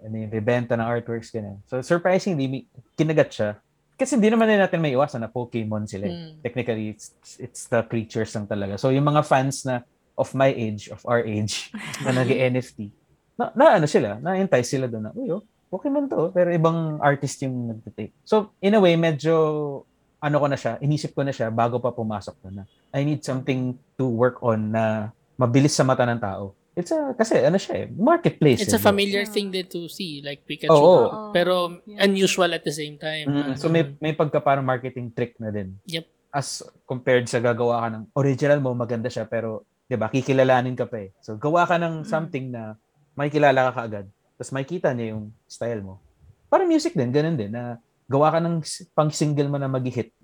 Ano 0.04 0.14
yung 0.20 0.28
rebenta 0.28 0.76
ng 0.76 0.84
artworks, 0.84 1.32
ganyan. 1.32 1.56
So, 1.64 1.80
surprisingly, 1.80 2.68
kinagat 3.00 3.32
siya. 3.32 3.50
Kasi 3.96 4.16
hindi 4.16 4.28
naman 4.28 4.48
din 4.48 4.60
natin 4.60 4.80
may 4.80 4.92
iwasan 4.92 5.24
na 5.24 5.32
Pokemon 5.32 5.88
sila. 5.88 6.08
Mm. 6.08 6.40
Technically, 6.44 6.92
it's, 6.92 7.16
it's 7.40 7.68
the 7.68 7.80
creatures 7.84 8.32
lang 8.36 8.44
talaga. 8.44 8.76
So, 8.76 8.92
yung 8.92 9.08
mga 9.08 9.24
fans 9.24 9.64
na 9.64 9.84
of 10.16 10.36
my 10.36 10.52
age, 10.52 10.92
of 10.92 11.00
our 11.08 11.24
age, 11.24 11.72
na 12.04 12.12
nag-NFT, 12.12 12.92
na, 13.40 13.52
na 13.56 13.64
ano 13.80 13.88
sila, 13.88 14.20
na-entice 14.20 14.76
sila 14.76 14.84
doon 14.84 15.08
na, 15.08 15.12
uy, 15.16 15.32
oh, 15.32 15.44
Pokemon 15.70 16.10
to, 16.10 16.34
pero 16.34 16.50
ibang 16.50 16.98
artist 16.98 17.38
yung 17.46 17.70
nagtitake. 17.70 18.10
So, 18.26 18.50
in 18.58 18.74
a 18.74 18.82
way, 18.82 18.98
medyo, 18.98 19.86
ano 20.18 20.36
ko 20.42 20.46
na 20.50 20.58
siya, 20.58 20.82
inisip 20.82 21.14
ko 21.14 21.22
na 21.22 21.30
siya 21.30 21.48
bago 21.54 21.78
pa 21.78 21.94
pumasok 21.94 22.36
na 22.44 22.50
na. 22.50 22.64
I 22.90 23.06
need 23.06 23.22
something 23.22 23.78
to 23.94 24.04
work 24.10 24.42
on 24.42 24.74
na 24.74 25.14
mabilis 25.38 25.78
sa 25.78 25.86
mata 25.86 26.02
ng 26.02 26.18
tao. 26.18 26.58
It's 26.74 26.90
a, 26.94 27.14
kasi 27.14 27.38
ano 27.42 27.58
siya 27.58 27.84
eh, 27.84 27.86
marketplace. 27.90 28.62
It's 28.62 28.74
a 28.74 28.82
eh, 28.82 28.82
familiar 28.82 29.26
thing 29.26 29.50
din 29.50 29.66
to 29.70 29.90
see, 29.90 30.22
like 30.22 30.42
Pikachu. 30.46 30.70
Oo. 30.70 30.80
Oo. 30.80 31.08
Pero 31.34 31.82
Yeah. 31.86 32.06
unusual 32.06 32.50
at 32.54 32.62
the 32.62 32.74
same 32.74 32.94
time. 32.98 33.26
Mm, 33.26 33.58
so 33.58 33.66
may 33.66 33.90
may 33.98 34.14
pagka 34.14 34.38
parang 34.38 34.62
marketing 34.62 35.10
trick 35.10 35.34
na 35.42 35.50
din. 35.50 35.74
Yep. 35.86 36.06
As 36.30 36.62
compared 36.86 37.26
sa 37.26 37.42
gagawa 37.42 37.82
ka 37.82 37.88
ng 37.90 38.04
original 38.14 38.62
mo, 38.62 38.70
maganda 38.74 39.10
siya 39.10 39.26
pero 39.26 39.66
'di 39.90 39.98
ba, 39.98 40.06
kikilalanin 40.06 40.78
ka 40.78 40.86
pa 40.86 41.02
eh. 41.02 41.10
So 41.20 41.34
gawa 41.34 41.66
ka 41.66 41.74
ng 41.78 42.06
something 42.06 42.54
na 42.54 42.78
makikilala 43.18 43.70
ka 43.70 43.72
kaagad. 43.82 44.06
Tapos 44.40 44.56
makikita 44.56 44.96
niya 44.96 45.12
yung 45.12 45.36
style 45.44 45.84
mo. 45.84 46.00
Parang 46.48 46.64
music 46.64 46.96
din, 46.96 47.12
ganun 47.12 47.36
din 47.36 47.52
na 47.52 47.76
gawa 48.08 48.32
ka 48.32 48.40
ng 48.40 48.64
pang 48.96 49.12
single 49.12 49.52
mo 49.52 49.60
na 49.60 49.68
mag-hit. 49.68 50.16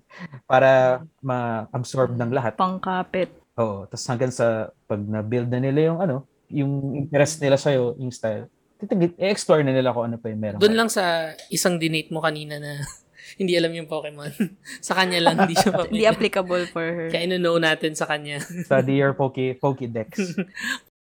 para 0.49 1.03
ma-absorb 1.21 2.15
ng 2.17 2.31
lahat. 2.33 2.57
Pangkapit. 2.57 3.29
Oo. 3.59 3.85
Tapos 3.85 4.05
hanggang 4.09 4.33
sa 4.33 4.73
pag 4.89 4.97
na-build 4.97 5.51
na 5.51 5.59
nila 5.61 5.93
yung 5.93 5.99
ano, 6.01 6.25
yung 6.47 6.95
interest 6.95 7.43
nila 7.43 7.59
sa'yo, 7.59 7.93
yung 7.99 8.09
style, 8.09 8.47
titigit, 8.79 9.13
i-explore 9.19 9.61
na 9.61 9.75
nila 9.75 9.91
kung 9.91 10.09
ano 10.09 10.17
pa 10.17 10.31
yung 10.31 10.41
meron. 10.41 10.59
Doon 10.63 10.73
lang 10.73 10.89
sa 10.89 11.35
isang 11.51 11.77
dinate 11.77 12.09
mo 12.09 12.23
kanina 12.23 12.57
na 12.57 12.81
hindi 13.39 13.53
alam 13.53 13.69
yung 13.75 13.85
Pokemon. 13.85 14.33
sa 14.87 14.97
kanya 14.97 15.19
lang, 15.21 15.45
hindi 15.45 15.55
siya 15.59 15.71
Hindi 15.91 16.07
applicable 16.07 16.65
for 16.71 16.85
her. 16.87 17.07
Kaya 17.11 17.27
ino-know 17.27 17.59
natin 17.59 17.93
sa 17.93 18.07
kanya. 18.07 18.41
Study 18.41 18.97
your 18.97 19.13
Poke, 19.13 19.59
Pokedex. 19.59 20.33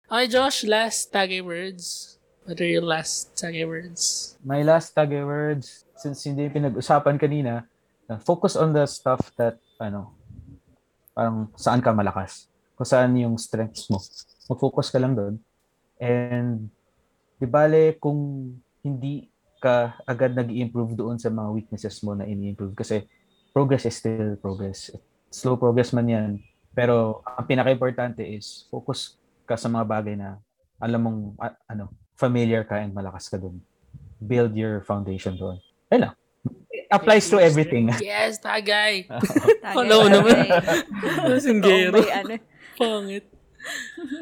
Okay, 0.05 0.27
Josh, 0.31 0.63
last 0.69 1.11
tagay 1.11 1.43
words. 1.43 2.15
What 2.45 2.61
are 2.61 2.69
your 2.69 2.85
last 2.85 3.41
tagay 3.41 3.65
words? 3.65 4.37
My 4.45 4.61
last 4.61 4.93
tagay 4.93 5.25
words, 5.25 5.89
since 5.97 6.29
hindi 6.29 6.45
pinag-usapan 6.53 7.17
kanina, 7.17 7.65
focus 8.21 8.53
on 8.53 8.77
the 8.77 8.85
stuff 8.85 9.33
that, 9.41 9.57
ano, 9.81 10.13
parang 11.17 11.49
saan 11.57 11.81
ka 11.81 11.97
malakas. 11.97 12.53
Kung 12.77 12.85
saan 12.85 13.17
yung 13.17 13.41
strengths 13.41 13.89
mo. 13.89 13.97
Mag-focus 14.53 14.93
ka 14.93 15.01
lang 15.01 15.17
doon. 15.17 15.41
And, 15.97 16.69
di 17.41 17.49
bale, 17.49 17.97
kung 17.97 18.53
hindi 18.85 19.33
ka 19.65 20.05
agad 20.05 20.37
nag 20.37 20.53
improve 20.53 21.01
doon 21.01 21.17
sa 21.17 21.33
mga 21.33 21.49
weaknesses 21.49 21.97
mo 22.05 22.13
na 22.13 22.29
ini-improve. 22.29 22.77
Kasi, 22.77 23.09
progress 23.57 23.89
is 23.89 23.97
still 23.97 24.37
progress. 24.37 24.93
Slow 25.33 25.57
progress 25.57 25.97
man 25.97 26.13
yan. 26.13 26.31
Pero, 26.77 27.25
ang 27.25 27.49
pinaka-importante 27.49 28.21
is, 28.21 28.69
focus 28.69 29.17
ka 29.49 29.57
sa 29.57 29.73
mga 29.73 29.89
bagay 29.89 30.13
na 30.13 30.37
alam 30.77 31.01
mong, 31.01 31.21
ano, 31.73 31.89
familiar 32.15 32.63
ka 32.65 32.79
and 32.79 32.95
malakas 32.95 33.31
ka 33.31 33.37
doon. 33.37 33.61
Build 34.23 34.57
your 34.57 34.81
foundation 34.87 35.37
doon. 35.37 35.61
Ayun 35.93 36.11
lang. 36.11 36.15
It 36.71 36.87
applies 36.91 37.29
to 37.31 37.41
everything. 37.41 37.91
Yes, 38.03 38.39
tagay. 38.41 39.09
Hello 39.77 40.07
naman. 40.09 40.49
Singgero. 41.45 42.01
Oh, 42.01 42.11
ano. 42.11 42.35
Pangit. 42.77 43.25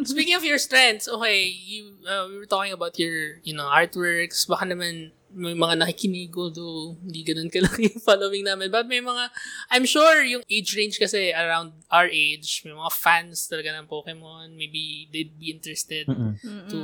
Speaking 0.06 0.38
of 0.38 0.46
your 0.46 0.58
strengths, 0.58 1.10
okay, 1.10 1.50
you 1.50 1.98
uh, 2.06 2.30
we 2.30 2.38
were 2.38 2.46
talking 2.46 2.70
about 2.70 2.94
your, 2.94 3.42
you 3.42 3.54
know, 3.54 3.66
artworks. 3.66 4.46
Baka 4.46 4.70
naman 4.70 5.10
may 5.32 5.56
mga 5.56 5.80
nakikinig 5.80 6.30
although 6.36 6.96
hindi 7.00 7.24
ganun 7.24 7.48
kalaki 7.48 7.84
yung 7.90 8.00
following 8.00 8.44
namin. 8.44 8.68
But 8.68 8.86
may 8.86 9.00
mga, 9.00 9.32
I'm 9.68 9.84
sure 9.84 10.20
yung 10.22 10.44
age 10.46 10.76
range 10.76 10.96
kasi 10.96 11.32
around 11.32 11.72
our 11.88 12.06
age, 12.06 12.62
may 12.64 12.72
mga 12.72 12.92
fans 12.92 13.48
talaga 13.48 13.72
ng 13.76 13.88
Pokemon. 13.88 14.52
Maybe 14.54 15.08
they'd 15.08 15.34
be 15.34 15.50
interested 15.50 16.06
Mm-mm. 16.06 16.36
to 16.68 16.78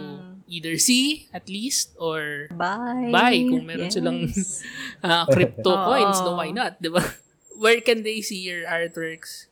either 0.48 0.76
see 0.76 1.28
at 1.30 1.46
least 1.46 1.92
or 2.00 2.48
Bye. 2.50 3.12
Buy, 3.12 3.36
kung 3.44 3.64
meron 3.64 3.92
silang- 3.92 4.32
Yes. 4.32 4.64
uh, 5.04 5.28
crypto 5.34 5.70
Oo. 5.70 5.84
coins. 5.86 6.18
No, 6.24 6.36
why 6.36 6.50
not? 6.50 6.80
Di 6.80 6.88
ba? 6.88 7.04
Where 7.60 7.80
can 7.80 8.02
they 8.02 8.22
see 8.22 8.40
your 8.40 8.64
artworks? 8.64 9.50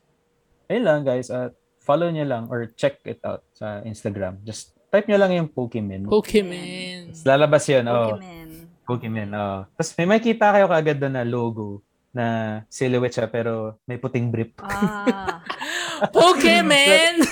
Ayun 0.67 0.83
lang 0.83 1.01
guys, 1.03 1.31
uh, 1.31 1.51
follow 1.79 2.11
nyo 2.11 2.27
lang 2.27 2.51
or 2.51 2.71
check 2.75 2.99
it 3.05 3.23
out 3.23 3.47
sa 3.55 3.83
Instagram. 3.83 4.43
Just 4.43 4.75
type 4.91 5.07
nyo 5.07 5.19
lang 5.19 5.31
yung 5.35 5.49
Pokemon. 5.51 6.07
Pokemon. 6.11 7.15
Lalabas 7.23 7.67
yun. 7.67 7.87
Oh, 7.87 8.19
Pokemon. 8.87 9.31
Oh. 9.35 9.67
Tapos 9.75 9.93
may 9.99 10.07
makita 10.07 10.55
kayo 10.55 10.71
kagad 10.71 11.03
doon 11.03 11.15
na 11.19 11.27
logo 11.27 11.83
na 12.15 12.27
silhouette 12.71 13.19
siya 13.19 13.29
pero 13.29 13.83
may 13.85 13.99
puting 13.99 14.31
brief. 14.31 14.55
Ah. 14.63 15.43
Pokemon! 16.15 17.15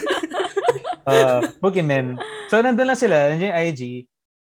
Uh, 1.05 1.45
Pokemon. 1.61 2.17
So 2.49 2.65
nandun 2.65 2.89
lang 2.89 2.97
sila, 2.97 3.29
nandiyan 3.29 3.53
yung 3.53 3.61
IG. 3.61 3.83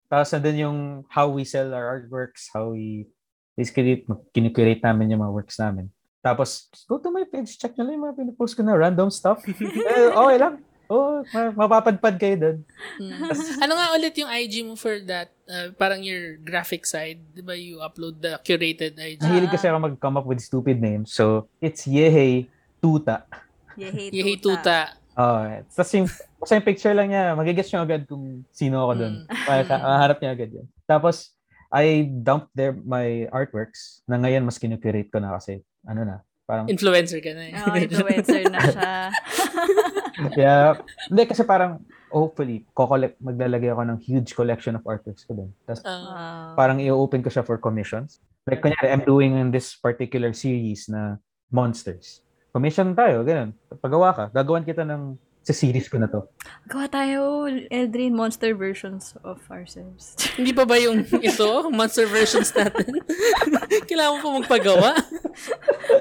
Tapos 0.09 0.33
nandun 0.33 0.57
yung 0.57 0.79
how 1.05 1.29
we 1.29 1.45
sell 1.45 1.69
our 1.69 2.01
artworks, 2.01 2.49
how 2.49 2.73
we 2.73 3.05
basically 3.53 4.01
kinikurate 4.33 4.81
namin 4.81 5.13
yung 5.13 5.21
mga 5.21 5.37
works 5.37 5.61
namin. 5.61 5.93
Tapos, 6.21 6.67
go 6.89 6.99
to 6.99 7.07
my 7.07 7.23
page, 7.23 7.55
check 7.55 7.77
nyo 7.77 7.87
lang 7.87 7.93
yung 7.95 8.05
mga 8.09 8.17
pinapost 8.19 8.53
ko 8.57 8.61
na 8.65 8.75
random 8.75 9.07
stuff. 9.07 9.39
eh, 9.47 10.11
okay 10.11 10.37
lang. 10.37 10.59
Oh, 10.87 11.19
ma- 11.35 11.67
mapapadpad 11.67 12.15
kayo 12.15 12.35
doon. 12.39 12.57
Mm. 12.99 13.27
ano 13.63 13.73
nga 13.75 13.87
ulit 13.95 14.15
yung 14.15 14.31
IG 14.31 14.63
mo 14.63 14.79
for 14.79 15.03
that? 15.03 15.31
Uh, 15.43 15.75
parang 15.75 15.99
your 15.99 16.39
graphic 16.39 16.87
side. 16.87 17.19
Di 17.35 17.43
ba 17.43 17.55
you 17.55 17.83
upload 17.83 18.23
the 18.23 18.39
curated 18.43 18.95
IG? 18.95 19.19
Nahilig 19.19 19.51
kasi 19.51 19.67
ako 19.67 19.83
mag-come 19.83 20.15
up 20.15 20.27
with 20.27 20.39
stupid 20.39 20.79
names. 20.79 21.11
So, 21.11 21.51
it's 21.59 21.83
Yehey 21.83 22.47
Tuta. 22.79 23.27
Yehey 23.75 24.11
Yehey 24.15 24.39
Tuta. 24.39 24.95
Oh, 25.17 25.43
tapos 25.73 25.91
yung, 25.97 26.07
basta 26.37 26.53
yung 26.55 26.67
picture 26.67 26.93
lang 26.93 27.09
niya, 27.09 27.33
magigets 27.33 27.73
nyo 27.73 27.81
agad 27.83 28.05
kung 28.05 28.45
sino 28.53 28.85
ako 28.85 28.93
doon. 29.01 29.13
Mm. 29.25 29.65
Mahanap 29.81 30.17
niya 30.21 30.31
agad 30.31 30.49
yun. 30.53 30.67
Tapos, 30.85 31.35
I 31.67 32.07
dumped 32.07 32.53
there 32.55 32.71
my 32.71 33.27
artworks 33.33 33.99
na 34.07 34.15
ngayon 34.15 34.47
mas 34.47 34.55
kinukurate 34.55 35.11
ko 35.11 35.19
na 35.19 35.35
kasi, 35.35 35.65
ano 35.83 36.05
na, 36.07 36.15
parang, 36.47 36.69
Influencer 36.71 37.19
ka 37.19 37.33
na 37.35 37.43
eh. 37.43 37.53
Oh, 37.59 37.75
influencer 37.75 38.45
na 38.47 38.59
siya. 38.61 38.93
yeah, 40.35 40.77
hindi 41.09 41.23
kasi 41.27 41.43
parang, 41.43 41.83
hopefully, 42.07 42.63
kokolek, 42.71 43.19
maglalagay 43.19 43.69
ako 43.71 43.83
ng 43.83 43.99
huge 43.99 44.31
collection 44.33 44.79
of 44.79 44.83
artworks 44.87 45.27
ko 45.27 45.35
doon. 45.35 45.51
Tapos, 45.67 45.83
Uh, 45.83 46.55
parang 46.55 46.79
i-open 46.79 47.21
ko 47.21 47.29
siya 47.29 47.43
for 47.43 47.59
commissions. 47.59 48.23
Like, 48.47 48.63
kunyari, 48.63 48.95
I'm 48.95 49.03
doing 49.03 49.35
in 49.35 49.51
this 49.51 49.75
particular 49.75 50.31
series 50.31 50.87
na 50.87 51.19
monsters. 51.51 52.23
Commission 52.55 52.95
tayo, 52.95 53.27
ganun. 53.27 53.51
Pagawa 53.83 54.15
ka, 54.15 54.25
gagawan 54.31 54.63
kita 54.63 54.87
ng 54.87 55.19
sa 55.47 55.55
series 55.55 55.87
ko 55.87 55.95
na 55.95 56.11
to. 56.11 56.27
Gawa 56.67 56.91
tayo, 56.91 57.47
Eldrin, 57.71 58.11
monster 58.11 58.51
versions 58.51 59.15
of 59.23 59.39
ourselves. 59.47 60.19
hindi 60.39 60.51
pa 60.51 60.67
ba 60.67 60.75
yung 60.75 61.07
ito, 61.23 61.71
monster 61.71 62.03
versions 62.03 62.51
natin? 62.51 62.99
Kailangan 63.87 64.11
mo 64.11 64.19
pa 64.19 64.31
magpagawa? 64.43 64.89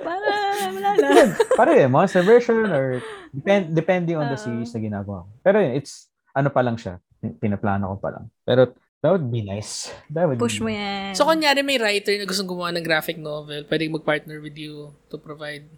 Para, 0.03 0.31
wala 0.75 0.91
lang. 0.99 1.29
Pare, 1.55 1.87
monster 1.87 2.27
version 2.27 2.67
or 2.75 2.99
depend, 3.31 3.71
depending 3.71 4.19
on 4.19 4.27
the 4.27 4.35
series 4.35 4.75
na 4.75 4.83
ginagawa 4.83 5.23
ko. 5.23 5.31
Pero 5.47 5.63
yun, 5.63 5.79
it's, 5.79 6.11
ano 6.35 6.51
pa 6.51 6.67
lang 6.67 6.75
siya. 6.75 6.99
Pinaplano 7.39 7.95
ko 7.95 7.97
pa 8.03 8.19
lang. 8.19 8.27
Pero 8.43 8.75
that 8.99 9.15
would 9.15 9.31
be 9.31 9.47
nice. 9.47 9.95
That 10.11 10.27
would 10.27 10.43
Push 10.43 10.59
be 10.59 10.67
mo 10.67 10.71
yan. 10.75 11.15
So, 11.15 11.23
kunyari 11.23 11.63
may 11.63 11.79
writer 11.79 12.19
na 12.19 12.27
gustong 12.27 12.51
gumawa 12.51 12.75
ng 12.75 12.83
graphic 12.83 13.15
novel, 13.15 13.63
pwedeng 13.71 13.95
mag-partner 13.95 14.43
with 14.43 14.59
you 14.59 14.91
to 15.07 15.23
provide. 15.23 15.71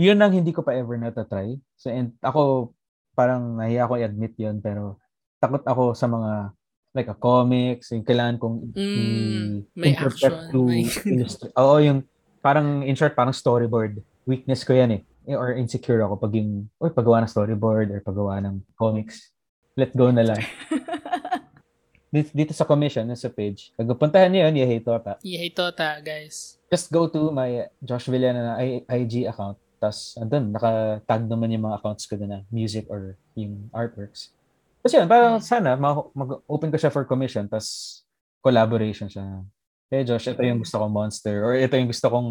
Yun 0.00 0.16
ang 0.24 0.32
hindi 0.32 0.56
ko 0.56 0.64
pa 0.64 0.72
ever 0.72 0.96
natatry. 0.96 1.60
So, 1.76 1.92
and 1.92 2.16
ako, 2.24 2.72
parang 3.20 3.60
nahiya 3.60 3.84
ako 3.84 4.00
i-admit 4.00 4.32
yun, 4.34 4.56
pero 4.58 4.96
takot 5.36 5.60
ako 5.62 5.92
sa 5.92 6.08
mga 6.08 6.56
like 6.90 7.06
a 7.06 7.14
comics, 7.14 7.92
yung 7.92 8.02
kailangan 8.02 8.36
kong 8.36 8.56
Mm, 8.72 9.68
may 9.76 9.92
action, 9.92 10.32
to 10.48 10.64
may- 10.64 10.88
illustrate. 11.12 11.52
Oo, 11.54 11.76
yung 11.78 12.00
parang 12.40 12.80
in 12.80 12.96
short, 12.96 13.12
parang 13.12 13.36
storyboard. 13.36 14.00
Weakness 14.24 14.64
ko 14.64 14.72
yan 14.72 14.96
eh. 14.96 15.02
Eh, 15.24 15.36
Or 15.36 15.52
insecure 15.52 16.00
ako 16.00 16.16
pag 16.16 16.32
yung, 16.32 16.66
oy, 16.80 16.88
paggawa 16.88 17.20
ng 17.20 17.30
storyboard 17.30 17.92
or 17.92 18.00
paggawa 18.00 18.40
ng 18.40 18.64
comics. 18.74 19.28
Let 19.76 19.92
go 19.92 20.08
na 20.08 20.24
lang. 20.24 20.40
dito, 22.10 22.30
dito 22.34 22.50
sa 22.50 22.66
commission, 22.66 23.06
sa 23.14 23.30
page, 23.30 23.70
pag 23.76 23.86
puntahan 23.94 24.26
niyo 24.26 24.50
yun, 24.50 24.58
Yehey 24.58 24.80
Tota. 24.82 25.14
Yehey 25.22 25.54
Tota, 25.54 26.02
guys. 26.02 26.58
Just 26.66 26.90
go 26.90 27.06
to 27.06 27.30
my 27.30 27.70
Josh 27.78 28.10
Villana 28.10 28.58
IG 28.88 29.30
account. 29.30 29.54
Tapos, 29.80 30.14
andun, 30.20 30.52
naka-tag 30.52 31.24
naman 31.24 31.56
yung 31.56 31.64
mga 31.64 31.80
accounts 31.80 32.04
ko 32.04 32.20
na 32.20 32.44
music 32.52 32.84
or 32.92 33.16
yung 33.32 33.72
artworks. 33.72 34.36
Tapos 34.80 34.92
yun, 34.96 35.06
parang 35.08 35.36
sana 35.40 35.76
ma- 35.76 36.08
mag-open 36.16 36.72
ko 36.72 36.76
siya 36.80 36.92
for 36.92 37.04
commission, 37.04 37.44
tapos 37.48 38.00
collaboration 38.40 39.08
siya. 39.08 39.44
Hey 39.92 40.04
Josh, 40.08 40.28
ito 40.32 40.40
yung 40.40 40.64
gusto 40.64 40.80
kong 40.80 40.92
monster 40.92 41.44
or 41.44 41.52
ito 41.52 41.76
yung 41.76 41.90
gusto 41.92 42.08
kong 42.08 42.28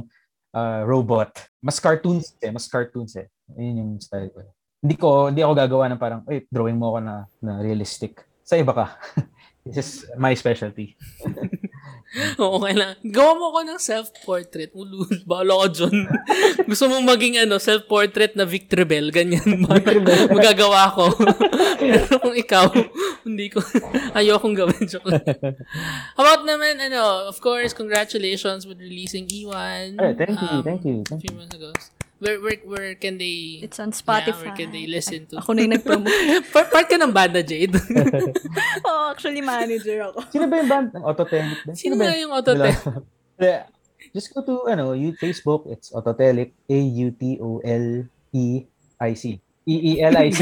uh, 0.58 0.82
robot. 0.86 1.30
Mas 1.62 1.78
cartoons 1.78 2.34
eh, 2.42 2.50
mas 2.50 2.66
cartoons 2.66 3.14
eh. 3.18 3.30
Yun 3.54 3.76
yung 3.78 3.92
style 4.02 4.34
ko. 4.34 4.40
Hindi 4.80 4.96
ko, 4.98 5.10
hindi 5.30 5.42
ako 5.46 5.54
gagawa 5.54 5.86
ng 5.92 6.02
parang, 6.02 6.22
ay, 6.26 6.48
drawing 6.50 6.80
mo 6.80 6.96
ako 6.96 7.00
na, 7.04 7.16
na 7.44 7.54
realistic. 7.62 8.26
Sa 8.42 8.58
iba 8.58 8.74
ka. 8.74 8.98
This 9.66 9.78
is 9.78 9.90
my 10.18 10.34
specialty. 10.34 10.98
Oo, 12.42 12.58
okay 12.58 12.74
lang. 12.74 12.98
Gawa 13.06 13.38
mo 13.38 13.54
ko 13.54 13.60
ng 13.62 13.78
self-portrait. 13.78 14.74
Ulul, 14.74 15.22
bahala 15.30 15.66
ka 15.66 15.68
dyan. 15.78 16.10
Gusto 16.70 16.90
mong 16.90 17.06
maging 17.06 17.46
ano, 17.46 17.62
self-portrait 17.62 18.34
na 18.34 18.50
Victor 18.50 18.82
Bell, 18.90 19.14
ganyan. 19.14 19.46
Magagawa 20.34 20.90
ko. 20.98 21.14
Pero 21.78 22.18
kung 22.18 22.34
ikaw, 22.34 22.66
hindi 23.22 23.54
ko, 23.54 23.62
ayokong 24.18 24.58
gawin. 24.58 24.84
Joke 24.90 25.06
about 26.18 26.42
naman, 26.46 26.82
ano, 26.82 27.30
of 27.30 27.38
course, 27.40 27.78
congratulations 27.78 28.66
with 28.66 28.82
releasing 28.82 29.30
E1. 29.30 30.02
Alright, 30.02 30.18
thank 30.18 30.38
you, 30.42 30.50
um, 30.50 30.66
thank 30.66 30.82
you. 30.86 31.06
A 31.06 31.10
Thank 31.14 31.22
few 31.22 31.36
months 31.38 31.54
ago. 31.54 31.70
Where, 32.20 32.36
where, 32.44 32.60
where 32.68 32.96
can 33.00 33.16
they, 33.16 33.64
It's 33.64 33.80
on 33.80 33.96
yeah, 33.96 34.00
Spotify. 34.04 34.44
where 34.44 34.56
can 34.56 34.76
they 34.76 34.92
listen 34.92 35.24
to? 35.32 35.40
Ako 35.40 35.56
na 35.56 35.64
yung 35.64 35.80
nag-promote. 35.80 36.12
part, 36.54 36.68
part 36.68 36.88
ka 36.92 37.00
ng 37.00 37.16
banda, 37.16 37.40
Jade. 37.40 37.80
oh, 38.88 39.16
actually, 39.16 39.40
manager 39.40 40.12
ako. 40.12 40.28
Sino 40.28 40.52
ba 40.52 40.60
yung 40.60 40.68
band? 40.68 40.92
Ang 41.00 41.06
Autotelic 41.08 41.64
ba? 41.64 41.72
Sino 41.80 41.96
ba 41.96 42.12
yung 42.12 42.36
Autotelic? 42.36 42.76
Just 44.16 44.36
go 44.36 44.44
to 44.44 44.68
ano, 44.68 44.92
you 44.92 45.16
Facebook, 45.16 45.64
it's 45.72 45.96
Autotelic, 45.96 46.52
A-U-T-O-L-E-I-C. 46.68 47.24
E-E-L-I-C. 49.70 50.42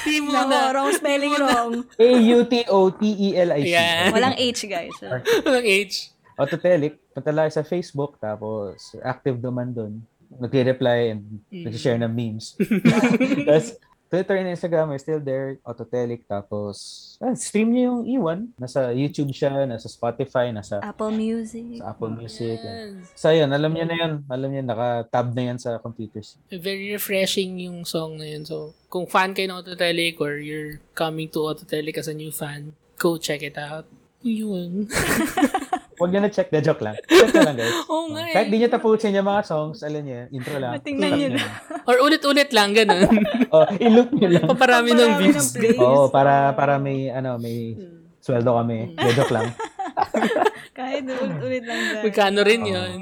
Hindi 0.00 0.18
mo 0.24 0.32
na. 0.32 0.72
wrong 0.72 0.96
spelling 0.96 1.34
wrong. 1.36 1.84
A-U-T-O-T-E-L-I-C. 2.00 3.68
Yeah. 3.68 4.08
Walang 4.16 4.40
H, 4.40 4.64
guys. 4.64 4.96
Walang 5.44 5.66
age. 5.68 6.08
Autotelic, 6.40 6.96
punta 7.12 7.28
lang 7.36 7.52
sa 7.52 7.60
Facebook, 7.60 8.16
tapos 8.16 8.96
active 9.04 9.36
naman 9.44 9.76
doon. 9.76 10.00
Nagre-reply 10.30 10.98
and 11.10 11.22
Mm. 11.50 11.64
nag-share 11.66 11.98
ng 11.98 12.12
memes. 12.12 12.54
Tapos, 13.48 13.74
Twitter 14.10 14.42
and 14.42 14.50
Instagram 14.50 14.90
are 14.90 14.98
still 14.98 15.22
there, 15.22 15.62
Autotelic, 15.62 16.26
tapos 16.26 16.74
ah, 17.22 17.30
stream 17.30 17.70
niyo 17.70 17.94
yung 17.94 18.02
Iwan. 18.10 18.40
Nasa 18.58 18.90
YouTube 18.90 19.30
siya, 19.30 19.62
nasa 19.62 19.86
Spotify, 19.86 20.50
nasa 20.50 20.82
Apple 20.82 21.14
Music. 21.14 21.78
sa 21.78 21.94
Apple 21.94 22.18
Music. 22.18 22.58
Yes. 22.58 23.06
So, 23.14 23.30
yun, 23.30 23.46
alam 23.46 23.70
niya 23.70 23.86
na 23.86 23.94
yun. 23.94 24.12
Alam 24.26 24.50
niya, 24.50 24.66
naka-tab 24.66 25.30
na 25.30 25.54
yan 25.54 25.58
sa 25.62 25.78
computers. 25.78 26.34
Very 26.50 26.90
refreshing 26.90 27.62
yung 27.62 27.86
song 27.86 28.18
na 28.18 28.26
yun. 28.26 28.42
So, 28.42 28.74
kung 28.90 29.06
fan 29.06 29.30
kayo 29.30 29.46
ng 29.46 29.62
Autotelic 29.62 30.18
or 30.18 30.42
you're 30.42 30.82
coming 30.90 31.30
to 31.30 31.46
Autotelic 31.46 31.94
as 31.94 32.10
a 32.10 32.14
new 32.14 32.34
fan, 32.34 32.74
go 32.98 33.14
check 33.14 33.46
it 33.46 33.54
out. 33.54 33.86
Yun. 34.26 34.90
Huwag 36.00 36.10
niyo 36.10 36.20
na-check, 36.24 36.48
na 36.48 36.64
joke 36.64 36.80
lang. 36.80 36.96
Check 37.20 37.30
na 37.30 37.52
lang, 37.52 37.56
guys. 37.60 37.76
Oo 37.86 38.08
nga 38.08 38.22
eh. 38.24 38.32
Kahit 38.32 38.48
di 38.48 38.56
niyo 38.56 38.68
tapusin 38.72 39.12
yung 39.12 39.28
mga 39.28 39.42
songs, 39.44 39.84
alam 39.84 40.00
niya, 40.00 40.32
intro 40.32 40.56
lang. 40.56 40.72
Matingnan 40.72 41.04
Stop 41.06 41.18
niyo 41.20 41.28
lang. 41.36 41.50
Or 41.84 41.96
ulit-ulit 42.00 42.50
lang, 42.50 42.72
ganun. 42.72 43.12
Oh, 43.52 43.66
i-loop 43.76 44.14
niyo 44.14 44.28
lang. 44.30 44.46
Paparami 44.46 44.90
ng 44.90 45.10
Paparami 45.10 45.20
views. 45.20 45.36
ng 45.36 45.48
plays. 45.52 45.80
Oo, 45.82 46.06
para 46.08 46.54
para 46.54 46.78
may 46.78 47.10
ano, 47.10 47.34
may 47.36 47.74
sweldo 48.22 48.56
kami. 48.56 48.94
Na 48.94 49.10
joke 49.10 49.34
lang. 49.34 49.50
Kahit 50.78 51.04
ulit-ulit 51.04 51.64
lang 51.66 51.80
dyan. 51.80 52.02
Magkano 52.06 52.40
rin 52.42 52.62
Oo. 52.62 52.70
yun. 52.70 52.98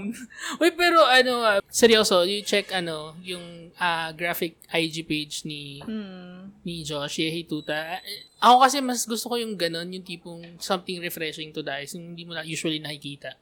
Uy, 0.59 0.71
pero 0.73 1.05
ano, 1.05 1.43
ah, 1.43 1.61
seryoso, 1.69 2.25
you 2.25 2.43
check 2.43 2.73
ano, 2.73 3.15
yung 3.23 3.71
ah, 3.77 4.11
graphic 4.13 4.59
IG 4.69 5.05
page 5.05 5.35
ni 5.45 5.79
Hmm. 5.81 6.51
ni 6.63 6.83
Josh 6.83 7.23
Yehituta. 7.23 8.01
Ako 8.39 8.63
kasi 8.63 8.79
mas 8.79 9.05
gusto 9.05 9.29
ko 9.29 9.37
yung 9.37 9.55
ganun, 9.55 9.89
yung 9.89 10.05
tipong 10.05 10.59
something 10.59 11.01
refreshing 11.01 11.51
to 11.51 11.63
the 11.63 11.73
eyes, 11.73 11.95
yung 11.95 12.13
hindi 12.13 12.25
mo 12.25 12.35
na 12.35 12.43
usually 12.43 12.79
nakikita. 12.79 13.35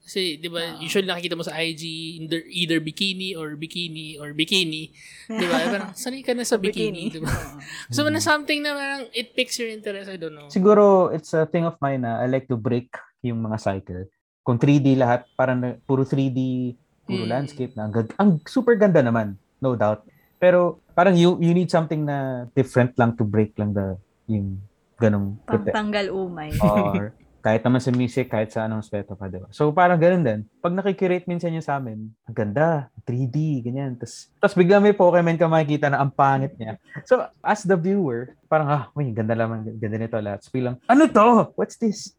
Kasi, 0.00 0.36
di 0.36 0.48
ba, 0.48 0.80
usually 0.80 1.06
nakikita 1.06 1.38
mo 1.38 1.44
sa 1.44 1.54
IG, 1.54 1.82
either, 2.18 2.42
either 2.44 2.78
bikini 2.78 3.32
or 3.32 3.54
bikini 3.54 4.16
or 4.16 4.32
bikini. 4.32 4.90
Di 5.24 5.44
ba? 5.44 5.56
Parang, 5.68 5.92
sanay 6.00 6.20
ka 6.20 6.32
na 6.32 6.42
sa 6.42 6.56
bikini. 6.56 7.08
Bikini. 7.08 7.14
Di 7.14 7.20
ba? 7.20 7.30
So, 7.94 8.06
na 8.06 8.18
something 8.18 8.60
na 8.60 8.74
parang 8.74 9.02
it 9.12 9.32
piques 9.32 9.54
your 9.56 9.68
interest, 9.68 10.08
I 10.08 10.18
don't 10.18 10.34
know. 10.34 10.48
Siguro 10.48 11.10
it's 11.10 11.30
a 11.30 11.44
thing 11.44 11.62
of 11.62 11.78
mine 11.78 12.02
na 12.02 12.18
I 12.18 12.26
like 12.26 12.46
to 12.46 12.56
break 12.56 12.90
yung 13.20 13.38
mga 13.40 13.56
cycle. 13.56 14.08
Kung 14.40 14.56
3D 14.56 14.96
lahat, 14.96 15.28
parang 15.32 15.60
puro 15.84 16.02
3D, 16.02 16.74
puro 17.04 17.22
Mm. 17.22 17.30
landscape 17.30 17.72
na 17.74 17.86
ang, 17.86 17.92
ang 18.16 18.30
super 18.44 18.74
ganda 18.74 18.98
naman, 19.00 19.34
no 19.58 19.74
doubt. 19.74 20.02
Pero 20.38 20.80
parang 20.90 21.12
you 21.12 21.36
you 21.38 21.52
need 21.52 21.68
something 21.68 22.02
na 22.02 22.48
different 22.50 22.96
lang 22.96 23.12
to 23.12 23.22
break 23.22 23.52
lang 23.54 23.70
the 23.70 23.94
yung 24.26 24.56
ganong 24.96 25.36
prote- 25.44 25.68
Pangtanggal 25.68 26.08
umay. 26.08 26.50
or 26.56 27.12
kahit 27.40 27.64
naman 27.64 27.80
sa 27.80 27.88
music, 27.88 28.28
kahit 28.28 28.52
sa 28.52 28.68
anong 28.68 28.84
aspeto 28.84 29.16
pa, 29.16 29.32
diba? 29.32 29.48
So, 29.48 29.72
parang 29.72 29.96
ganun 29.96 30.20
din. 30.20 30.40
Pag 30.60 30.76
nakikirate 30.76 31.24
minsan 31.24 31.56
yun 31.56 31.64
sa 31.64 31.80
amin, 31.80 32.12
ang 32.28 32.36
ganda, 32.36 32.92
3D, 33.08 33.64
ganyan. 33.64 33.96
Tapos, 33.96 34.28
tapos 34.36 34.54
bigla 34.60 34.76
may 34.76 34.92
Pokemon 34.92 35.40
ka 35.40 35.48
makikita 35.48 35.88
na 35.88 36.04
ang 36.04 36.12
pangit 36.12 36.52
niya. 36.60 36.76
So, 37.08 37.24
as 37.40 37.64
the 37.64 37.80
viewer, 37.80 38.36
parang, 38.44 38.68
ah, 38.68 38.84
uy, 38.92 39.08
ganda 39.16 39.32
naman, 39.32 39.64
ganda 39.80 39.96
nito 39.96 40.20
lahat. 40.20 40.44
So, 40.44 40.52
bilang, 40.52 40.76
ano 40.84 41.08
to? 41.08 41.56
What's 41.56 41.80
this? 41.80 42.12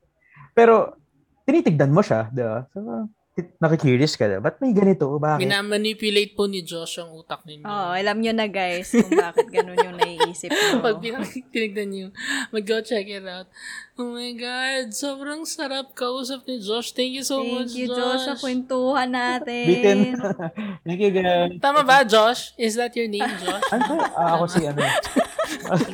Pero, 0.58 0.98
tinitigdan 1.46 1.94
mo 1.94 2.02
siya, 2.02 2.26
diba? 2.34 2.66
So, 2.74 2.82
tit- 2.82 3.21
nakikurious 3.64 4.20
ka, 4.20 4.28
diba? 4.28 4.44
Ba't 4.44 4.60
may 4.60 4.76
ganito? 4.76 5.08
Bakit? 5.08 5.40
Minamanipulate 5.40 6.36
po 6.36 6.52
ni 6.52 6.68
Josh 6.68 7.00
ang 7.00 7.16
utak 7.16 7.48
ninyo. 7.48 7.64
Oo, 7.64 7.90
alam 7.96 8.20
nyo 8.20 8.36
na 8.36 8.52
guys 8.52 8.92
kung 8.92 9.08
bakit 9.16 9.48
ganun 9.48 9.80
yung 9.80 9.96
naiisip 9.96 10.52
nyo. 10.52 10.80
Pag 10.86 11.00
tinignan 11.56 11.88
nyo, 11.96 12.08
mag-go 12.52 12.84
check 12.84 13.08
it 13.08 13.24
out. 13.24 13.48
Oh 13.96 14.12
my 14.12 14.36
God, 14.36 14.92
sobrang 14.92 15.48
sarap 15.48 15.96
kausap 15.96 16.44
ni 16.44 16.60
Josh. 16.60 16.92
Thank 16.92 17.16
you 17.16 17.24
so 17.24 17.40
much, 17.40 17.72
Thank 17.76 17.80
you, 17.80 17.88
Josh, 17.88 18.28
sa 18.28 18.36
kwentuhan 18.36 19.16
natin. 19.16 19.64
Bitin. 19.64 20.00
Thank 20.84 21.00
you, 21.00 21.12
guys. 21.16 21.56
Tama 21.64 21.88
ba, 21.88 22.04
Josh? 22.04 22.52
Is 22.60 22.76
that 22.76 22.92
your 23.00 23.08
name, 23.08 23.32
Josh? 23.44 23.64
Ano? 23.72 23.96
Ah, 24.12 24.36
ako 24.36 24.44
si, 24.52 24.68
ano, 24.68 24.84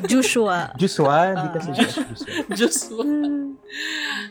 Joshua. 0.06 0.72
Joshua. 0.76 1.18
Hindi 1.34 1.48
kasi 1.52 1.70
Josh. 1.74 1.96
Joshua. 1.98 2.44
Joshua. 2.54 3.06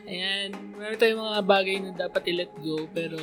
Ayan. 0.07 0.49
Meron 0.76 0.97
tayong 0.97 1.20
mga 1.20 1.40
bagay 1.42 1.76
na 1.80 1.90
dapat 1.92 2.22
i-let 2.26 2.53
go, 2.61 2.86
pero 2.88 3.18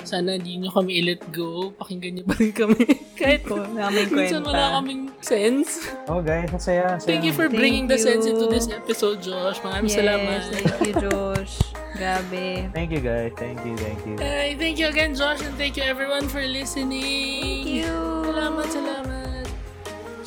sana 0.00 0.34
hindi 0.34 0.56
nyo 0.56 0.70
kami 0.70 1.02
i-let 1.02 1.22
go. 1.30 1.74
Pakinggan 1.74 2.12
nyo 2.14 2.24
pa 2.24 2.34
rin 2.36 2.52
kami. 2.52 2.78
Kahit 3.14 3.42
Ko, 3.48 3.64
namin 3.64 4.06
minsan 4.08 4.40
kwenta. 4.40 4.48
wala 4.48 4.66
kaming 4.78 5.02
sense. 5.18 5.88
Oh, 6.06 6.20
guys, 6.20 6.46
masaya. 6.48 6.94
masaya. 6.94 7.08
Thank 7.08 7.24
you 7.24 7.34
for 7.34 7.48
Thank 7.48 7.58
bringing 7.58 7.86
the 7.86 7.98
sense 7.98 8.22
you. 8.24 8.36
into 8.36 8.46
this 8.46 8.68
episode, 8.68 9.18
Josh. 9.20 9.58
Maraming 9.60 9.90
Yes, 9.90 9.98
salamat. 9.98 10.40
thank 10.54 10.80
you, 10.84 10.94
Josh. 11.02 11.54
Grabe. 11.98 12.70
Thank 12.70 12.94
you, 12.94 13.02
guys. 13.02 13.34
Thank 13.34 13.58
you, 13.66 13.74
thank 13.74 13.98
you. 14.06 14.14
Ay, 14.22 14.54
thank 14.54 14.78
you 14.78 14.86
again, 14.86 15.18
Josh, 15.18 15.42
and 15.42 15.50
thank 15.58 15.74
you 15.74 15.82
everyone 15.82 16.30
for 16.30 16.38
listening. 16.38 17.42
Thank 17.42 17.82
you. 17.82 17.90
Salamat, 18.22 18.66
salamat. 18.70 19.27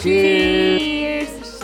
Cheers. 0.01 0.81
Cheers. 0.81 1.61